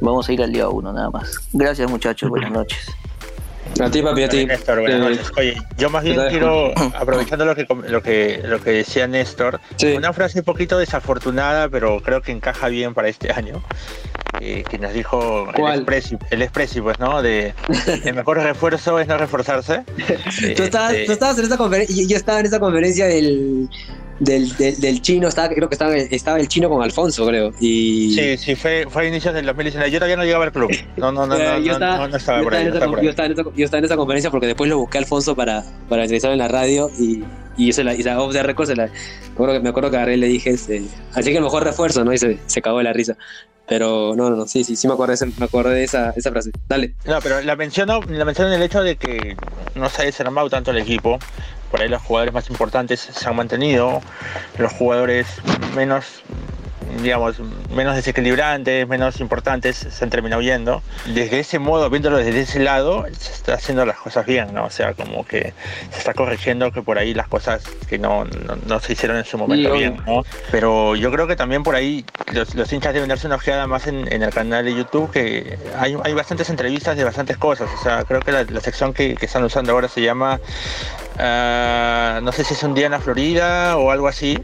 vamos 0.00 0.28
a 0.28 0.32
ir 0.32 0.42
al 0.42 0.52
día 0.52 0.68
uno 0.68 0.92
nada 0.92 1.10
más. 1.10 1.38
Gracias 1.52 1.90
muchachos, 1.90 2.28
buenas 2.28 2.50
noches. 2.52 2.90
A 3.80 3.90
ti, 3.90 4.00
papi, 4.00 4.22
a 4.22 4.28
ti. 4.28 4.46
Oye, 5.36 5.56
yo 5.76 5.90
más 5.90 6.02
bien 6.02 6.18
quiero, 6.30 6.72
aprovechando 6.94 7.44
lo 7.44 7.54
que, 7.54 7.66
lo 7.88 8.02
que, 8.02 8.40
lo 8.44 8.60
que 8.62 8.70
decía 8.70 9.06
Néstor, 9.06 9.60
una 9.94 10.12
frase 10.12 10.38
un 10.38 10.44
poquito 10.44 10.78
desafortunada, 10.78 11.68
pero 11.68 12.00
creo 12.00 12.22
que 12.22 12.32
encaja 12.32 12.68
bien 12.68 12.94
para 12.94 13.08
este 13.08 13.32
año. 13.32 13.62
Eh, 14.40 14.64
que 14.68 14.78
nos 14.78 14.92
dijo 14.92 15.48
el 15.56 15.74
Expressi, 15.74 16.18
el 16.30 16.42
Expressi, 16.42 16.80
pues, 16.80 16.98
¿no? 16.98 17.22
De 17.22 17.54
el 18.04 18.14
mejor 18.14 18.38
refuerzo 18.38 19.00
es 19.00 19.08
no 19.08 19.16
reforzarse. 19.16 19.82
tú, 20.56 20.62
estabas, 20.62 20.94
tú 21.06 21.12
estabas 21.12 21.38
en 21.38 21.46
esa 21.46 21.56
conferencia, 21.56 22.06
yo 22.06 22.16
estaba 22.16 22.40
en 22.40 22.46
esa 22.46 22.60
conferencia 22.60 23.06
del, 23.06 23.68
del, 24.18 24.56
del, 24.56 25.02
chino, 25.02 25.28
estaba, 25.28 25.48
creo 25.48 25.68
que 25.68 25.74
estaba, 25.74 25.96
estaba 25.96 26.40
el 26.40 26.48
chino 26.48 26.68
con 26.68 26.82
Alfonso, 26.82 27.26
creo. 27.26 27.52
Y... 27.60 28.14
Sí, 28.14 28.36
sí, 28.38 28.54
fue, 28.54 28.86
fue 28.88 29.02
a 29.02 29.08
inicios 29.08 29.34
del 29.34 29.44
2019. 29.46 29.90
Yo 29.90 29.98
todavía 29.98 30.16
no 30.16 30.24
llegaba 30.24 30.44
al 30.44 30.52
club. 30.52 30.70
No, 30.96 31.12
no, 31.12 31.26
no, 31.26 31.36
no, 31.38 31.58
yo 31.58 31.72
estaba, 31.72 32.08
no, 32.08 32.16
estaba 32.16 32.42
por 32.42 32.54
ahí. 32.54 32.64
Yo 33.02 33.10
estaba, 33.10 33.78
en 33.78 33.84
esa, 33.84 33.96
conferencia 33.96 34.30
porque 34.30 34.46
después 34.46 34.70
lo 34.70 34.78
busqué 34.78 34.98
a 34.98 35.00
Alfonso 35.02 35.36
para, 35.36 35.64
para 35.88 36.02
entrevistarlo 36.02 36.32
en 36.32 36.38
la 36.38 36.48
radio 36.48 36.90
y, 36.98 37.24
y 37.56 37.70
eso 37.70 37.82
la, 37.82 37.94
y 37.94 38.02
la 38.02 38.20
off 38.20 38.32
the 38.32 38.42
record 38.42 38.66
se 38.66 38.76
la, 38.76 38.86
me 38.86 38.92
acuerdo 39.32 39.54
que, 39.54 39.60
me 39.60 39.68
acuerdo 39.68 39.90
que 39.90 39.96
agarré 39.96 40.14
y 40.14 40.20
le 40.20 40.28
dije, 40.28 40.50
este, 40.50 40.82
así 41.12 41.30
que 41.30 41.36
el 41.36 41.44
mejor 41.44 41.64
refuerzo, 41.64 42.04
¿no? 42.04 42.12
Y 42.12 42.18
se, 42.18 42.38
se 42.46 42.62
cagó 42.62 42.78
de 42.78 42.84
la 42.84 42.92
risa. 42.92 43.16
Pero 43.68 44.14
no, 44.16 44.30
no, 44.30 44.36
no, 44.36 44.46
sí, 44.46 44.62
sí, 44.62 44.76
sí 44.76 44.86
me 44.86 44.94
acuerdo 44.94 45.14
de, 45.16 45.32
me 45.38 45.44
acuerdo 45.46 45.70
de 45.70 45.82
esa, 45.82 46.10
esa 46.16 46.30
frase. 46.30 46.52
Dale. 46.68 46.94
No, 47.04 47.18
pero 47.20 47.42
la 47.42 47.56
menciono, 47.56 48.00
la 48.02 48.24
menciono 48.24 48.50
en 48.52 48.60
el 48.60 48.62
hecho 48.62 48.80
de 48.82 48.96
que 48.96 49.36
no 49.74 49.88
se 49.88 50.02
ha 50.02 50.04
desarmado 50.04 50.48
tanto 50.48 50.70
el 50.70 50.78
equipo 50.78 51.18
por 51.70 51.80
ahí 51.80 51.88
los 51.88 52.02
jugadores 52.02 52.34
más 52.34 52.50
importantes 52.50 53.00
se 53.00 53.28
han 53.28 53.36
mantenido, 53.36 54.00
los 54.58 54.72
jugadores 54.72 55.26
menos 55.74 56.22
digamos, 57.02 57.36
menos 57.74 57.96
desequilibrantes, 57.96 58.86
menos 58.88 59.20
importantes, 59.20 59.76
se 59.76 60.04
han 60.04 60.10
terminado 60.10 60.42
yendo. 60.42 60.82
Desde 61.06 61.40
ese 61.40 61.58
modo, 61.58 61.90
viéndolo 61.90 62.18
desde 62.18 62.40
ese 62.40 62.60
lado, 62.60 63.04
se 63.18 63.32
está 63.32 63.54
haciendo 63.54 63.84
las 63.84 63.96
cosas 63.96 64.26
bien, 64.26 64.52
¿no? 64.52 64.64
O 64.64 64.70
sea, 64.70 64.94
como 64.94 65.26
que 65.26 65.52
se 65.90 65.98
está 65.98 66.14
corrigiendo 66.14 66.72
que 66.72 66.82
por 66.82 66.98
ahí 66.98 67.14
las 67.14 67.28
cosas 67.28 67.62
que 67.88 67.98
no, 67.98 68.24
no, 68.24 68.80
se 68.80 68.92
hicieron 68.92 69.16
en 69.16 69.24
su 69.24 69.38
momento 69.38 69.72
bien, 69.72 70.00
¿no? 70.06 70.22
Pero 70.50 70.96
yo 70.96 71.10
creo 71.10 71.26
que 71.26 71.36
también 71.36 71.62
por 71.62 71.74
ahí 71.74 72.04
los, 72.32 72.72
hinchas 72.72 72.94
deben 72.94 73.08
darse 73.08 73.26
una 73.26 73.36
ojeada 73.36 73.66
más 73.66 73.86
en, 73.86 74.06
el 74.10 74.30
canal 74.30 74.64
de 74.64 74.74
YouTube, 74.74 75.10
que 75.10 75.58
hay, 75.78 75.96
hay 76.02 76.12
bastantes 76.14 76.50
entrevistas 76.50 76.96
de 76.96 77.04
bastantes 77.04 77.36
cosas. 77.36 77.70
O 77.78 77.82
sea, 77.82 78.04
creo 78.04 78.20
que 78.20 78.32
la, 78.32 78.44
sección 78.60 78.92
que, 78.92 79.14
que, 79.14 79.26
están 79.26 79.44
usando 79.44 79.72
ahora 79.72 79.88
se 79.88 80.02
llama, 80.02 80.40
ah, 81.18 82.20
no 82.22 82.32
sé 82.32 82.44
si 82.44 82.54
es 82.54 82.62
un 82.62 82.74
día 82.74 82.86
en 82.86 82.92
la 82.92 83.00
Florida 83.00 83.76
o 83.76 83.90
algo 83.90 84.08
así 84.08 84.38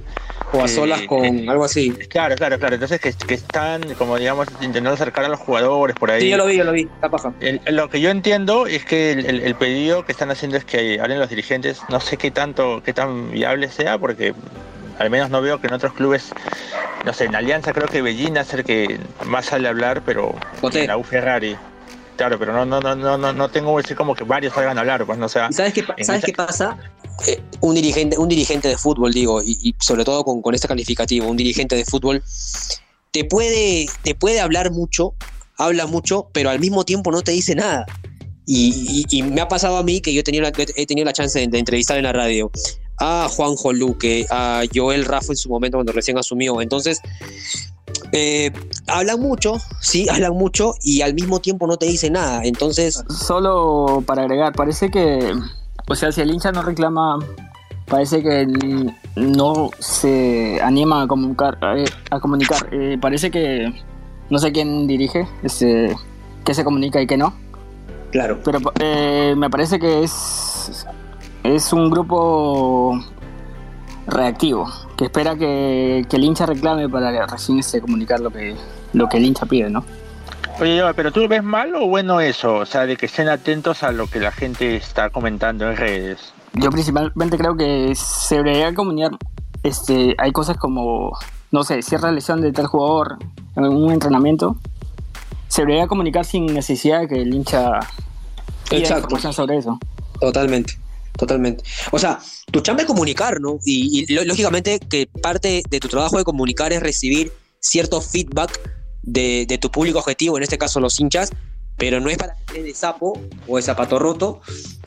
o 0.53 0.63
a 0.63 0.69
solas 0.69 1.03
con 1.03 1.49
algo 1.49 1.65
así. 1.65 1.93
Claro, 2.09 2.35
claro, 2.37 2.59
claro. 2.59 2.75
Entonces 2.75 3.01
que, 3.01 3.35
están, 3.35 3.83
como 3.95 4.19
digamos, 4.19 4.49
intentando 4.61 4.91
acercar 4.91 5.25
a 5.25 5.29
los 5.29 5.41
jugadores 5.41 5.97
por 5.97 6.11
ahí. 6.11 6.23
Sí, 6.23 6.29
yo 6.29 6.37
lo 6.37 6.47
vi, 6.47 6.57
yo 6.57 6.65
lo 6.65 6.73
vi, 6.73 6.83
está 6.83 7.09
paja. 7.09 7.33
lo 7.67 7.89
que 7.89 8.01
yo 8.01 8.11
entiendo 8.11 8.67
es 8.67 8.85
que 8.85 9.13
el, 9.13 9.55
pedido 9.55 10.05
que 10.05 10.13
están 10.13 10.31
haciendo 10.31 10.57
es 10.57 10.65
que 10.65 11.01
hablen 11.01 11.19
los 11.19 11.31
dirigentes. 11.31 11.81
No 11.89 12.01
sé 12.01 12.17
qué 12.17 12.31
tanto, 12.31 12.83
qué 12.85 12.93
tan 12.93 13.31
viable 13.31 13.69
sea, 13.69 13.99
porque 13.99 14.35
al 14.99 15.11
menos 15.11 15.31
no 15.31 15.41
veo 15.41 15.61
que 15.61 15.69
en 15.69 15.75
otros 15.75 15.93
clubes, 15.95 16.33
no 17.05 17.13
sé, 17.13 17.25
en 17.25 17.35
Alianza 17.35 17.73
creo 17.73 17.89
que 17.89 18.03
Bellina 18.03 18.43
es 18.43 18.53
el 18.55 18.65
que 18.65 18.99
más 19.25 19.47
sale 19.47 19.69
a 19.69 19.71
hablar, 19.71 20.03
pero 20.05 20.35
en 20.63 20.87
la 20.87 20.97
U 20.97 21.03
Ferrari. 21.03 21.57
Claro, 22.17 22.39
pero 22.39 22.53
no, 22.53 22.67
no, 22.67 22.81
no, 22.81 23.19
no, 23.19 23.33
no 23.33 23.49
tengo 23.49 23.77
decir 23.79 23.97
como 23.97 24.15
que 24.15 24.25
varios 24.25 24.53
salgan 24.53 24.77
a 24.77 24.83
hablar, 24.83 25.05
pues 25.07 25.19
no 25.19 25.29
sea. 25.29 25.51
¿Sabes 25.51 25.73
qué, 25.73 25.85
¿sabes 26.05 26.25
qué 26.25 26.33
pasa? 26.33 26.77
Eh, 27.27 27.41
un 27.61 27.75
dirigente, 27.75 28.19
un 28.19 28.29
dirigente 28.29 28.69
de 28.69 28.77
fútbol, 28.77 29.13
digo, 29.13 29.43
y, 29.43 29.75
sobre 29.79 30.05
todo 30.05 30.25
con, 30.25 30.43
con, 30.43 30.55
este 30.55 30.69
calificativo, 30.69 31.29
un 31.29 31.37
dirigente 31.37 31.77
de 31.77 31.85
fútbol, 31.85 32.23
te 33.11 33.25
puede, 33.25 33.87
te 34.03 34.15
puede 34.15 34.41
hablar 34.41 34.73
mucho, 34.73 35.15
habla 35.57 35.87
mucho, 35.87 36.29
pero 36.33 36.51
al 36.51 36.59
mismo 36.59 36.85
tiempo 36.85 37.13
no 37.13 37.23
te 37.23 37.33
dice 37.33 37.55
nada. 37.55 37.87
Y, 38.45 39.23
me 39.23 39.41
ha 39.41 39.49
pasado 39.49 39.77
a 39.77 39.83
mí 39.83 40.01
que 40.01 40.13
yo 40.13 40.21
he 40.21 40.25
tenido 40.25 40.43
la, 40.43 41.13
chance 41.13 41.47
de, 41.47 41.59
entrevistar 41.59 41.97
en 41.97 42.05
la 42.05 42.13
radio 42.13 42.51
a 42.99 43.29
Juanjo 43.29 43.73
Luque, 43.73 44.27
a 44.31 44.63
Joel 44.75 45.05
Rafa 45.05 45.33
en 45.33 45.37
su 45.37 45.49
momento 45.49 45.77
cuando 45.77 45.93
recién 45.93 46.19
asumió. 46.19 46.61
Entonces, 46.61 47.01
eh, 48.13 48.51
hablan 48.89 49.21
mucho, 49.21 49.55
sí, 49.81 50.09
hablan 50.11 50.33
mucho 50.33 50.75
y 50.83 51.03
al 51.03 51.15
mismo 51.15 51.41
tiempo 51.41 51.67
no 51.67 51.77
te 51.77 51.87
dicen 51.87 52.15
nada. 52.15 52.43
Entonces. 52.45 53.03
Solo 53.09 54.03
para 54.07 54.23
agregar, 54.23 54.53
parece 54.55 54.91
que. 54.91 55.33
O 55.89 55.95
sea, 55.95 56.13
si 56.13 56.21
el 56.21 56.31
hincha 56.31 56.53
no 56.53 56.63
reclama, 56.63 57.19
parece 57.87 58.23
que 58.23 58.47
no 59.17 59.71
se 59.79 60.61
anima 60.63 61.03
a 61.03 61.07
comunicar. 61.07 61.59
Eh, 61.77 61.85
a 62.11 62.21
comunicar. 62.21 62.69
Eh, 62.73 62.99
parece 63.01 63.31
que. 63.31 63.73
No 64.31 64.39
sé 64.39 64.53
quién 64.53 64.87
dirige, 64.87 65.29
este, 65.43 65.95
qué 66.45 66.55
se 66.55 66.65
comunica 66.65 67.03
y 67.03 67.07
qué 67.07 67.17
no. 67.17 67.35
Claro. 68.13 68.41
Pero 68.43 68.61
me 69.37 69.51
parece 69.51 69.79
que 69.79 70.03
es. 70.03 70.87
Es 71.43 71.73
un 71.73 71.91
grupo 71.91 72.99
reactivo, 74.07 74.69
que 74.97 75.05
espera 75.05 75.37
que, 75.37 76.07
el 76.11 76.25
hincha 76.25 76.47
reclame 76.47 76.89
para 76.89 77.27
recién 77.27 77.59
este, 77.59 77.81
comunicar 77.81 78.21
lo 78.21 78.31
que, 78.31 78.57
lo 78.93 79.09
que 79.09 79.17
el 79.19 79.25
hincha 79.27 79.47
pide, 79.47 79.71
¿no? 79.71 79.85
Oye, 80.61 80.83
pero 80.95 81.11
¿tú 81.13 81.27
ves 81.29 81.43
mal 81.43 81.75
o 81.75 81.87
bueno 81.87 82.21
eso? 82.21 82.57
O 82.57 82.67
sea, 82.67 82.87
de 82.87 82.97
que 82.97 83.07
estén 83.07 83.29
atentos 83.29 83.83
a 83.83 83.91
lo 83.91 84.07
que 84.07 84.21
la 84.21 84.33
gente 84.33 84.77
está 84.77 85.11
comentando 85.11 85.69
en 85.69 85.77
redes. 85.77 86.33
Yo 86.55 86.71
principalmente 86.71 87.39
creo 87.39 87.57
que 87.57 87.95
se 87.95 88.37
debería 88.37 88.75
comunicar, 88.75 89.13
este, 89.63 90.15
hay 90.19 90.33
cosas 90.33 90.57
como, 90.59 91.19
no 91.51 91.65
sé, 91.65 91.83
cierra 91.83 92.09
la 92.09 92.15
lesión 92.15 92.41
de 92.41 92.53
tal 92.53 92.67
jugador 92.67 93.19
en 93.57 93.65
un 93.65 93.93
entrenamiento, 93.93 94.57
se 95.49 95.63
debería 95.63 95.87
comunicar 95.87 96.25
sin 96.25 96.47
necesidad 96.47 97.01
de 97.01 97.09
que 97.09 97.15
el 97.17 97.35
hincha 97.35 97.81
Exacto. 98.71 99.33
sobre 99.33 99.59
eso. 99.59 99.79
Totalmente. 100.21 100.79
Totalmente. 101.17 101.63
O 101.91 101.99
sea, 101.99 102.19
tu 102.51 102.61
chamba 102.61 102.83
es 102.83 102.87
comunicar, 102.87 103.41
¿no? 103.41 103.59
Y, 103.65 104.07
lógicamente 104.25 104.81
que 104.81 105.07
parte 105.07 105.63
de 105.69 105.81
tu 105.81 105.89
trabajo 105.89 106.17
de 106.17 106.25
comunicar 106.25 106.73
es 106.73 106.83
recibir 106.83 107.33
cierto 107.61 108.01
feedback 108.01 108.59
de, 109.03 109.59
tu 109.61 109.71
público 109.71 109.99
objetivo, 109.99 110.37
en 110.37 110.43
este 110.43 110.59
caso 110.59 110.81
los 110.81 110.99
hinchas, 110.99 111.31
pero 111.77 112.01
no 112.01 112.11
es 112.11 112.19
para 112.19 112.35
que 112.35 112.43
estés 112.45 112.65
de 112.65 112.75
sapo 112.75 113.21
o 113.47 113.57
de 113.57 113.63
zapato 113.63 113.99
roto, 113.99 114.41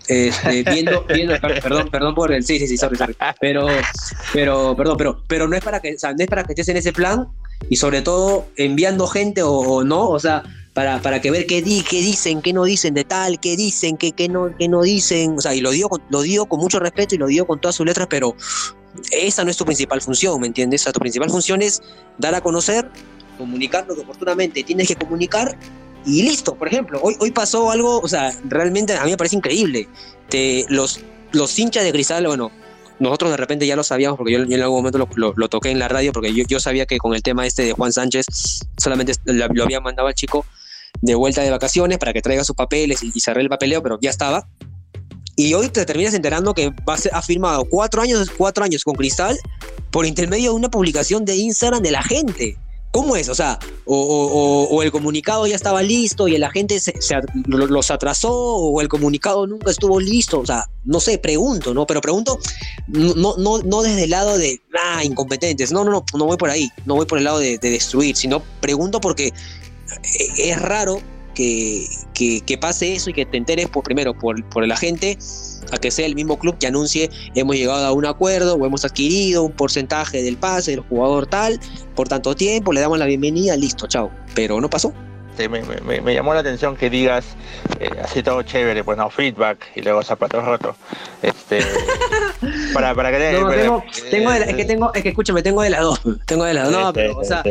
este, 0.07 0.63
viendo, 0.71 1.03
viendo, 1.03 1.39
perdón, 1.39 1.89
perdón 1.89 2.15
por 2.15 2.31
el, 2.31 2.43
sí, 2.43 2.59
sí, 2.59 2.67
sí, 2.67 2.77
sorry, 2.77 2.97
sorry, 2.97 3.15
pero, 3.39 3.67
pero, 4.33 4.75
perdón, 4.75 4.97
pero, 4.97 5.23
pero 5.27 5.47
no 5.47 5.55
es 5.55 5.63
para 5.63 5.79
que, 5.79 5.95
o 5.95 5.99
sea, 5.99 6.11
no 6.11 6.19
es 6.19 6.27
para 6.27 6.43
que 6.43 6.53
estés 6.53 6.69
en 6.69 6.77
ese 6.77 6.93
plan 6.93 7.27
y 7.69 7.75
sobre 7.77 8.01
todo 8.01 8.47
enviando 8.55 9.07
gente 9.07 9.41
o 9.43 9.83
no, 9.83 10.09
o 10.09 10.19
sea, 10.19 10.43
para, 10.75 11.01
para 11.01 11.21
que 11.21 11.31
ver 11.31 11.47
qué, 11.47 11.61
di, 11.61 11.83
qué 11.89 12.01
dicen, 12.01 12.41
qué 12.41 12.51
no 12.51 12.65
dicen 12.65 12.93
de 12.93 13.05
tal, 13.05 13.39
qué 13.39 13.55
dicen, 13.55 13.95
qué, 13.95 14.11
qué, 14.11 14.27
no, 14.27 14.53
qué 14.59 14.67
no 14.67 14.81
dicen. 14.81 15.37
O 15.37 15.41
sea, 15.41 15.55
y 15.55 15.61
lo 15.61 15.71
digo, 15.71 16.01
lo 16.09 16.21
digo 16.21 16.47
con 16.47 16.59
mucho 16.59 16.79
respeto 16.79 17.15
y 17.15 17.17
lo 17.17 17.27
digo 17.27 17.47
con 17.47 17.61
todas 17.61 17.75
sus 17.75 17.85
letras, 17.85 18.07
pero 18.09 18.35
esa 19.09 19.45
no 19.45 19.51
es 19.51 19.55
tu 19.55 19.63
principal 19.63 20.01
función, 20.01 20.39
¿me 20.41 20.47
entiendes? 20.47 20.81
O 20.81 20.83
sea, 20.83 20.93
tu 20.93 20.99
principal 20.99 21.29
función 21.29 21.61
es 21.61 21.81
dar 22.17 22.35
a 22.35 22.41
conocer, 22.41 22.89
comunicar 23.35 23.85
lo 23.87 23.95
que 23.95 24.01
oportunamente 24.01 24.63
tienes 24.63 24.87
que 24.87 24.95
comunicar 24.95 25.57
y 26.05 26.23
listo. 26.23 26.55
Por 26.55 26.67
ejemplo, 26.67 26.99
hoy, 27.01 27.15
hoy 27.19 27.31
pasó 27.31 27.71
algo, 27.71 27.99
o 27.99 28.07
sea, 28.07 28.33
realmente 28.45 28.93
a 28.93 29.03
mí 29.03 29.11
me 29.11 29.17
parece 29.17 29.35
increíble. 29.35 29.87
Los, 30.69 30.99
los 31.31 31.57
hinchas 31.57 31.83
de 31.83 31.91
Cristal, 31.91 32.25
bueno, 32.27 32.51
nosotros 32.99 33.31
de 33.31 33.37
repente 33.37 33.67
ya 33.67 33.75
lo 33.75 33.83
sabíamos 33.83 34.17
porque 34.17 34.33
yo, 34.33 34.39
en 34.39 34.61
algún 34.61 34.77
momento 34.77 35.07
lo, 35.15 35.49
toqué 35.49 35.71
en 35.71 35.79
la 35.79 35.87
radio 35.87 36.11
porque 36.13 36.33
yo, 36.33 36.59
sabía 36.59 36.85
que 36.85 36.97
con 36.97 37.13
el 37.13 37.21
tema 37.21 37.45
este 37.45 37.63
de 37.63 37.73
Juan 37.73 37.91
Sánchez 37.91 38.25
solamente 38.77 39.13
lo 39.25 39.45
había 39.63 39.79
mandado 39.79 40.07
al 40.07 40.13
chico 40.13 40.45
de 41.01 41.15
vuelta 41.15 41.41
de 41.41 41.51
vacaciones 41.51 41.97
para 41.97 42.13
que 42.13 42.21
traiga 42.21 42.43
sus 42.43 42.55
papeles 42.55 43.03
y, 43.03 43.19
cerré 43.19 43.41
el 43.41 43.49
papeleo, 43.49 43.83
pero 43.83 43.97
ya 44.01 44.09
estaba. 44.09 44.47
Y 45.35 45.53
hoy 45.53 45.67
te 45.67 45.85
terminas 45.85 46.13
enterando 46.13 46.53
que 46.53 46.69
va 46.87 46.93
a 46.93 47.17
ha 47.17 47.21
firmado 47.21 47.65
cuatro 47.65 48.01
años, 48.01 48.31
cuatro 48.37 48.63
años 48.63 48.83
con 48.83 48.95
Cristal 48.95 49.37
por 49.91 50.05
intermedio 50.05 50.51
de 50.51 50.55
una 50.55 50.69
publicación 50.69 51.25
de 51.25 51.35
Instagram 51.35 51.81
de 51.81 51.91
la 51.91 52.01
gente. 52.01 52.57
¿Cómo 52.95 53.17
es? 53.17 53.27
O 53.27 53.35
sea, 53.35 53.59
o, 53.83 54.81
el 54.81 54.89
comunicado 54.89 55.45
ya 55.47 55.55
estaba 55.55 55.83
listo 55.83 56.29
y 56.29 56.37
la 56.37 56.49
gente 56.49 56.79
se, 56.79 56.93
los 57.45 57.91
atrasó, 57.91 58.31
o 58.31 58.79
el 58.79 58.87
comunicado 58.87 59.45
nunca 59.47 59.69
estuvo 59.69 59.99
listo. 59.99 60.39
O 60.39 60.45
sea, 60.45 60.69
no 60.85 61.01
sé, 61.01 61.17
pregunto, 61.17 61.73
¿no? 61.73 61.85
Pero 61.85 61.99
pregunto, 61.99 62.39
no, 62.87 63.35
no, 63.35 63.57
no 63.57 63.81
desde 63.81 64.05
el 64.05 64.11
lado 64.11 64.37
de, 64.37 64.61
ah, 64.81 65.03
incompetentes. 65.03 65.73
No, 65.73 65.83
no, 65.83 65.91
no, 65.91 66.05
no 66.17 66.25
voy 66.25 66.37
por 66.37 66.49
ahí. 66.49 66.69
No 66.85 66.95
voy 66.95 67.05
por 67.05 67.17
el 67.17 67.25
lado 67.25 67.39
de, 67.39 67.57
de 67.57 67.69
destruir, 67.69 68.15
sino 68.15 68.41
pregunto 68.61 69.01
porque 69.01 69.33
es 70.37 70.61
raro 70.61 71.01
que, 71.35 72.57
pase 72.59 72.95
eso 72.95 73.11
y 73.11 73.13
que 73.13 73.25
te 73.25 73.37
enteres 73.37 73.67
por 73.67 73.83
primero 73.83 74.13
por, 74.17 74.43
por 74.49 74.63
el 74.63 74.71
agente 74.71 75.17
a 75.71 75.77
que 75.77 75.91
sea 75.91 76.05
el 76.05 76.15
mismo 76.15 76.39
club 76.39 76.57
que 76.57 76.67
anuncie 76.67 77.09
hemos 77.35 77.55
llegado 77.55 77.85
a 77.85 77.91
un 77.91 78.05
acuerdo 78.05 78.55
o 78.55 78.65
hemos 78.65 78.85
adquirido 78.85 79.43
un 79.43 79.51
porcentaje 79.51 80.23
del 80.23 80.37
pase 80.37 80.71
del 80.71 80.79
jugador 80.81 81.27
tal 81.27 81.59
por 81.95 82.07
tanto 82.07 82.35
tiempo, 82.35 82.73
le 82.73 82.81
damos 82.81 82.99
la 82.99 83.05
bienvenida, 83.05 83.55
listo, 83.55 83.87
chao. 83.87 84.11
Pero 84.35 84.59
no 84.59 84.69
pasó. 84.69 84.93
Me, 85.49 86.13
llamó 86.13 86.33
la 86.33 86.39
atención 86.39 86.77
que 86.77 86.89
digas 86.89 87.25
eh, 87.81 87.89
así 88.01 88.23
todo 88.23 88.41
chévere, 88.43 88.85
pues 88.85 88.97
no, 88.97 89.09
feedback 89.09 89.65
y 89.75 89.81
luego 89.81 90.01
zapatos 90.01 90.45
rotos. 90.45 90.77
Este, 91.21 91.59
para, 92.75 92.93
para 92.93 93.11
que 93.11 93.31
no, 93.31 93.49
tengo, 93.49 93.83
tengo 94.11 94.31
de 94.31 94.39
es 94.43 94.55
que 94.55 94.65
tengo, 94.65 94.93
es 94.93 95.01
que 95.01 95.09
escúchame, 95.09 95.41
tengo 95.41 95.61
de 95.61 95.69
las 95.69 95.81
dos. 95.81 96.01
Tengo 96.25 96.43
de 96.43 96.53
las 96.53 96.69
dos. 96.69 96.73
No, 96.73 96.93
pero, 96.93 97.17
o 97.17 97.23
sea. 97.23 97.43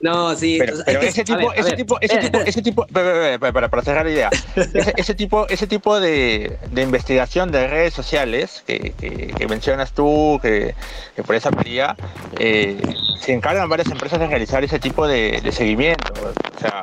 No, 0.00 0.34
sí. 0.34 0.58
Pero, 0.58 0.74
ese, 0.86 1.24
tipo, 1.24 1.52
ese, 1.52 1.76
tipo, 1.76 1.98
ese 2.00 2.18
tipo, 2.18 2.40
ese 2.40 2.62
tipo, 2.62 2.86
para, 2.86 3.68
para 3.68 3.82
cerrar 3.82 4.06
la 4.06 4.12
idea, 4.12 4.30
ese, 4.96 5.14
tipo, 5.14 5.46
ese 5.48 5.66
tipo 5.66 6.00
de, 6.00 6.58
de 6.70 6.82
investigación 6.82 7.52
de 7.52 7.66
redes 7.66 7.92
sociales 7.92 8.64
que, 8.66 8.92
que, 8.98 9.46
mencionas 9.46 9.92
tú, 9.92 10.38
que, 10.40 10.74
que 11.14 11.22
por 11.22 11.34
esa 11.34 11.50
vía, 11.50 11.94
eh, 12.38 12.80
se 13.20 13.32
encargan 13.32 13.68
varias 13.68 13.88
empresas 13.90 14.18
de 14.18 14.26
realizar 14.26 14.64
ese 14.64 14.78
tipo 14.78 15.06
de, 15.06 15.40
de 15.42 15.52
seguimiento 15.52 16.12
o 16.56 16.60
sea, 16.60 16.80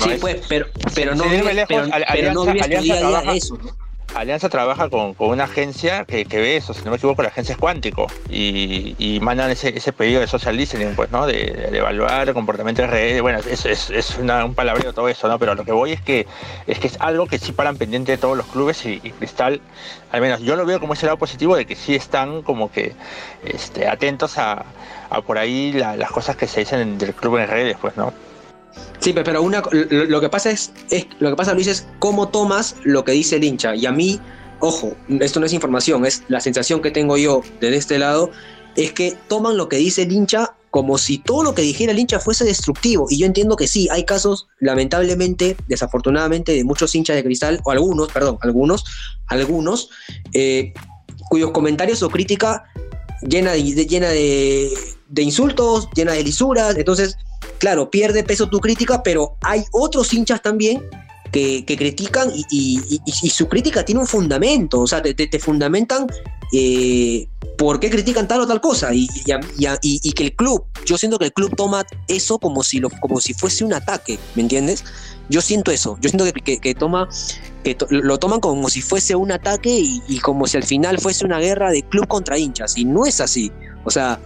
sí, 0.00 0.10
pues, 0.20 0.42
pero, 0.48 0.66
pero 0.94 1.14
no, 1.14 1.24
vive, 1.24 1.64
pero, 1.68 1.82
Alianza, 1.92 2.32
no 2.32 2.42
Alianza 2.42 2.98
trabaja, 2.98 3.34
eso, 3.34 3.58
Alianza 4.14 4.48
trabaja 4.48 4.90
con, 4.90 5.14
una 5.18 5.44
agencia 5.44 6.04
que, 6.04 6.24
ve 6.24 6.56
eso, 6.56 6.74
si 6.74 6.84
no 6.84 6.90
me 6.90 6.96
equivoco, 6.96 7.22
la 7.22 7.28
agencia 7.28 7.54
es 7.54 7.58
Cuántico 7.58 8.06
y, 8.28 8.94
y 8.98 9.20
mandan 9.20 9.50
ese, 9.50 9.72
pedido 9.92 10.20
de 10.20 10.26
social 10.26 10.56
listening, 10.56 10.94
pues, 10.94 11.10
¿no? 11.10 11.26
De, 11.26 11.68
de 11.70 11.78
evaluar 11.78 12.28
el 12.28 12.34
comportamiento 12.34 12.82
de 12.82 12.88
redes, 12.88 13.22
bueno, 13.22 13.38
es, 13.38 14.18
un 14.18 14.54
palabreo 14.54 14.92
todo 14.92 15.08
eso, 15.08 15.28
¿no? 15.28 15.38
Pero 15.38 15.54
lo 15.54 15.64
que 15.64 15.72
voy 15.72 15.92
es 15.92 16.02
que 16.02 16.26
es 16.66 17.00
algo 17.00 17.26
que 17.26 17.38
sí 17.38 17.52
paran 17.52 17.76
pendiente 17.76 18.12
de 18.12 18.18
todos 18.18 18.36
los 18.36 18.46
clubes 18.46 18.84
y, 18.84 18.98
Cristal, 19.00 19.60
al 20.10 20.20
menos 20.20 20.40
yo 20.40 20.56
lo 20.56 20.66
veo 20.66 20.78
como 20.78 20.92
ese 20.92 21.06
lado 21.06 21.18
positivo 21.18 21.56
de 21.56 21.64
que 21.64 21.76
sí 21.76 21.94
están 21.94 22.42
como 22.42 22.70
que 22.70 22.92
este, 23.44 23.88
atentos 23.88 24.36
a 24.38 24.64
por 25.26 25.38
ahí 25.38 25.72
las 25.72 26.10
cosas 26.10 26.36
que 26.36 26.46
se 26.46 26.60
dicen 26.60 26.98
del 26.98 27.14
club 27.14 27.38
en 27.38 27.48
redes, 27.48 27.76
pues, 27.80 27.96
¿no? 27.96 28.12
Sí, 29.00 29.12
pero 29.12 29.42
una, 29.42 29.62
lo, 29.70 30.20
que 30.20 30.28
pasa 30.28 30.50
es, 30.50 30.72
lo 31.18 31.30
que 31.30 31.36
pasa 31.36 31.54
Luis 31.54 31.66
es 31.66 31.86
cómo 31.98 32.28
tomas 32.28 32.76
lo 32.84 33.04
que 33.04 33.12
dice 33.12 33.36
el 33.36 33.44
hincha. 33.44 33.74
Y 33.74 33.86
a 33.86 33.92
mí, 33.92 34.20
ojo, 34.60 34.94
esto 35.20 35.40
no 35.40 35.46
es 35.46 35.52
información, 35.52 36.06
es 36.06 36.22
la 36.28 36.40
sensación 36.40 36.80
que 36.80 36.90
tengo 36.90 37.16
yo 37.16 37.42
desde 37.60 37.76
este 37.76 37.98
lado, 37.98 38.30
es 38.76 38.92
que 38.92 39.16
toman 39.28 39.56
lo 39.56 39.68
que 39.68 39.76
dice 39.76 40.02
el 40.02 40.12
hincha 40.12 40.54
como 40.70 40.96
si 40.96 41.18
todo 41.18 41.42
lo 41.42 41.54
que 41.54 41.60
dijera 41.60 41.92
el 41.92 41.98
hincha 41.98 42.18
fuese 42.18 42.44
destructivo. 42.44 43.06
Y 43.10 43.18
yo 43.18 43.26
entiendo 43.26 43.56
que 43.56 43.68
sí, 43.68 43.88
hay 43.90 44.04
casos, 44.04 44.48
lamentablemente, 44.58 45.54
desafortunadamente, 45.68 46.52
de 46.52 46.64
muchos 46.64 46.94
hinchas 46.94 47.16
de 47.16 47.24
cristal, 47.24 47.60
o 47.64 47.72
algunos, 47.72 48.10
perdón, 48.10 48.38
algunos, 48.40 48.84
algunos, 49.26 49.90
eh, 50.32 50.72
cuyos 51.28 51.50
comentarios 51.50 52.02
o 52.02 52.08
crítica 52.08 52.64
llena 53.20 53.52
de, 53.52 53.62
llena 53.62 54.08
de, 54.08 54.70
de 55.08 55.22
insultos, 55.22 55.88
llena 55.94 56.12
de 56.12 56.24
lisuras, 56.24 56.76
entonces 56.76 57.18
claro, 57.62 57.88
pierde 57.88 58.24
peso 58.24 58.48
tu 58.48 58.58
crítica, 58.58 59.04
pero 59.04 59.36
hay 59.40 59.62
otros 59.70 60.12
hinchas 60.12 60.42
también 60.42 60.82
que, 61.30 61.64
critican 61.64 62.32
y, 62.50 62.80
su 63.30 63.46
crítica 63.46 63.84
tiene 63.84 64.00
un 64.00 64.08
fundamento, 64.08 64.80
o 64.80 64.86
sea, 64.88 65.00
te, 65.00 65.38
fundamentan 65.38 66.08
eh, 66.52 67.28
por 67.56 67.78
qué 67.78 67.88
critican 67.88 68.26
tal 68.26 68.40
o 68.40 68.46
tal 68.48 68.60
cosa 68.60 68.92
y, 68.92 69.08
y, 69.80 70.12
que 70.12 70.24
el 70.24 70.34
club, 70.34 70.64
yo 70.84 70.98
siento 70.98 71.20
que 71.20 71.26
el 71.26 71.32
club 71.32 71.54
toma 71.54 71.86
eso 72.08 72.36
como 72.40 72.64
si, 72.64 72.80
lo, 72.80 72.90
como 72.90 73.20
si 73.20 73.32
fuese 73.32 73.64
un 73.64 73.74
ataque, 73.74 74.18
¿me 74.34 74.42
entiendes? 74.42 74.82
Yo 75.28 75.40
siento 75.40 75.70
eso, 75.70 75.96
yo 76.00 76.10
siento 76.10 76.24
que, 76.42 76.58
que, 76.58 76.74
toma, 76.74 77.08
que 77.62 77.76
lo 77.90 78.18
toman 78.18 78.40
como 78.40 78.68
si 78.70 78.82
fuese 78.82 79.14
un 79.14 79.30
ataque 79.30 79.70
y, 79.70 80.18
como 80.18 80.48
si 80.48 80.56
al 80.56 80.64
final 80.64 80.98
fuese 80.98 81.24
una 81.24 81.38
guerra 81.38 81.70
de 81.70 81.84
club 81.84 82.08
contra 82.08 82.36
hinchas, 82.36 82.76
y 82.76 82.84
no 82.84 83.06
es 83.06 83.20
así. 83.20 83.52
O 83.84 83.90
sea, 83.92 84.18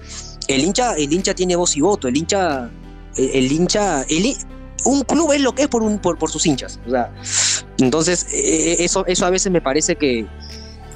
el 0.49 0.65
hincha, 0.65 0.95
el 0.95 1.13
hincha 1.13 1.35
tiene 1.35 1.55
voz 1.55 1.77
y 1.77 1.83
voto, 1.83 2.09
el 2.09 2.17
hincha, 2.17 2.71
el, 3.17 3.51
hincha, 3.51 4.05
un 4.85 5.03
club 5.03 5.33
es 5.33 5.41
lo 5.41 5.55
que 5.55 5.63
es 5.63 5.69
por, 5.69 5.83
un, 5.83 5.99
por, 5.99 6.19
por 6.19 6.31
sus 6.31 6.47
hinchas. 6.47 6.81
O 6.87 6.91
sea, 6.91 7.13
entonces, 7.79 8.27
e, 8.33 8.73
e, 8.73 8.85
eso, 8.85 9.05
eso 9.07 9.27
a 9.27 9.31
veces 9.31 9.51
me 9.53 9.61
parece 9.61 9.97
que, 9.97 10.27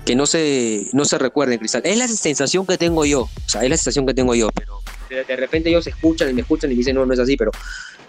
que 0.05 0.15
no 0.15 0.27
se, 0.27 0.87
no 0.93 1.05
se 1.05 1.19
recuerde 1.19 1.59
Cristal. 1.59 1.83
Es 1.85 1.99
la 1.99 2.09
sensación 2.09 2.67
que 2.67 2.79
tengo 2.79 3.05
yo, 3.05 3.23
o 3.23 3.49
sea, 3.49 3.63
es 3.63 3.71
la 3.71 3.77
sensación 3.77 4.07
que 4.07 4.15
tengo 4.15 4.35
yo, 4.35 4.49
pero 4.55 4.81
de, 5.09 5.37
repente 5.37 5.69
ellos 5.69 5.87
escuchan 5.87 6.31
y 6.31 6.35
me 6.35 6.43
escuchan 6.43 6.71
y 6.71 6.75
dicen, 6.75 6.95
no, 6.95 7.05
no 7.05 7.13
es 7.13 7.19
así, 7.19 7.37
pero, 7.37 7.51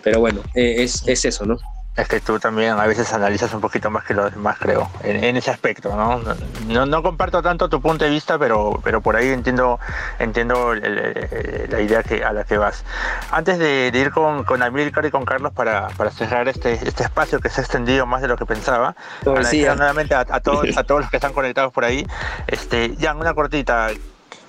pero 0.03 0.19
bueno, 0.19 0.41
eh, 0.55 0.75
es, 0.79 1.03
es 1.07 1.25
eso, 1.25 1.45
¿no? 1.45 1.57
Es 1.95 2.07
que 2.07 2.21
tú 2.21 2.39
también 2.39 2.79
a 2.79 2.87
veces 2.87 3.11
analizas 3.11 3.53
un 3.53 3.59
poquito 3.59 3.89
más 3.89 4.05
que 4.05 4.13
los 4.13 4.31
demás, 4.33 4.57
creo, 4.57 4.89
en, 5.03 5.35
ese 5.35 5.51
aspecto, 5.51 5.93
¿no? 5.93 6.21
¿no? 6.67 6.85
¿no? 6.85 7.03
comparto 7.03 7.41
tanto 7.41 7.67
tu 7.67 7.81
punto 7.81 8.05
de 8.05 8.11
vista, 8.11 8.39
pero, 8.39 8.79
pero 8.81 9.01
por 9.01 9.17
ahí 9.17 9.27
entiendo, 9.27 9.77
entiendo 10.17 10.73
la 10.73 11.81
idea 11.81 12.01
que, 12.01 12.23
a 12.23 12.31
la 12.31 12.45
que 12.45 12.57
vas. 12.57 12.85
Antes 13.29 13.59
de, 13.59 13.91
ir 13.93 14.11
con, 14.11 14.45
con 14.45 14.63
Amílcar 14.63 15.05
y 15.05 15.11
con 15.11 15.25
Carlos 15.25 15.51
para, 15.51 15.89
para 15.89 16.11
cerrar 16.11 16.47
este, 16.47 16.73
este 16.73 17.03
espacio 17.03 17.41
que 17.41 17.49
se 17.49 17.59
ha 17.59 17.63
extendido 17.63 18.05
más 18.05 18.21
de 18.21 18.29
lo 18.29 18.37
que 18.37 18.45
pensaba, 18.45 18.95
nuevamente 19.25 20.15
a, 20.15 20.25
a, 20.29 20.39
todos, 20.39 20.77
a 20.77 20.83
todos 20.83 21.01
los 21.01 21.09
que 21.09 21.17
están 21.17 21.33
conectados 21.33 21.73
por 21.73 21.83
ahí. 21.83 22.07
Este, 22.47 22.95
ya, 22.95 23.13
una 23.13 23.33
cortita, 23.33 23.89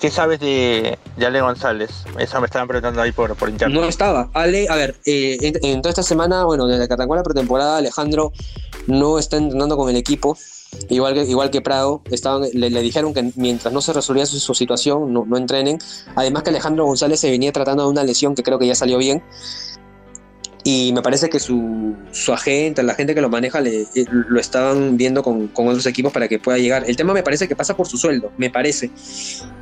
¿Qué 0.03 0.11
sabes 0.11 0.41
de, 0.41 0.99
Ale 1.25 1.41
González? 1.41 1.91
Eso 2.19 2.41
me 2.41 2.47
estaban 2.47 2.67
preguntando 2.67 3.01
ahí 3.01 3.13
por, 3.13 3.37
por 3.37 3.49
internet. 3.49 3.81
No 3.81 3.87
estaba. 3.87 4.31
Ale, 4.35 4.67
a 4.69 4.75
ver, 4.75 4.97
eh, 5.07 5.39
en, 5.63 5.81
toda 5.81 5.91
esta 5.91 6.03
semana, 6.03 6.45
bueno, 6.45 6.67
desde 6.67 6.89
que 6.89 6.95
arrancó 6.95 7.15
la 7.15 7.23
pretemporada, 7.23 7.77
Alejandro 7.77 8.33
no 8.89 9.21
está 9.21 9.37
entrenando 9.37 9.77
con 9.77 9.89
el 9.89 9.95
equipo. 9.95 10.37
Igual 10.89 11.15
que, 11.15 11.23
igual 11.23 11.53
que 11.53 11.61
Prado, 11.61 12.03
estaban, 12.11 12.49
le, 12.53 12.83
dijeron 12.83 13.15
que 13.15 13.31
mientras 13.37 13.73
no 13.73 13.81
se 13.81 13.93
resolvía 13.93 14.27
su, 14.27 14.41
su 14.41 14.55
situación, 14.55 15.13
no, 15.13 15.25
no, 15.25 15.37
entrenen. 15.37 15.79
Además 16.17 16.43
que 16.43 16.51
Alejandro 16.51 16.85
González 16.85 17.21
se 17.21 17.31
venía 17.31 17.53
tratando 17.53 17.85
de 17.85 17.91
una 17.91 18.03
lesión 18.03 18.35
que 18.35 18.43
creo 18.43 18.59
que 18.59 18.67
ya 18.67 18.75
salió 18.75 18.99
bien 18.99 19.23
y 20.65 20.93
me 20.93 21.03
parece 21.03 21.29
que 21.29 21.41
su, 21.41 21.97
su, 22.13 22.33
agente, 22.33 22.83
la 22.85 22.95
gente 22.95 23.15
que 23.15 23.21
lo 23.21 23.29
maneja, 23.29 23.61
le, 23.61 23.83
eh, 23.83 24.05
lo 24.09 24.39
estaban 24.39 24.97
viendo 24.97 25.23
con, 25.23 25.49
con, 25.49 25.67
otros 25.67 25.87
equipos 25.87 26.13
para 26.13 26.29
que 26.29 26.39
pueda 26.39 26.59
llegar. 26.59 26.85
El 26.87 26.97
tema 26.97 27.13
me 27.13 27.25
parece 27.25 27.49
que 27.49 27.57
pasa 27.57 27.77
por 27.77 27.89
su 27.89 27.99
sueldo, 27.99 28.33
me 28.37 28.49
parece. 28.49 28.91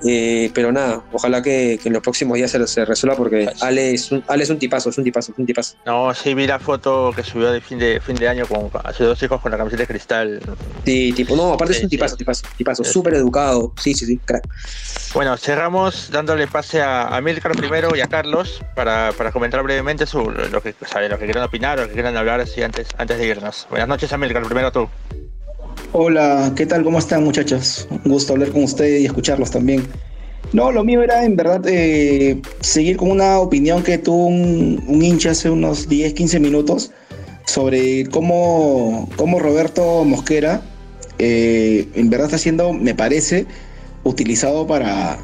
Eh, 0.05 0.51
pero 0.55 0.73
nada, 0.73 1.03
ojalá 1.13 1.43
que, 1.43 1.79
que, 1.83 1.89
en 1.89 1.95
los 1.95 2.03
próximos 2.03 2.37
días 2.37 2.51
se, 2.51 2.67
se 2.67 2.85
resuelva 2.85 3.17
porque 3.17 3.49
Ale 3.61 3.95
es, 3.95 4.13
un, 4.13 4.23
Ale 4.29 4.43
es 4.43 4.51
un 4.51 4.59
tipazo, 4.59 4.91
es 4.91 4.99
un 4.99 5.05
tipazo, 5.05 5.33
es 5.33 5.39
un 5.39 5.47
tipazo. 5.47 5.77
No, 5.87 6.13
sí 6.13 6.35
vi 6.35 6.47
la 6.47 6.59
foto 6.59 7.13
que 7.17 7.23
subió 7.23 7.51
de 7.51 7.63
fin 7.63 7.79
de, 7.79 8.01
fin 8.01 8.17
de 8.17 8.29
año 8.29 8.47
con 8.47 8.71
hace 8.85 9.05
dos 9.05 9.23
hijos 9.23 9.41
con 9.41 9.53
la 9.53 9.59
camiseta 9.59 9.85
de 9.85 9.87
cristal. 9.87 10.41
Sí, 10.85 11.13
tipo, 11.13 11.35
no, 11.35 11.55
aparte 11.55 11.73
es 11.73 11.83
un 11.83 11.89
tipazo, 11.89 12.17
tipazo, 12.17 12.45
tipazo, 12.59 12.85
súper 12.85 13.15
educado. 13.15 13.73
Sí, 13.81 13.95
sí, 13.95 14.05
sí, 14.05 14.19
crack. 14.19 14.47
Bueno, 15.15 15.37
cerramos 15.39 16.11
dándole 16.13 16.47
pase 16.47 16.83
a, 16.83 17.09
a 17.17 17.21
Milcar 17.23 17.53
primero 17.53 17.97
y 17.97 18.01
a 18.01 18.07
Carlos 18.07 18.63
para, 18.77 19.13
para 19.13 19.33
comentar 19.33 19.63
brevemente 19.63 20.07
su, 20.07 20.31
lo 20.31 20.63
que 20.63 20.75
sabe, 20.91 21.09
lo 21.09 21.19
que 21.19 21.25
quieran 21.25 21.45
opinar 21.45 21.79
o 21.81 21.87
que 21.87 21.95
quieran 21.95 22.17
hablar 22.17 22.41
así 22.41 22.63
antes, 22.63 22.89
antes 22.99 23.19
de 23.19 23.27
irnos. 23.27 23.67
Buenas 23.71 23.89
noches, 23.89 24.13
Amilcar, 24.13 24.43
primero 24.43 24.73
tú. 24.73 24.89
Hola, 25.93 26.53
¿qué 26.57 26.67
tal? 26.67 26.83
¿Cómo 26.83 26.99
están, 26.99 27.25
muchachos? 27.25 27.87
Un 27.91 28.13
gusto 28.13 28.33
hablar 28.33 28.51
con 28.51 28.65
ustedes 28.65 29.01
y 29.01 29.07
escucharlos 29.07 29.51
también. 29.51 29.87
No, 30.53 30.73
lo 30.73 30.83
mío 30.83 31.03
era 31.03 31.25
en 31.25 31.37
verdad 31.37 31.63
eh, 31.67 32.41
seguir 32.61 32.97
con 32.97 33.11
una 33.11 33.39
opinión 33.39 33.83
que 33.83 33.99
tuvo 33.99 34.27
un, 34.27 35.03
hincha 35.03 35.31
hace 35.31 35.49
unos 35.49 35.89
10, 35.89 36.15
15 36.15 36.41
minutos 36.41 36.91
sobre 37.47 38.07
cómo, 38.07 39.09
cómo 39.17 39.39
Roberto 39.39 40.05
Mosquera 40.05 40.61
eh, 41.19 41.89
en 41.95 42.11
verdad 42.11 42.27
está 42.27 42.39
siendo, 42.39 42.73
me 42.73 42.95
parece, 42.95 43.47
utilizado 44.03 44.67
para, 44.67 45.19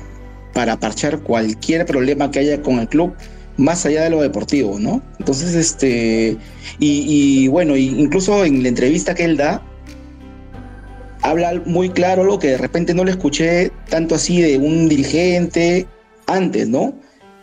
para 0.53 0.79
parchar 0.79 1.21
cualquier 1.21 1.87
problema 1.87 2.31
que 2.31 2.41
haya 2.41 2.62
con 2.62 2.79
el 2.79 2.89
club 2.89 3.14
más 3.57 3.86
allá 3.86 4.04
de 4.04 4.11
lo 4.11 4.20
deportivo, 4.20 4.78
¿no? 4.78 5.02
Entonces, 5.18 5.54
este, 5.54 6.36
y, 6.78 7.48
bueno, 7.48 7.76
incluso 7.76 8.44
en 8.44 8.62
la 8.62 8.68
entrevista 8.68 9.14
que 9.14 9.24
él 9.24 9.36
da, 9.36 9.62
habla 11.22 11.61
muy 11.64 11.88
claro 11.90 12.24
lo 12.24 12.38
que 12.38 12.48
de 12.48 12.59
repente 12.59 12.94
no 12.94 13.04
le 13.04 13.12
escuché 13.12 13.72
tanto 13.88 14.14
así 14.14 14.40
de 14.40 14.59
un 14.59 14.88
dirigente 14.88 15.86
antes, 16.26 16.68
¿no? 16.68 16.94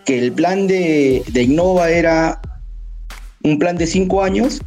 Que 0.06 0.20
el 0.20 0.32
plan 0.32 0.68
de, 0.68 1.24
de 1.32 1.44
Innova 1.44 1.90
era 1.90 2.42
un 3.44 3.60
plan 3.60 3.78
de 3.78 3.88
cinco 3.88 4.24
años, 4.24 4.62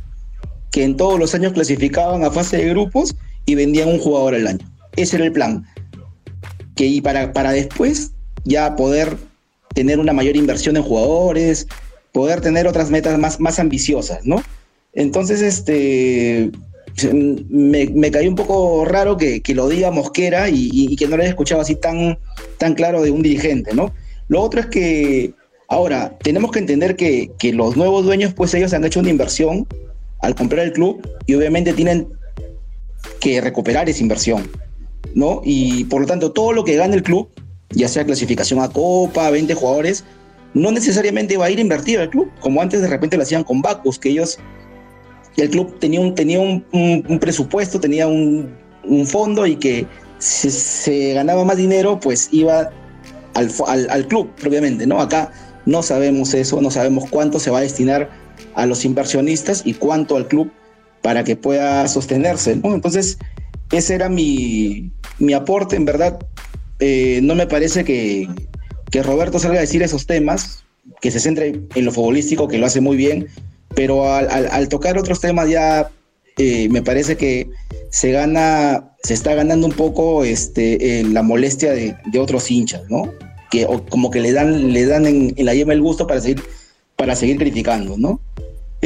que 0.72 0.84
en 0.84 0.97
todos 0.97 1.18
los 1.18 1.34
años 1.34 1.53
clasificaban 1.53 2.24
a 2.24 2.30
fase 2.30 2.59
de 2.59 2.70
grupos 2.70 3.14
y 3.47 3.55
vendían 3.55 3.88
un 3.88 3.99
jugador 3.99 4.34
al 4.34 4.47
año. 4.47 4.72
Ese 4.97 5.16
era 5.16 5.26
el 5.26 5.32
plan. 5.32 5.64
Que 6.74 6.86
y 6.86 7.01
para, 7.01 7.32
para 7.32 7.53
después 7.53 8.12
ya 8.44 8.76
poder 8.76 9.16
tener 9.77 9.99
una 9.99 10.14
mayor 10.14 10.37
inversión 10.37 10.79
en 10.79 10.83
jugadores, 10.83 11.68
poder 12.11 12.41
tener 12.41 12.66
otras 12.66 12.91
metas 12.91 13.18
más, 13.18 13.39
más 13.41 13.59
ambiciosas, 13.59 14.24
¿no? 14.24 14.43
Entonces, 14.95 15.43
este, 15.43 16.51
me, 17.51 17.87
me 17.89 18.11
cayó 18.11 18.31
un 18.31 18.37
poco 18.37 18.87
raro 18.87 19.18
que, 19.18 19.43
que 19.43 19.55
lo 19.55 19.68
diga 19.68 19.91
Mosquera 19.91 20.49
y, 20.49 20.97
que 20.97 21.07
no 21.07 21.18
lo 21.18 21.22
haya 21.22 21.29
escuchado 21.29 21.61
así 21.61 21.74
tan, 21.74 22.18
tan 22.57 22.74
claro 22.74 23.03
de 23.03 23.11
un 23.11 23.20
dirigente, 23.20 23.74
¿no? 23.74 23.93
Lo 24.29 24.41
otro 24.41 24.61
es 24.61 24.66
que, 24.68 25.35
ahora, 25.68 26.16
tenemos 26.22 26.53
que 26.53 26.61
entender 26.61 26.97
que, 26.97 27.31
que 27.39 27.53
los 27.53 27.77
nuevos 27.77 28.07
dueños, 28.07 28.33
pues 28.33 28.55
ellos 28.55 28.72
han 28.72 28.87
hecho 28.87 29.01
una 29.01 29.11
inversión 29.11 29.66
al 30.20 30.35
comprar 30.35 30.64
el 30.64 30.72
club 30.72 31.07
y 31.27 31.35
obviamente 31.35 31.74
tienen 31.74 32.09
que 33.20 33.43
recuperar 33.43 33.91
esa 33.91 34.01
inversión, 34.01 34.51
¿no? 35.14 35.43
Y 35.45 35.85
por 35.85 36.01
lo 36.01 36.07
tanto, 36.07 36.33
todo 36.33 36.55
lo 36.55 36.64
que 36.64 36.77
gane 36.77 36.97
el 36.97 37.03
club 37.03 37.29
ya 37.71 37.89
sea 37.89 38.05
clasificación 38.05 38.61
a 38.61 38.69
Copa, 38.69 39.31
20 39.31 39.55
jugadores, 39.55 40.05
no 40.55 40.71
necesariamente 40.71 41.37
va 41.37 41.47
a 41.47 41.51
ir 41.51 41.59
invertido 41.59 42.03
al 42.03 42.11
club, 42.11 42.31
como 42.41 42.62
antes 42.62 42.81
de 42.81 42.89
repente 42.89 43.17
lo 43.17 43.23
hacían 43.23 43.45
con 43.45 43.61
Bacus, 43.61 43.99
que 43.99 44.11
ellos, 44.11 44.39
el 45.37 45.51
club 45.51 45.79
tenía 45.79 46.01
un, 46.01 46.14
tenía 46.14 46.41
un, 46.41 47.19
presupuesto, 47.21 47.79
tenía 47.79 48.07
un, 48.07 48.55
fondo 49.07 49.47
y 49.47 49.57
que 49.57 49.87
si 50.19 50.49
se 50.51 51.12
ganaba 51.12 51.45
más 51.45 51.57
dinero, 51.57 51.99
pues 52.01 52.29
iba 52.33 52.71
al, 53.35 53.51
al, 53.91 54.07
club 54.07 54.31
propiamente, 54.41 54.87
¿no? 54.87 55.01
Acá 55.01 55.33
no 55.67 55.83
sabemos 55.83 56.33
eso, 56.33 56.62
no 56.62 56.71
sabemos 56.71 57.05
cuánto 57.11 57.39
se 57.39 57.51
va 57.51 57.59
a 57.59 57.62
destinar 57.62 58.09
a 58.55 58.64
los 58.64 58.85
inversionistas 58.85 59.62
y 59.64 59.75
cuánto 59.75 60.17
al 60.17 60.29
club 60.29 60.51
para 61.03 61.25
que 61.25 61.37
pueda 61.37 61.87
sostenerse, 61.89 62.57
¿no? 62.57 62.73
Entonces, 62.75 63.19
ese 63.73 63.95
era 63.95 64.09
mi, 64.09 64.91
mi 65.19 65.35
aporte, 65.35 65.77
en 65.77 65.85
verdad, 65.85 66.19
eh, 66.81 67.20
no 67.22 67.35
me 67.35 67.47
parece 67.47 67.85
que, 67.85 68.29
Roberto 69.03 69.39
salga 69.39 69.59
a 69.59 69.61
decir 69.61 69.83
esos 69.83 70.07
temas, 70.07 70.64
que 71.01 71.11
se 71.11 71.20
centre 71.20 71.61
en 71.74 71.85
lo 71.85 71.93
futbolístico, 71.93 72.49
que 72.49 72.59
lo 72.59 72.66
hace 72.66 72.81
muy 72.81 72.97
bien, 72.97 73.27
pero 73.74 74.11
al, 74.11 74.68
tocar 74.68 74.97
otros 74.97 75.20
temas 75.20 75.51
ya 75.51 75.91
eh, 76.39 76.68
me 76.70 76.83
parece 76.83 77.16
que 77.16 77.51
se 77.91 78.12
gana, 78.12 78.93
se 79.03 79.12
está 79.12 79.35
ganando 79.35 79.66
un 79.66 79.74
poco 79.74 80.24
este, 80.24 81.05
la 81.05 81.22
molestia 81.22 81.72
de, 81.72 82.18
otros 82.18 82.51
hinchas, 82.51 82.83
¿no? 82.89 83.12
Que 83.51 83.66
como 83.91 84.11
que 84.11 84.20
le 84.20 84.33
dan, 84.33 84.72
le 84.72 84.87
dan 84.87 85.07
en, 85.07 85.35
la 85.37 85.55
yema 85.55 85.74
el 85.74 85.83
gusto 85.83 86.07
para 86.07 86.20
seguir, 86.20 86.43
para 86.97 87.14
seguir 87.14 87.37
criticando, 87.37 87.99
¿no? 87.99 88.20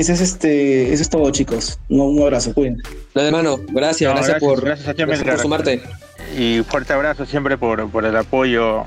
Ese 0.01 0.14
es 0.14 0.22
este, 0.22 0.94
eso 0.94 1.03
es 1.03 1.11
todo, 1.11 1.30
chicos. 1.30 1.78
Un, 1.90 2.22
abrazo, 2.22 2.55
cuídense. 2.55 2.82
Nada, 3.14 3.28
hermano, 3.28 3.61
gracias, 3.70 4.11
gracias, 4.14 4.40
por, 4.40 4.64
gracias, 4.64 4.94
por 4.94 5.38
sumarte 5.38 5.82
y 6.38 6.62
fuerte 6.62 6.94
abrazo 6.94 7.26
siempre 7.26 7.59
por, 7.59 7.86
por 7.90 8.07
el 8.07 8.16
apoyo 8.16 8.84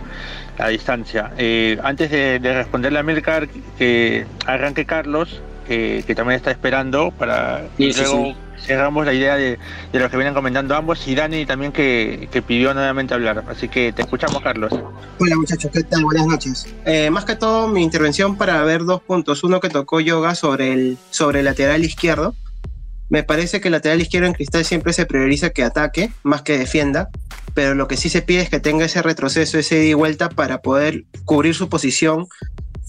a 0.58 0.68
distancia. 0.70 1.32
Eh, 1.38 1.78
antes 1.84 2.10
de, 2.10 2.40
responderle 2.42 2.98
a 2.98 3.04
Milcar, 3.04 3.48
que 3.78 4.26
arranque 4.48 4.86
Carlos, 4.86 5.40
que, 5.68 6.04
también 6.16 6.38
está 6.38 6.50
esperando 6.50 7.12
para 7.12 7.68
luego 7.78 8.34
cerramos 8.60 9.06
la 9.06 9.14
idea 9.14 9.36
de, 9.36 9.60
de, 9.92 10.00
lo 10.00 10.10
que 10.10 10.18
vienen 10.18 10.34
comentando 10.34 10.76
ambos 10.76 11.08
y 11.08 11.16
Dani 11.16 11.46
también 11.46 11.72
que, 11.72 12.30
pidió 12.46 12.74
nuevamente 12.74 13.14
hablar. 13.14 13.44
Así 13.48 13.68
que 13.68 13.94
te 13.94 14.02
escuchamos, 14.02 14.42
Carlos. 14.42 14.72
Hola 15.20 15.36
muchachos, 15.36 15.72
¿qué 15.74 15.84
tal? 15.84 16.04
Buenas 16.04 16.28
noches. 16.28 16.68
Eh, 16.86 17.10
más 17.10 17.26
que 17.26 17.36
todo 17.36 17.68
mi 17.68 17.84
intervención 17.84 18.38
para 18.38 18.62
ver 18.64 18.84
dos 18.84 19.02
puntos. 19.02 19.44
Uno 19.44 19.60
que 19.60 19.70
tocó 19.70 20.00
Yoga 20.00 20.36
sobre 20.36 20.74
el, 20.74 20.98
sobre 21.10 21.40
el 21.40 21.46
lateral 21.46 21.84
izquierdo 21.84 22.36
me 23.14 23.22
parece 23.22 23.62
que 23.62 23.68
el 23.68 23.74
lateral 23.74 24.02
izquierdo 24.02 24.28
en 24.28 24.34
Cristal 24.34 24.66
siempre 24.66 24.92
se 24.92 25.06
prioriza 25.06 25.52
que 25.52 25.64
ataque 25.64 26.12
más 26.24 26.42
que 26.42 26.58
defienda, 26.58 27.10
pero 27.54 27.76
lo 27.76 27.88
que 27.88 27.96
sí 27.96 28.10
se 28.10 28.24
pide 28.24 28.42
es 28.42 28.50
que 28.50 28.60
tenga 28.60 28.86
ese 28.86 29.04
retroceso, 29.04 29.60
ese 29.60 29.76
ida 29.76 29.92
y 29.92 29.94
vuelta 29.94 30.30
para 30.30 30.64
poder 30.64 31.04
cubrir 31.24 31.54
su 31.54 31.70
posición 31.70 32.28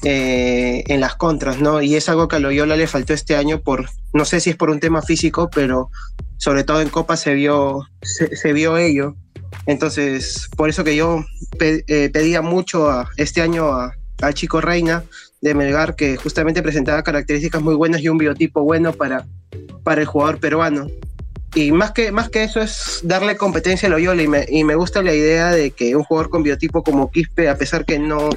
eh, 0.02 0.84
en 0.88 1.00
las 1.00 1.14
contras, 1.14 1.60
¿no? 1.60 1.80
Y 1.80 1.94
es 1.94 2.08
algo 2.08 2.28
que 2.28 2.36
a 2.36 2.38
Loyola 2.38 2.76
le 2.76 2.86
faltó 2.86 3.14
este 3.14 3.36
año 3.36 3.60
por, 3.60 3.88
no 4.12 4.24
sé 4.24 4.40
si 4.40 4.50
es 4.50 4.56
por 4.56 4.70
un 4.70 4.80
tema 4.80 5.02
físico, 5.02 5.48
pero 5.54 5.90
sobre 6.36 6.64
todo 6.64 6.82
en 6.82 6.90
Copa 6.90 7.16
se 7.16 7.34
vio, 7.34 7.88
se, 8.02 8.52
vio 8.52 8.76
ello. 8.76 9.14
Entonces, 9.66 10.48
por 10.56 10.68
eso 10.68 10.84
que 10.84 10.96
yo 10.96 11.24
eh, 11.60 12.10
pedía 12.12 12.42
mucho 12.42 12.90
a, 12.90 13.08
este 13.16 13.40
año 13.40 13.68
a, 13.68 13.94
al 14.20 14.34
chico 14.34 14.60
Reina 14.60 15.04
de 15.40 15.54
Melgar, 15.54 15.96
que 15.96 16.16
justamente 16.16 16.62
presentaba 16.62 17.02
características 17.02 17.62
muy 17.62 17.74
buenas 17.74 18.02
y 18.02 18.08
un 18.08 18.18
biotipo 18.18 18.62
bueno 18.62 18.92
para, 18.92 19.26
para 19.84 20.00
el 20.00 20.06
jugador 20.06 20.38
peruano. 20.38 20.88
Y 21.54 21.70
más 21.70 21.92
que, 21.92 22.10
más 22.10 22.28
que 22.30 22.42
eso 22.42 22.60
es 22.60 23.00
darle 23.04 23.36
competencia 23.36 23.86
a 23.86 23.90
Loyola 23.90 24.22
y 24.22 24.28
me, 24.28 24.44
y 24.48 24.64
me 24.64 24.74
gusta 24.74 25.02
la 25.02 25.14
idea 25.14 25.52
de 25.52 25.70
que 25.70 25.94
un 25.94 26.02
jugador 26.02 26.28
con 26.28 26.42
biotipo 26.42 26.82
como 26.82 27.10
Quispe, 27.10 27.48
a 27.48 27.56
pesar 27.56 27.84
que 27.84 27.98
no, 27.98 28.28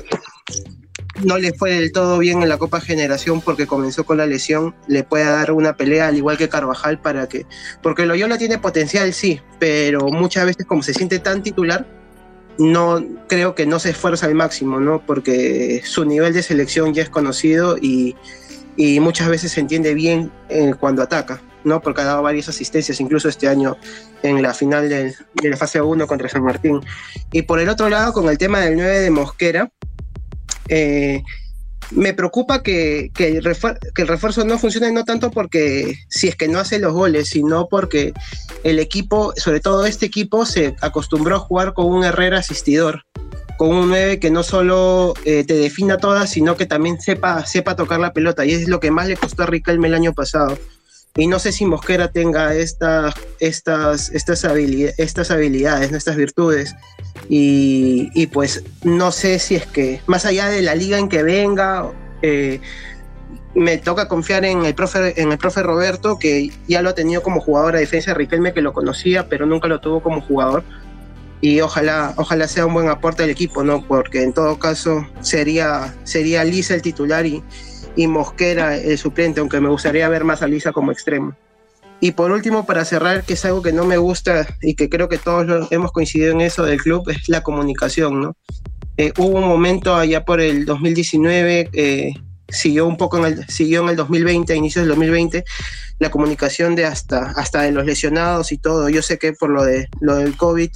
no 1.23 1.37
le 1.37 1.53
fue 1.53 1.71
del 1.71 1.91
todo 1.91 2.17
bien 2.17 2.43
en 2.43 2.49
la 2.49 2.57
Copa 2.57 2.81
Generación 2.81 3.41
porque 3.41 3.67
comenzó 3.67 4.05
con 4.05 4.17
la 4.17 4.25
lesión, 4.25 4.75
le 4.87 5.03
pueda 5.03 5.31
dar 5.31 5.51
una 5.51 5.75
pelea 5.75 6.07
al 6.07 6.17
igual 6.17 6.37
que 6.37 6.49
Carvajal 6.49 6.99
para 6.99 7.27
que, 7.27 7.45
porque 7.81 8.05
Loyola 8.05 8.37
tiene 8.37 8.57
potencial 8.57 9.13
sí, 9.13 9.41
pero 9.59 10.07
muchas 10.07 10.45
veces 10.45 10.65
como 10.65 10.83
se 10.83 10.93
siente 10.93 11.19
tan 11.19 11.43
titular, 11.43 11.87
no 12.57 13.03
creo 13.27 13.55
que 13.55 13.65
no 13.65 13.79
se 13.79 13.91
esfuerza 13.91 14.25
al 14.25 14.35
máximo, 14.35 14.79
¿no? 14.79 15.05
Porque 15.05 15.81
su 15.85 16.05
nivel 16.05 16.33
de 16.33 16.41
selección 16.41 16.93
ya 16.93 17.03
es 17.03 17.09
conocido 17.09 17.77
y, 17.77 18.15
y 18.75 18.99
muchas 18.99 19.29
veces 19.29 19.51
se 19.51 19.59
entiende 19.59 19.93
bien 19.93 20.31
eh, 20.49 20.73
cuando 20.79 21.03
ataca. 21.03 21.41
¿no? 21.63 21.81
Porque 21.81 22.01
ha 22.01 22.05
dado 22.05 22.23
varias 22.23 22.47
asistencias, 22.47 23.01
incluso 23.01 23.27
este 23.27 23.49
año 23.49 23.75
en 24.23 24.41
la 24.41 24.53
final 24.53 24.87
de 24.87 25.13
la 25.43 25.57
fase 25.57 25.81
1 25.81 26.07
contra 26.07 26.29
San 26.29 26.43
Martín. 26.43 26.79
Y 27.31 27.41
por 27.41 27.59
el 27.59 27.67
otro 27.67 27.89
lado, 27.89 28.13
con 28.13 28.29
el 28.29 28.37
tema 28.37 28.61
del 28.61 28.75
9 28.75 28.99
de 29.01 29.09
Mosquera, 29.09 29.69
eh, 30.69 31.23
me 31.91 32.13
preocupa 32.13 32.63
que, 32.63 33.11
el 33.17 33.43
refuerzo 33.43 34.45
no 34.45 34.59
funcione 34.59 34.91
no 34.91 35.05
tanto 35.05 35.31
porque 35.31 35.95
si 36.09 36.27
es 36.27 36.35
que 36.35 36.47
no 36.47 36.59
hace 36.59 36.79
los 36.79 36.93
goles, 36.93 37.29
sino 37.29 37.67
porque 37.69 38.13
el 38.63 38.79
equipo, 38.79 39.33
sobre 39.37 39.59
todo 39.59 39.85
este 39.85 40.05
equipo, 40.05 40.45
se 40.45 40.75
acostumbró 40.81 41.37
a 41.37 41.39
jugar 41.39 41.73
con 41.73 41.85
un 41.85 42.03
Herrera 42.03 42.39
asistidor, 42.39 43.03
con 43.57 43.69
un 43.69 43.89
9 43.89 44.19
que 44.19 44.31
no 44.31 44.43
solo 44.43 45.13
eh, 45.23 45.43
te 45.45 45.55
defina 45.55 45.97
todas, 45.97 46.29
sino 46.29 46.57
que 46.57 46.65
también 46.65 46.99
sepa, 46.99 47.45
sepa 47.45 47.75
tocar 47.75 47.99
la 47.99 48.13
pelota, 48.13 48.45
y 48.45 48.51
es 48.51 48.67
lo 48.67 48.79
que 48.79 48.91
más 48.91 49.07
le 49.07 49.15
costó 49.15 49.43
a 49.43 49.47
Riquelme 49.47 49.87
el 49.87 49.93
año 49.93 50.13
pasado 50.13 50.57
y 51.17 51.25
no 51.25 51.39
sé 51.39 51.51
si 51.51 51.65
Mosquera 51.65 52.11
tenga 52.11 52.53
estas, 52.53 53.15
estas, 53.39 54.11
estas, 54.11 54.45
habilidades, 54.45 54.99
estas 54.99 55.31
habilidades, 55.31 55.91
estas 55.91 56.15
virtudes. 56.15 56.75
Y, 57.29 58.27
pues 58.27 58.63
no 58.83 59.11
sé 59.11 59.39
si 59.39 59.55
es 59.55 59.65
que, 59.65 60.01
más 60.07 60.25
allá 60.25 60.47
de 60.47 60.61
la 60.61 60.75
liga 60.75 60.97
en 60.97 61.09
que 61.09 61.23
venga, 61.23 61.91
eh, 62.21 62.61
me 63.55 63.77
toca 63.77 64.07
confiar 64.07 64.45
en 64.45 64.65
el, 64.65 64.75
profe, 64.75 65.19
en 65.21 65.31
el 65.31 65.37
profe 65.37 65.63
Roberto, 65.63 66.19
que 66.19 66.51
ya 66.67 66.81
lo 66.81 66.89
ha 66.89 66.95
tenido 66.95 67.23
como 67.23 67.41
jugador 67.41 67.75
a 67.75 67.79
defensa 67.79 68.11
de 68.11 68.15
Riquelme, 68.15 68.53
que 68.53 68.61
lo 68.61 68.73
conocía, 68.73 69.27
pero 69.27 69.45
nunca 69.45 69.67
lo 69.67 69.81
tuvo 69.81 70.01
como 70.01 70.21
jugador. 70.21 70.63
Y 71.41 71.61
ojalá, 71.61 72.13
ojalá 72.17 72.47
sea 72.47 72.65
un 72.65 72.73
buen 72.73 72.89
aporte 72.89 73.23
al 73.23 73.29
equipo, 73.29 73.63
¿no? 73.63 73.85
Porque 73.85 74.23
en 74.23 74.33
todo 74.33 74.57
caso 74.57 75.07
sería, 75.21 75.93
sería 76.03 76.43
Lisa 76.43 76.73
el 76.73 76.81
titular 76.81 77.25
y, 77.25 77.43
y 77.95 78.07
Mosquera 78.07 78.75
el 78.75 78.97
suplente, 78.97 79.39
aunque 79.39 79.59
me 79.59 79.69
gustaría 79.69 80.07
ver 80.09 80.23
más 80.23 80.41
a 80.41 80.47
Lisa 80.47 80.71
como 80.71 80.91
extremo. 80.91 81.35
Y 81.99 82.11
por 82.11 82.31
último, 82.31 82.65
para 82.65 82.85
cerrar, 82.85 83.23
que 83.23 83.33
es 83.33 83.45
algo 83.45 83.61
que 83.61 83.73
no 83.73 83.85
me 83.85 83.97
gusta 83.97 84.47
y 84.61 84.75
que 84.75 84.89
creo 84.89 85.09
que 85.09 85.17
todos 85.17 85.71
hemos 85.71 85.91
coincidido 85.91 86.31
en 86.31 86.41
eso 86.41 86.63
del 86.63 86.79
club, 86.79 87.09
es 87.09 87.27
la 87.27 87.41
comunicación, 87.41 88.21
¿no? 88.21 88.35
Eh, 88.97 89.13
hubo 89.17 89.37
un 89.37 89.47
momento 89.47 89.95
allá 89.95 90.25
por 90.25 90.41
el 90.41 90.65
2019, 90.65 91.69
eh, 91.73 92.13
siguió 92.49 92.87
un 92.87 92.97
poco 92.97 93.17
en 93.17 93.25
el, 93.25 93.47
siguió 93.47 93.81
en 93.83 93.89
el 93.89 93.95
2020, 93.95 94.53
a 94.53 94.55
inicios 94.55 94.83
del 94.83 94.89
2020, 94.89 95.43
la 95.99 96.11
comunicación 96.11 96.75
de 96.75 96.85
hasta, 96.85 97.31
hasta 97.31 97.63
de 97.63 97.71
los 97.71 97.85
lesionados 97.85 98.51
y 98.51 98.57
todo. 98.57 98.89
Yo 98.89 99.01
sé 99.01 99.17
que 99.17 99.33
por 99.33 99.49
lo, 99.49 99.63
de, 99.63 99.87
lo 99.99 100.15
del 100.15 100.37
COVID 100.37 100.69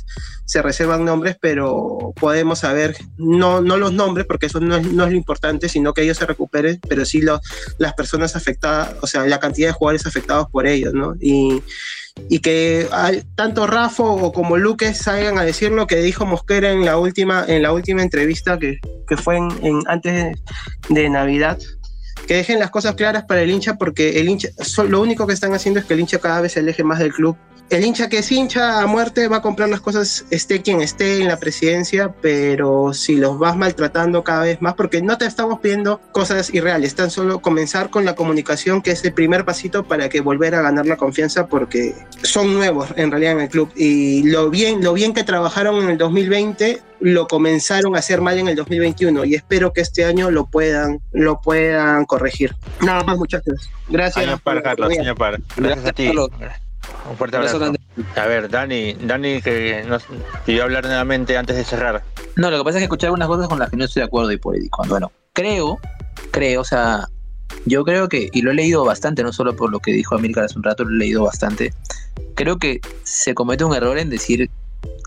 se 0.46 0.62
reservan 0.62 1.06
nombres, 1.06 1.38
pero 1.40 2.14
podemos 2.20 2.60
saber, 2.60 2.98
no, 3.18 3.62
no 3.62 3.78
los 3.78 3.94
nombres, 3.94 4.26
porque 4.26 4.48
eso 4.48 4.60
no 4.60 4.76
es, 4.76 4.92
no 4.92 5.06
es 5.06 5.12
lo 5.12 5.18
importante, 5.18 5.70
sino 5.70 5.94
que 5.94 6.02
ellos 6.02 6.18
se 6.18 6.26
recuperen, 6.26 6.80
pero 6.90 7.06
sí 7.06 7.22
lo, 7.22 7.40
las 7.78 7.94
personas 7.94 8.36
afectadas, 8.36 8.96
o 9.02 9.08
sea, 9.08 9.26
la 9.26 9.40
cantidad 9.40 9.70
de 9.70 9.74
jugadores 9.74 10.06
afectados 10.06 10.48
por 10.52 10.68
ellos, 10.68 10.94
¿no? 10.94 11.16
Y, 11.20 11.62
y 12.30 12.40
que 12.40 12.88
tanto 13.36 13.68
Rafa 13.68 14.04
o 14.04 14.32
como 14.32 14.58
Luque 14.58 14.94
salgan 14.94 15.38
a 15.38 15.44
decir 15.44 15.72
lo 15.72 15.88
que 15.88 15.98
dijo 15.98 16.26
Mosquera 16.26 16.72
en 16.72 16.86
la 16.86 16.98
última, 16.98 17.46
en 17.48 17.64
la 17.64 17.72
última 17.74 18.02
entrevista 18.04 18.58
que, 18.60 18.78
que 19.08 19.18
fue 19.18 19.38
en, 19.38 19.82
antes 19.88 20.38
de 20.90 21.10
Navidad, 21.10 21.58
que 22.28 22.36
dejen 22.36 22.60
las 22.60 22.72
cosas 22.72 22.96
claras 22.96 23.24
para 23.26 23.42
el 23.42 23.52
hincha 23.52 23.76
porque 23.76 24.20
el 24.20 24.30
hincha, 24.30 24.50
lo 24.88 25.02
único 25.02 25.28
que 25.28 25.34
están 25.34 25.54
haciendo 25.54 25.80
es 25.80 25.86
que 25.86 25.94
el 25.94 26.00
hincha 26.02 26.20
cada 26.20 26.42
vez 26.42 26.54
se 26.54 26.60
aleje 26.60 26.84
más 26.84 27.00
del 27.00 27.14
club. 27.14 27.38
El 27.72 27.86
hincha 27.86 28.10
que 28.10 28.18
es 28.18 28.30
hincha 28.30 28.82
a 28.82 28.86
muerte 28.86 29.30
va 29.30 29.38
a 29.38 29.42
comprar 29.42 29.70
las 29.70 29.80
cosas, 29.80 30.26
esté 30.30 30.62
quien 30.62 30.82
esté 30.82 31.22
en 31.22 31.30
la 31.30 31.38
presidencia, 31.38 32.14
pero 32.22 32.94
si 32.94 33.16
los 33.16 33.40
vas 33.40 33.56
maltratando 33.56 34.26
cada 34.26 34.44
vez 34.44 34.62
más, 34.62 34.74
porque 34.74 35.02
no 35.02 35.18
te 35.18 35.26
estamos 35.26 35.62
pidiendo 35.62 36.02
cosas 36.12 36.54
irreales, 36.54 36.96
tan 36.96 37.10
solo 37.10 37.42
comenzar 37.42 37.90
con 37.90 38.04
la 38.04 38.14
comunicación, 38.14 38.82
que 38.82 38.92
es 38.92 39.06
el 39.06 39.14
primer 39.14 39.46
pasito 39.46 39.86
para 39.86 40.10
que 40.10 40.20
volver 40.20 40.54
a 40.54 40.62
ganar 40.62 40.86
la 40.86 40.98
confianza, 40.98 41.48
porque 41.48 41.96
son 42.24 42.54
nuevos 42.54 42.90
en 42.98 43.10
realidad 43.10 43.34
en 43.34 43.40
el 43.40 43.50
club. 43.50 43.72
Y 43.78 44.24
lo 44.24 44.50
bien, 44.50 44.84
lo 44.84 44.92
bien 44.92 45.14
que 45.14 45.24
trabajaron 45.24 45.82
en 45.82 45.92
el 45.92 45.98
2020 45.98 46.82
lo 47.02 47.28
comenzaron 47.28 47.96
a 47.96 48.00
hacer 48.00 48.22
mal 48.22 48.38
en 48.38 48.48
el 48.48 48.56
2021 48.56 49.26
y 49.26 49.36
espero 49.36 49.74
que 49.74 49.82
este 49.82 50.06
año 50.06 50.32
lo 50.32 50.46
puedan, 50.46 51.02
lo 51.12 51.42
puedan 51.42 52.06
corregir. 52.06 52.56
Nada 52.82 53.04
más, 53.04 53.18
muchachos. 53.18 53.70
Gracias. 53.90 54.26
Año 54.26 54.38
para, 54.38 54.62
Carlos, 54.62 54.92
año 54.98 55.16
para. 55.16 55.40
Gracias 55.58 55.88
a 55.88 55.94
ti. 55.94 56.12
Un 57.10 57.18
fuerte 57.18 57.38
abrazo. 57.38 57.74
A 58.16 58.26
ver, 58.26 58.50
Dani, 58.50 58.94
Dani 58.94 59.42
que 59.42 59.84
nos 59.88 60.04
pidió 60.46 60.64
hablar 60.64 60.86
nuevamente 60.86 61.38
antes 61.38 61.56
de 61.56 61.64
cerrar. 61.64 62.04
No, 62.36 62.52
lo 62.52 62.60
que 62.60 62.64
pasa 62.64 62.78
es 62.78 62.82
que 62.82 62.86
escuché 62.86 63.08
algunas 63.08 63.28
cosas 63.28 63.48
con 63.48 63.60
las 63.60 63.70
que 63.70 63.78
no 63.78 63.86
estoy 63.86 64.02
de 64.02 64.06
acuerdo 64.06 64.32
y 64.32 64.38
por 64.38 64.56
ahí. 64.56 64.70
Bueno, 64.88 65.12
creo, 65.34 65.80
creo, 66.32 66.62
o 66.62 66.64
sea, 66.64 67.08
yo 67.66 67.84
creo 67.84 68.08
que, 68.10 68.30
y 68.32 68.42
lo 68.42 68.52
he 68.52 68.54
leído 68.54 68.86
bastante, 68.86 69.24
no 69.24 69.34
solo 69.34 69.56
por 69.56 69.72
lo 69.72 69.80
que 69.80 69.92
dijo 69.92 70.16
Amílcar 70.16 70.46
hace 70.46 70.58
un 70.58 70.64
rato, 70.64 70.84
lo 70.84 70.92
he 70.92 71.00
leído 71.00 71.24
bastante. 71.24 71.74
Creo 72.36 72.58
que 72.58 72.80
se 73.04 73.34
comete 73.34 73.64
un 73.64 73.76
error 73.76 73.98
en 73.98 74.10
decir 74.10 74.50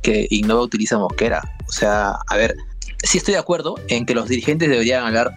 que 0.05 0.29
Innova 0.31 0.61
utiliza 0.61 0.99
Mosquera. 0.99 1.43
O 1.67 1.73
sea, 1.73 2.13
a 2.29 2.37
ver, 2.37 2.55
sí 3.03 3.19
estoy 3.19 3.33
de 3.35 3.41
acuerdo 3.41 3.75
en 3.89 4.07
que 4.07 4.15
los 4.15 4.29
dirigentes 4.29 4.69
deberían 4.69 5.05
hablar 5.05 5.33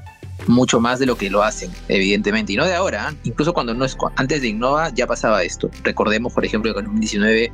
mucho 0.45 0.80
más 0.80 0.99
de 0.99 1.07
lo 1.07 1.18
que 1.18 1.32
lo 1.32 1.41
hacen, 1.41 1.72
evidentemente, 1.88 2.53
y 2.53 2.57
no 2.57 2.65
de 2.65 2.76
ahora, 2.76 3.09
¿eh? 3.09 3.15
incluso 3.24 3.53
cuando 3.53 3.74
no 3.74 3.86
es 3.86 3.97
antes 4.18 4.41
de 4.41 4.49
Innova 4.49 4.89
ya 4.93 5.07
pasaba 5.07 5.41
esto. 5.41 5.72
Recordemos, 5.84 6.34
por 6.34 6.45
ejemplo, 6.45 6.72
que 6.74 6.80
en 6.80 6.86
2019 6.86 7.51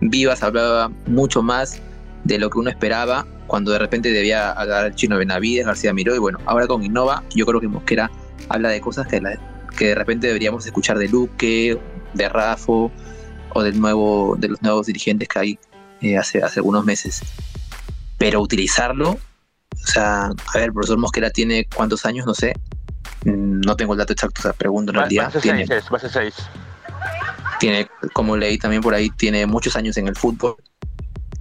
Vivas 0.00 0.42
hablaba 0.42 0.90
mucho 1.06 1.42
más 1.42 1.80
de 2.24 2.38
lo 2.38 2.50
que 2.50 2.58
uno 2.58 2.68
esperaba 2.68 3.26
cuando 3.46 3.70
de 3.70 3.78
repente 3.78 4.10
debía 4.10 4.50
hablar 4.50 4.94
Chino 4.94 5.16
Benavides, 5.16 5.64
García 5.64 5.94
Miró, 5.94 6.14
y 6.14 6.18
bueno, 6.18 6.38
ahora 6.44 6.66
con 6.66 6.82
Innova 6.82 7.22
yo 7.34 7.46
creo 7.46 7.60
que 7.60 7.68
Mosquera 7.68 8.10
habla 8.48 8.68
de 8.70 8.80
cosas 8.80 9.06
que, 9.06 9.22
que 9.78 9.86
de 9.86 9.94
repente 9.94 10.26
deberíamos 10.26 10.66
escuchar 10.66 10.98
de 10.98 11.08
Luque, 11.08 11.78
de 12.12 12.28
Rafo 12.28 12.90
o 13.54 13.62
del 13.62 13.80
nuevo, 13.80 14.36
de 14.38 14.48
los 14.48 14.60
nuevos 14.60 14.86
dirigentes 14.86 15.28
que 15.28 15.38
hay 15.38 15.58
eh, 16.12 16.18
hace, 16.18 16.42
hace 16.42 16.60
algunos 16.60 16.84
meses. 16.84 17.20
Pero 18.18 18.40
utilizarlo, 18.40 19.10
o 19.10 19.86
sea, 19.86 20.26
a 20.26 20.54
ver, 20.54 20.64
el 20.64 20.72
profesor 20.72 20.98
Mosquera 20.98 21.30
tiene 21.30 21.66
cuántos 21.74 22.06
años, 22.06 22.26
no 22.26 22.34
sé. 22.34 22.54
No 23.24 23.76
tengo 23.76 23.92
el 23.92 23.98
dato 23.98 24.12
exacto, 24.12 24.40
o 24.40 24.42
sea, 24.42 24.52
pregunto 24.52 24.92
en 24.92 24.98
realidad. 24.98 25.32
tiene, 25.40 25.66
seis, 25.66 26.34
tiene, 27.58 27.88
como 28.12 28.36
leí 28.36 28.58
también 28.58 28.82
por 28.82 28.94
ahí, 28.94 29.10
tiene 29.10 29.46
muchos 29.46 29.76
años 29.76 29.96
en 29.96 30.08
el 30.08 30.16
fútbol. 30.16 30.56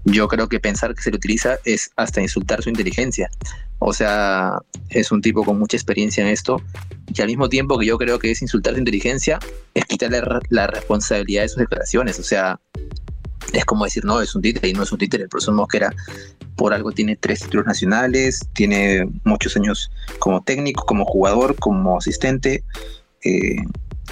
Yo 0.05 0.27
creo 0.27 0.47
que 0.47 0.59
pensar 0.59 0.93
que 0.93 1.01
se 1.01 1.09
lo 1.09 1.17
utiliza 1.17 1.57
es 1.63 1.91
hasta 1.95 2.21
insultar 2.21 2.61
su 2.61 2.69
inteligencia. 2.69 3.29
O 3.79 3.93
sea, 3.93 4.59
es 4.89 5.11
un 5.11 5.21
tipo 5.21 5.43
con 5.43 5.59
mucha 5.59 5.77
experiencia 5.77 6.23
en 6.23 6.29
esto 6.29 6.61
y 7.13 7.21
al 7.21 7.27
mismo 7.27 7.49
tiempo 7.49 7.77
que 7.77 7.85
yo 7.85 7.97
creo 7.97 8.19
que 8.19 8.31
es 8.31 8.41
insultar 8.41 8.73
su 8.73 8.79
inteligencia, 8.79 9.39
es 9.73 9.85
quitarle 9.85 10.21
la 10.49 10.67
responsabilidad 10.67 11.43
de 11.43 11.49
sus 11.49 11.57
declaraciones. 11.57 12.19
O 12.19 12.23
sea, 12.23 12.59
es 13.53 13.65
como 13.65 13.85
decir, 13.85 14.05
no, 14.05 14.21
es 14.21 14.35
un 14.35 14.41
títere 14.41 14.69
y 14.69 14.73
no 14.73 14.83
es 14.83 14.91
un 14.91 14.97
títere. 14.97 15.23
El 15.23 15.29
profesor 15.29 15.53
Mosquera 15.53 15.93
por 16.55 16.73
algo 16.73 16.91
tiene 16.91 17.15
tres 17.15 17.41
títulos 17.41 17.65
nacionales, 17.65 18.47
tiene 18.53 19.07
muchos 19.23 19.55
años 19.57 19.91
como 20.19 20.41
técnico, 20.41 20.85
como 20.85 21.05
jugador, 21.05 21.55
como 21.55 21.97
asistente. 21.97 22.63
Eh, 23.23 23.57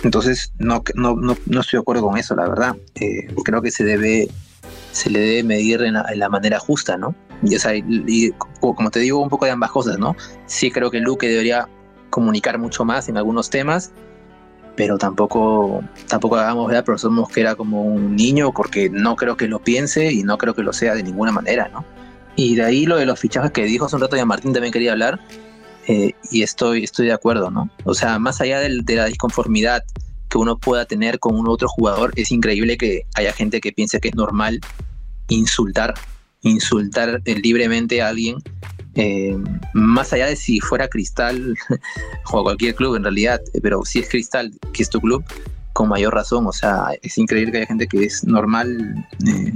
entonces, 0.04 0.52
no, 0.58 0.84
no, 0.96 1.16
no, 1.16 1.38
no, 1.46 1.62
estoy 1.62 1.78
de 1.78 1.82
acuerdo 1.82 2.04
con 2.04 2.18
eso, 2.18 2.36
la 2.36 2.48
verdad. 2.48 2.76
Eh, 2.96 3.28
creo 3.44 3.62
que 3.62 3.72
se 3.72 3.84
debe 3.84 4.30
se 4.92 5.10
le 5.10 5.20
debe 5.20 5.44
medir 5.44 5.82
en 5.82 5.94
la, 5.94 6.30
manera 6.30 6.60
justa, 6.60 6.98
¿no? 6.98 7.16
Y, 7.42 7.56
o 7.56 7.60
sea, 7.60 7.76
y, 7.76 8.32
como 8.60 8.92
te 8.92 9.00
digo, 9.00 9.20
un 9.20 9.30
poco 9.30 9.46
de 9.46 9.52
ambas 9.52 9.72
cosas, 9.72 9.98
¿no? 9.98 10.16
Sí 10.46 10.72
creo 10.72 10.92
que 10.92 11.00
Luque 11.00 11.28
debería 11.28 11.68
comunicar 12.12 12.60
mucho 12.60 12.86
más 12.86 13.10
en 13.10 13.18
algunos 13.18 13.50
temas, 13.50 13.92
pero 14.76 14.98
tampoco, 14.98 15.84
tampoco 16.08 16.38
hagamos 16.38 16.68
ver 16.68 16.78
al 16.78 16.84
profesor 16.84 17.12
Mosquera 17.12 17.56
como 17.56 17.84
un 17.84 18.16
niño, 18.16 18.52
porque 18.54 18.90
no 18.90 19.16
creo 19.16 19.38
que 19.38 19.48
lo 19.48 19.60
piense 19.60 20.12
y 20.12 20.24
no 20.24 20.38
creo 20.38 20.54
que 20.54 20.64
lo 20.64 20.74
sea 20.74 20.96
de 20.96 21.04
ninguna 21.04 21.32
manera, 21.32 21.70
¿no? 21.72 21.86
Y 22.36 22.56
de 22.56 22.64
ahí 22.64 22.86
lo 22.86 22.98
de 22.98 23.06
los 23.06 23.20
fichajes 23.20 23.52
que 23.52 23.64
dijo 23.66 23.86
hace 23.86 23.96
un 23.96 24.02
rato 24.02 24.16
ya 24.16 24.26
Martín 24.26 24.54
también 24.54 24.74
quería 24.74 24.94
hablar. 24.94 25.20
eh, 25.88 26.14
y 26.32 26.44
estoy, 26.44 26.84
estoy 26.84 27.08
de 27.08 27.14
acuerdo, 27.14 27.52
¿no? 27.52 27.70
O 27.84 27.94
sea, 27.94 28.18
más 28.18 28.40
allá 28.40 28.60
de 28.60 28.96
la 28.96 29.06
disconformidad 29.06 29.84
que 30.30 30.38
uno 30.38 30.58
pueda 30.58 30.86
tener 30.86 31.20
con 31.20 31.36
un 31.36 31.48
otro 31.48 31.68
jugador, 31.68 32.14
es 32.16 32.32
increíble 32.32 32.78
que 32.78 33.04
haya 33.16 33.34
gente 33.34 33.62
que 33.62 33.72
piense 33.72 34.00
que 34.00 34.08
es 34.08 34.16
normal 34.16 34.62
insultar, 35.28 35.94
insultar 36.42 37.22
libremente 37.26 38.02
a 38.02 38.08
alguien, 38.08 38.38
eh, 38.96 39.38
más 39.74 40.14
allá 40.14 40.28
de 40.28 40.36
si 40.36 40.60
fuera 40.60 40.88
Cristal 40.88 41.58
o 42.32 42.44
cualquier 42.44 42.76
club 42.76 42.96
en 42.96 43.04
realidad, 43.04 43.42
pero 43.62 43.84
si 43.86 44.00
es 44.00 44.10
Cristal, 44.10 44.52
que 44.72 44.84
es 44.84 44.90
tu 44.90 45.00
club, 45.00 45.24
con 45.74 45.90
mayor 45.90 46.14
razón, 46.14 46.46
o 46.46 46.52
sea, 46.52 46.90
es 47.02 47.18
increíble 47.18 47.52
que 47.52 47.58
haya 47.60 47.68
gente 47.68 47.88
que 47.88 48.06
es 48.06 48.24
normal 48.24 49.08
eh, 49.28 49.54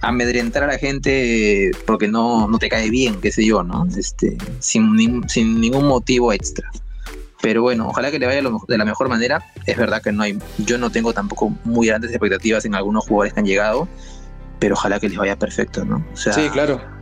amedrentar 0.00 0.62
a 0.62 0.68
la 0.68 0.78
gente 0.78 1.72
porque 1.86 2.06
no, 2.06 2.46
no 2.46 2.58
te 2.58 2.68
cae 2.68 2.88
bien, 2.88 3.20
qué 3.20 3.32
sé 3.32 3.44
yo, 3.44 3.64
¿no? 3.64 3.86
Este, 3.96 4.38
sin, 4.60 5.28
sin 5.28 5.60
ningún 5.60 5.86
motivo 5.86 6.32
extra. 6.32 6.70
Pero 7.42 7.62
bueno, 7.62 7.88
ojalá 7.88 8.10
que 8.10 8.18
le 8.18 8.26
vaya 8.26 8.42
de 8.68 8.78
la 8.78 8.84
mejor 8.84 9.08
manera. 9.08 9.42
Es 9.66 9.76
verdad 9.76 10.02
que 10.02 10.12
no 10.12 10.22
hay, 10.22 10.38
yo 10.58 10.78
no 10.78 10.90
tengo 10.90 11.12
tampoco 11.12 11.50
muy 11.64 11.86
grandes 11.88 12.10
expectativas 12.10 12.64
en 12.66 12.74
algunos 12.74 13.06
jugadores 13.06 13.32
que 13.32 13.40
han 13.40 13.46
llegado, 13.46 13.88
pero 14.58 14.74
ojalá 14.74 15.00
que 15.00 15.08
les 15.08 15.18
vaya 15.18 15.36
perfecto, 15.36 15.84
¿no? 15.84 16.04
sí, 16.14 16.48
claro. 16.52 16.99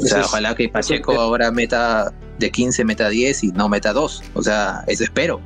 O 0.00 0.06
sea, 0.06 0.22
ojalá 0.22 0.54
que 0.54 0.68
Pacheco 0.68 1.20
ahora 1.20 1.50
meta 1.50 2.12
de 2.38 2.50
15, 2.50 2.84
meta 2.84 3.08
10 3.08 3.44
y 3.44 3.48
no 3.48 3.68
meta 3.68 3.92
2. 3.92 4.22
O 4.34 4.42
sea, 4.42 4.84
eso 4.86 5.04
espero. 5.04 5.40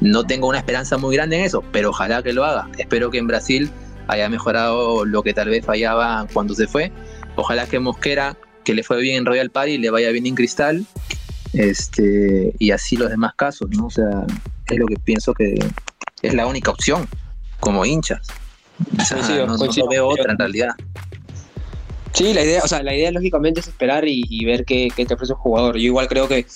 No 0.00 0.24
tengo 0.24 0.48
una 0.48 0.58
esperanza 0.58 0.98
muy 0.98 1.16
grande 1.16 1.38
en 1.38 1.44
eso, 1.44 1.62
pero 1.72 1.90
ojalá 1.90 2.22
que 2.22 2.32
lo 2.32 2.44
haga. 2.44 2.68
Espero 2.78 3.10
que 3.10 3.18
en 3.18 3.26
Brasil 3.26 3.70
haya 4.08 4.28
mejorado 4.28 5.04
lo 5.04 5.22
que 5.22 5.34
tal 5.34 5.48
vez 5.48 5.64
fallaba 5.64 6.26
cuando 6.32 6.54
se 6.54 6.66
fue. 6.66 6.92
Ojalá 7.36 7.66
que 7.66 7.78
Mosquera, 7.78 8.36
que 8.64 8.74
le 8.74 8.82
fue 8.82 9.00
bien 9.00 9.16
en 9.16 9.26
Royal 9.26 9.50
Party, 9.50 9.78
le 9.78 9.90
vaya 9.90 10.10
bien 10.10 10.26
en 10.26 10.34
Cristal. 10.34 10.86
Este, 11.52 12.54
y 12.58 12.70
así 12.70 12.96
los 12.96 13.10
demás 13.10 13.34
casos, 13.34 13.70
¿no? 13.70 13.86
O 13.86 13.90
sea, 13.90 14.26
es 14.66 14.78
lo 14.78 14.86
que 14.86 14.96
pienso 14.96 15.32
que 15.32 15.54
es 16.22 16.34
la 16.34 16.46
única 16.46 16.70
opción 16.70 17.08
como 17.60 17.84
hinchas. 17.84 18.26
no, 19.46 19.88
veo 19.88 20.06
otra 20.06 20.32
en 20.32 20.38
realidad. 20.38 20.74
Sí, 22.16 22.32
la 22.32 22.42
idea, 22.42 22.62
o 22.64 22.66
sea, 22.68 22.82
la 22.82 22.94
idea 22.94 23.10
lógicamente 23.10 23.60
es 23.60 23.68
esperar 23.68 24.08
y, 24.08 24.42
ver 24.46 24.64
qué, 24.64 24.90
te 24.96 25.12
ofrece 25.12 25.34
un 25.34 25.38
jugador. 25.38 25.76
Yo 25.76 25.82
igual 25.82 26.08
creo 26.08 26.26
que 26.26 26.46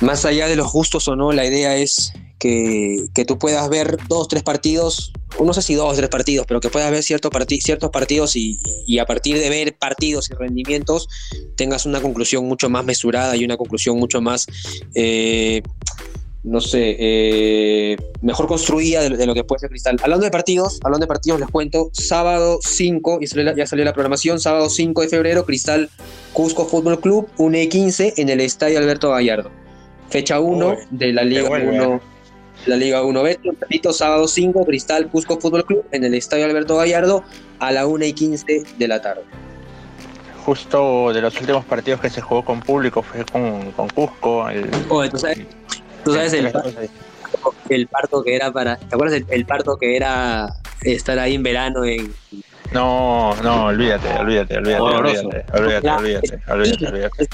más 0.00 0.24
allá 0.24 0.48
de 0.48 0.56
los 0.56 0.72
gustos 0.72 1.06
o 1.06 1.14
no, 1.14 1.30
la 1.30 1.46
idea 1.46 1.76
es 1.76 2.12
que, 2.40 3.08
tú 3.24 3.38
puedas 3.38 3.68
ver 3.68 3.98
dos, 4.08 4.26
tres 4.26 4.42
partidos, 4.42 5.12
no 5.40 5.52
sé 5.52 5.62
si 5.62 5.74
dos, 5.74 5.96
tres 5.96 6.08
partidos, 6.08 6.44
pero 6.48 6.58
que 6.58 6.70
puedas 6.70 6.90
ver 6.90 7.04
ciertos, 7.04 7.30
partidos 7.30 8.34
y, 8.34 8.58
y, 8.84 8.98
a 8.98 9.06
partir 9.06 9.38
de 9.38 9.48
ver 9.48 9.78
partidos 9.78 10.28
y 10.28 10.34
rendimientos 10.34 11.08
tengas 11.54 11.86
una 11.86 12.00
conclusión 12.00 12.44
mucho 12.44 12.68
más 12.68 12.84
mesurada 12.84 13.36
y 13.36 13.44
una 13.44 13.56
conclusión 13.56 13.96
mucho 13.96 14.20
más, 14.20 14.48
eh, 14.92 15.62
no 16.44 16.60
sé, 16.60 16.96
eh, 16.98 17.96
mejor 18.22 18.46
construida 18.46 19.08
de, 19.08 19.26
lo 19.26 19.34
que 19.34 19.44
puede 19.44 19.60
ser 19.60 19.70
Cristal. 19.70 19.98
Hablando 20.02 20.24
de 20.24 20.30
partidos, 20.30 20.78
hablando 20.82 21.04
de 21.04 21.08
partidos, 21.08 21.40
les 21.40 21.48
cuento, 21.48 21.90
sábado 21.92 22.58
5, 22.62 23.20
ya 23.56 23.66
salió 23.66 23.84
la 23.84 23.92
programación, 23.92 24.40
sábado 24.40 24.70
5 24.70 25.02
de 25.02 25.08
febrero, 25.08 25.44
Cristal 25.44 25.90
Cusco 26.32 26.66
Fútbol 26.66 27.00
Club, 27.00 27.28
1 27.38 27.58
15 27.68 28.14
en 28.16 28.28
el 28.28 28.40
Estadio 28.40 28.78
Alberto 28.78 29.10
Gallardo. 29.10 29.50
Fecha 30.10 30.40
1 30.40 30.76
de 30.90 31.12
la 31.12 31.24
Liga 31.24 31.50
1 31.50 32.00
la 32.66 32.76
Liga 32.76 33.02
1B. 33.02 33.38
Repito, 33.60 33.92
sábado 33.92 34.28
5, 34.28 34.64
Cristal 34.64 35.08
Cusco 35.08 35.38
Fútbol 35.40 35.64
Club 35.64 35.84
en 35.92 36.04
el 36.04 36.14
Estadio 36.14 36.44
Alberto 36.44 36.76
Gallardo 36.76 37.24
a 37.58 37.72
la 37.72 37.86
1 37.86 38.04
y 38.04 38.12
15 38.12 38.62
de 38.78 38.88
la 38.88 39.00
tarde. 39.00 39.22
Justo 40.44 41.12
de 41.12 41.20
los 41.20 41.38
últimos 41.40 41.64
partidos 41.64 42.00
que 42.00 42.10
se 42.10 42.20
jugó 42.20 42.44
con 42.44 42.60
público 42.60 43.02
fue 43.02 43.24
con, 43.24 43.70
con 43.72 43.88
Cusco. 43.90 44.48
El, 44.48 44.70
¿tú 44.70 45.18
sabes, 45.18 45.46
¿tú 46.04 46.14
sabes 46.14 46.32
el, 46.32 46.52
el, 47.68 47.86
parto 47.86 48.22
que 48.22 48.36
era 48.36 48.52
para. 48.52 48.76
¿Te 48.76 48.94
acuerdas 48.94 49.22
el, 49.28 49.46
parto 49.46 49.76
que 49.76 49.96
era 49.96 50.48
estar 50.82 51.18
ahí 51.18 51.34
en 51.34 51.42
verano 51.42 51.84
en. 51.84 52.12
No, 52.72 53.34
no, 53.42 53.66
olvídate, 53.66 54.08
olvídate, 54.18 54.58
olvídate, 54.58 54.82
olvídate, 54.82 55.44
olvídate, 55.52 55.92
olvídate, 55.96 56.38
olvídate, 56.48 56.86
olvídate. 56.86 57.28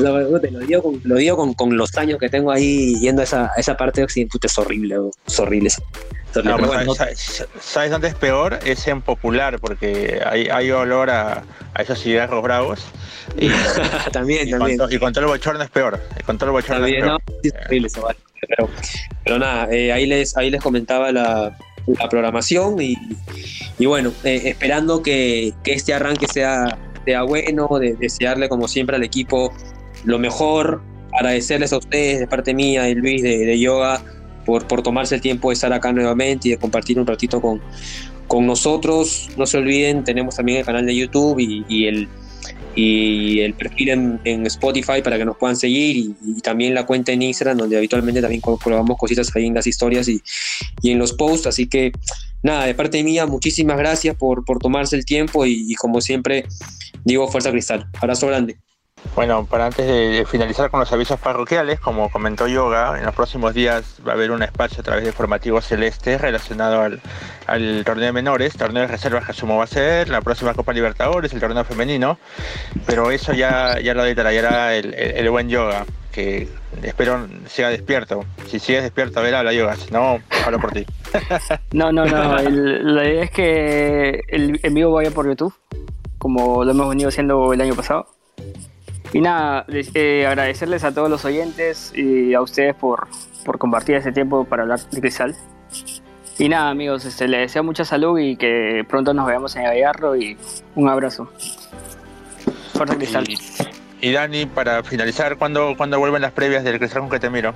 Te 0.00 0.50
lo 0.50 0.58
digo, 0.60 0.82
con, 0.82 1.00
lo 1.04 1.14
digo 1.16 1.36
con, 1.36 1.54
con, 1.54 1.76
los 1.76 1.96
años 1.96 2.18
que 2.18 2.28
tengo 2.28 2.50
ahí 2.50 2.98
yendo 3.00 3.22
a 3.22 3.24
esa, 3.24 3.50
esa 3.56 3.76
parte 3.76 4.00
de 4.00 4.04
Occidente. 4.04 4.38
es 4.42 4.58
horrible, 4.58 4.96
es 5.26 5.38
horrible. 5.38 5.70
¿sabes, 7.60 7.90
dónde 7.90 8.08
es 8.08 8.14
peor? 8.14 8.58
Es 8.64 8.86
en 8.88 9.02
Popular, 9.02 9.60
porque 9.60 10.20
hay, 10.26 10.48
hay 10.48 10.70
olor 10.72 11.10
a, 11.10 11.44
a 11.74 11.82
esos 11.82 12.02
cigarros 12.02 12.42
bravos. 12.42 12.80
Y, 13.38 13.48
también, 14.12 14.50
también. 14.50 14.80
y 14.90 14.98
con 14.98 15.12
todo 15.12 15.24
el 15.24 15.30
bochorno 15.30 15.62
es 15.62 15.70
peor. 15.70 16.00
Y 16.18 16.22
con 16.24 16.38
todo 16.38 16.50
el 16.50 16.52
bochorno 16.52 16.86
es 16.86 16.94
peor. 16.94 17.22
es 17.42 17.52
horrible 17.66 17.86
eso, 17.86 18.02
vale. 18.02 18.18
Pero, 18.46 18.68
pero 19.24 19.38
nada, 19.38 19.68
eh, 19.72 19.92
ahí, 19.92 20.06
les, 20.06 20.36
ahí 20.36 20.50
les 20.50 20.60
comentaba 20.60 21.12
la, 21.12 21.56
la 21.86 22.08
programación 22.08 22.80
y, 22.80 22.96
y 23.78 23.86
bueno, 23.86 24.12
eh, 24.24 24.42
esperando 24.44 25.02
que, 25.02 25.52
que, 25.62 25.72
este 25.72 25.94
arranque 25.94 26.26
sea, 26.26 26.78
sea 27.04 27.22
bueno, 27.22 27.68
de, 27.80 27.94
desearle 27.94 28.48
como 28.48 28.68
siempre 28.68 28.96
al 28.96 29.02
equipo 29.02 29.52
lo 30.04 30.18
mejor, 30.18 30.82
agradecerles 31.12 31.72
a 31.72 31.78
ustedes 31.78 32.20
de 32.20 32.26
parte 32.26 32.54
mía 32.54 32.88
y 32.88 32.94
Luis 32.94 33.22
de, 33.22 33.58
Yoga 33.58 34.02
por, 34.44 34.66
por 34.66 34.82
tomarse 34.82 35.14
el 35.14 35.20
tiempo 35.20 35.50
de 35.50 35.54
estar 35.54 35.72
acá 35.72 35.92
nuevamente 35.92 36.48
y 36.48 36.50
de 36.52 36.58
compartir 36.58 36.98
un 36.98 37.06
ratito 37.06 37.40
con, 37.40 37.60
con 38.26 38.46
nosotros. 38.46 39.28
No 39.36 39.46
se 39.46 39.58
olviden, 39.58 40.04
tenemos 40.04 40.36
también 40.36 40.58
el 40.58 40.64
canal 40.64 40.86
de 40.86 40.94
YouTube 40.94 41.38
y, 41.38 41.86
el, 41.86 42.08
y 42.74 43.40
el 43.40 43.54
perfil 43.54 44.18
en, 44.24 44.46
Spotify 44.46 45.02
para 45.02 45.18
que 45.18 45.24
nos 45.24 45.36
puedan 45.36 45.56
seguir 45.56 46.14
y, 46.24 46.40
también 46.40 46.74
la 46.74 46.84
cuenta 46.84 47.12
en 47.12 47.22
Instagram 47.22 47.58
donde 47.58 47.76
habitualmente 47.76 48.20
también 48.20 48.40
colgamos 48.40 48.98
cositas 48.98 49.34
ahí 49.34 49.46
en 49.46 49.54
las 49.54 49.66
historias 49.66 50.08
y, 50.08 50.20
y, 50.82 50.90
en 50.90 50.98
los 50.98 51.12
posts. 51.12 51.46
Así 51.46 51.66
que 51.66 51.92
nada, 52.42 52.66
de 52.66 52.74
parte 52.74 53.02
mía, 53.02 53.26
muchísimas 53.26 53.78
gracias 53.78 54.16
por, 54.16 54.44
por 54.44 54.58
tomarse 54.58 54.96
el 54.96 55.04
tiempo 55.04 55.46
y, 55.46 55.74
como 55.74 56.00
siempre 56.00 56.44
digo, 57.04 57.28
fuerza 57.28 57.50
cristal. 57.50 57.88
Abrazo 58.00 58.26
grande. 58.26 58.56
Bueno, 59.14 59.46
para 59.46 59.66
antes 59.66 59.86
de 59.86 60.26
finalizar 60.28 60.70
con 60.70 60.80
los 60.80 60.92
avisos 60.92 61.20
parroquiales, 61.20 61.78
como 61.78 62.10
comentó 62.10 62.48
Yoga, 62.48 62.98
en 62.98 63.04
los 63.04 63.14
próximos 63.14 63.54
días 63.54 64.00
va 64.06 64.10
a 64.10 64.14
haber 64.16 64.32
un 64.32 64.42
espacio 64.42 64.80
a 64.80 64.82
través 64.82 65.04
de 65.04 65.12
Formativo 65.12 65.60
Celeste 65.60 66.18
relacionado 66.18 66.82
al, 66.82 67.84
torneo 67.84 68.06
de 68.06 68.12
menores, 68.12 68.56
torneo 68.56 68.82
de 68.82 68.88
reservas 68.88 69.24
que 69.24 69.30
asumo 69.30 69.56
va 69.56 69.64
a 69.64 69.68
ser, 69.68 70.08
la 70.08 70.20
próxima 70.20 70.52
Copa 70.54 70.72
Libertadores, 70.72 71.32
el 71.32 71.38
torneo 71.38 71.64
femenino, 71.64 72.18
pero 72.86 73.12
eso 73.12 73.32
ya, 73.32 73.78
ya 73.78 73.94
lo 73.94 74.02
detallará 74.02 74.74
el, 74.74 75.30
buen 75.30 75.48
Yoga, 75.48 75.86
que 76.10 76.48
espero 76.82 77.28
siga 77.46 77.68
despierto. 77.68 78.24
Si 78.48 78.58
sigues 78.58 78.82
despierto, 78.82 79.20
a 79.20 79.22
ver, 79.22 79.36
habla 79.36 79.52
Yoga, 79.52 79.76
si 79.76 79.92
no, 79.92 80.18
hablo 80.44 80.58
por 80.58 80.72
ti. 80.72 80.84
no, 81.72 81.92
no, 81.92 82.04
no, 82.04 82.36
la 82.36 83.08
idea 83.08 83.22
es 83.22 83.30
que 83.30 84.22
el 84.26 84.58
en 84.60 84.74
vivo 84.74 84.90
vaya 84.90 85.12
por 85.12 85.28
YouTube, 85.28 85.54
como 86.18 86.64
lo 86.64 86.72
hemos 86.72 86.88
venido 86.88 87.10
haciendo 87.10 87.52
el 87.52 87.60
año 87.60 87.76
pasado 87.76 88.08
y 89.14 89.20
nada, 89.20 89.64
eh, 89.68 90.26
agradecerles 90.26 90.82
a 90.82 90.92
todos 90.92 91.08
los 91.08 91.24
oyentes 91.24 91.92
y 91.94 92.34
a 92.34 92.42
ustedes 92.42 92.74
por, 92.74 93.06
por 93.44 93.58
compartir 93.58 93.94
este 93.94 94.10
tiempo 94.10 94.44
para 94.44 94.64
hablar 94.64 94.80
de 94.90 95.00
Cristal. 95.00 95.36
Y 96.36 96.48
nada, 96.48 96.70
amigos, 96.70 97.04
este, 97.04 97.28
les 97.28 97.42
deseo 97.42 97.62
mucha 97.62 97.84
salud 97.84 98.18
y 98.18 98.36
que 98.36 98.84
pronto 98.88 99.14
nos 99.14 99.28
veamos 99.28 99.54
en 99.54 99.62
Gallardo 99.62 100.16
y 100.16 100.36
un 100.74 100.88
abrazo. 100.88 101.30
Fuerza 102.72 102.96
Cristal. 102.96 103.24
Y, 104.00 104.10
Dani, 104.10 104.46
para 104.46 104.82
finalizar, 104.82 105.38
¿cuándo, 105.38 105.74
¿cuándo 105.76 106.00
vuelven 106.00 106.20
las 106.20 106.32
previas 106.32 106.64
del 106.64 106.80
Cristal 106.80 107.02
con 107.02 107.10
que 107.10 107.20
te 107.20 107.30
miro? 107.30 107.54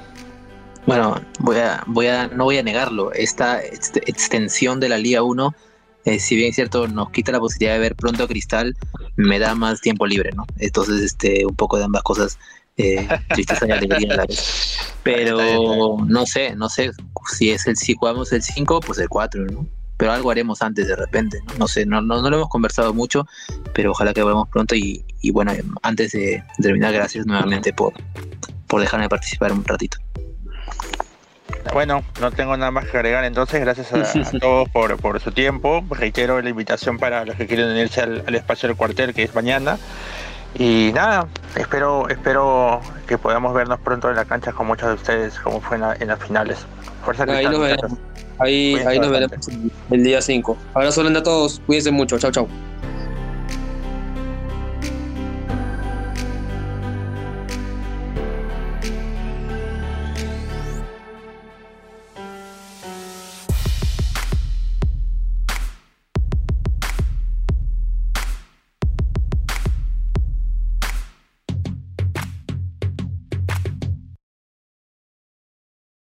Bueno, 0.87 1.21
voy 1.41 1.57
a, 1.57 1.83
voy 1.87 2.07
a, 2.07 2.29
no 2.29 2.45
voy 2.45 2.59
a 2.59 2.63
negarlo. 2.63 3.11
Esta 3.13 3.61
extensión 3.65 4.79
de 4.79 4.91
la 4.91 4.97
Liga 4.97 5.23
1 5.25 5.53
eh, 6.09 6.19
si 6.19 6.37
bien 6.37 6.49
es 6.49 6.55
cierto, 6.55 6.89
nos 6.89 7.11
quita 7.11 7.33
la 7.33 7.39
posibilidad 7.39 7.75
de 7.75 7.81
ver 7.81 7.95
pronto 7.95 8.25
a 8.25 8.29
Cristal, 8.29 8.75
me 9.17 9.39
da 9.39 9.55
más 9.55 9.83
tiempo 9.83 10.07
libre, 10.07 10.31
¿no? 10.35 10.47
Entonces, 10.59 11.03
este, 11.03 11.45
un 11.45 11.55
poco 11.55 11.77
de 11.77 11.85
ambas 11.85 12.03
cosas, 12.03 12.39
eh, 12.79 13.07
la 13.67 14.27
Pero 15.03 15.99
no 16.07 16.25
sé, 16.25 16.57
no 16.57 16.71
sé, 16.71 16.93
si 17.37 17.51
es 17.51 17.67
el 17.67 17.77
si 17.77 17.95
jugamos 17.95 18.33
el 18.33 18.43
5, 18.43 18.81
pues 18.81 18.99
el 18.99 19.09
4, 19.11 19.45
¿no? 19.47 19.67
Pero 19.99 20.13
algo 20.13 20.31
haremos 20.31 20.63
antes 20.63 20.89
de 20.89 20.97
repente, 20.97 21.41
¿no? 21.47 21.55
No 21.59 21.69
sé, 21.69 21.85
no, 21.85 22.01
no, 22.01 22.23
lo 22.23 22.37
hemos 22.37 22.49
conversado 22.49 22.95
mucho, 22.95 23.27
pero 23.75 23.91
ojalá 23.91 24.15
que 24.15 24.23
volvamos 24.23 24.49
pronto 24.49 24.75
y, 24.75 25.05
y 25.21 25.31
bueno, 25.31 25.53
antes 25.83 26.13
de 26.13 26.43
terminar, 26.63 26.95
gracias 26.95 27.27
nuevamente 27.27 27.75
por, 27.75 27.93
por 28.67 28.81
dejarme 28.81 29.11
participar 29.11 29.53
un 29.53 29.65
ratito. 29.65 29.99
Bueno, 31.73 32.03
no 32.21 32.31
tengo 32.31 32.57
nada 32.57 32.71
más 32.71 32.87
que 32.87 32.97
agregar 32.97 33.25
entonces, 33.25 33.61
gracias 33.61 33.93
a, 33.93 34.39
todos 34.41 34.69
por, 34.71 35.21
su 35.21 35.33
tiempo. 35.33 35.85
Reitero 35.91 36.41
la 36.41 36.51
invitación 36.51 36.99
para 36.99 37.25
los 37.25 37.37
que 37.37 37.47
quieren 37.47 37.69
unirse 37.69 38.01
al, 38.01 38.35
espacio 38.35 38.69
del 38.69 38.77
cuartel 38.77 39.15
que 39.15 39.23
es 39.23 39.35
mañana. 39.35 39.79
Y 40.59 40.91
nada, 40.95 41.29
espero, 41.57 42.09
espero 42.09 42.81
que 43.07 43.19
podamos 43.19 43.55
vernos 43.55 43.79
pronto 43.81 44.09
en 44.09 44.17
la 44.17 44.25
cancha 44.25 44.53
con 44.53 44.67
muchos 44.67 44.89
de 44.89 44.95
ustedes 44.95 45.39
como 45.41 45.61
fue 45.61 45.77
en, 45.77 46.09
las 46.09 46.19
finales. 46.19 46.59
Fuerza 47.05 47.25
ahí 47.29 47.45
nos 47.45 47.61
veremos, 47.61 47.99
ahí, 48.39 48.77
ahí 48.87 48.99
nos 48.99 49.11
veremos 49.11 49.49
el 49.91 50.05
día 50.05 50.23
5. 50.23 50.57
Abrazo 50.75 51.03
grande 51.03 51.21
a 51.21 51.23
todos, 51.23 51.61
cuídense 51.67 51.91
mucho, 51.91 52.19
chao 52.19 52.33
chao. 52.33 52.49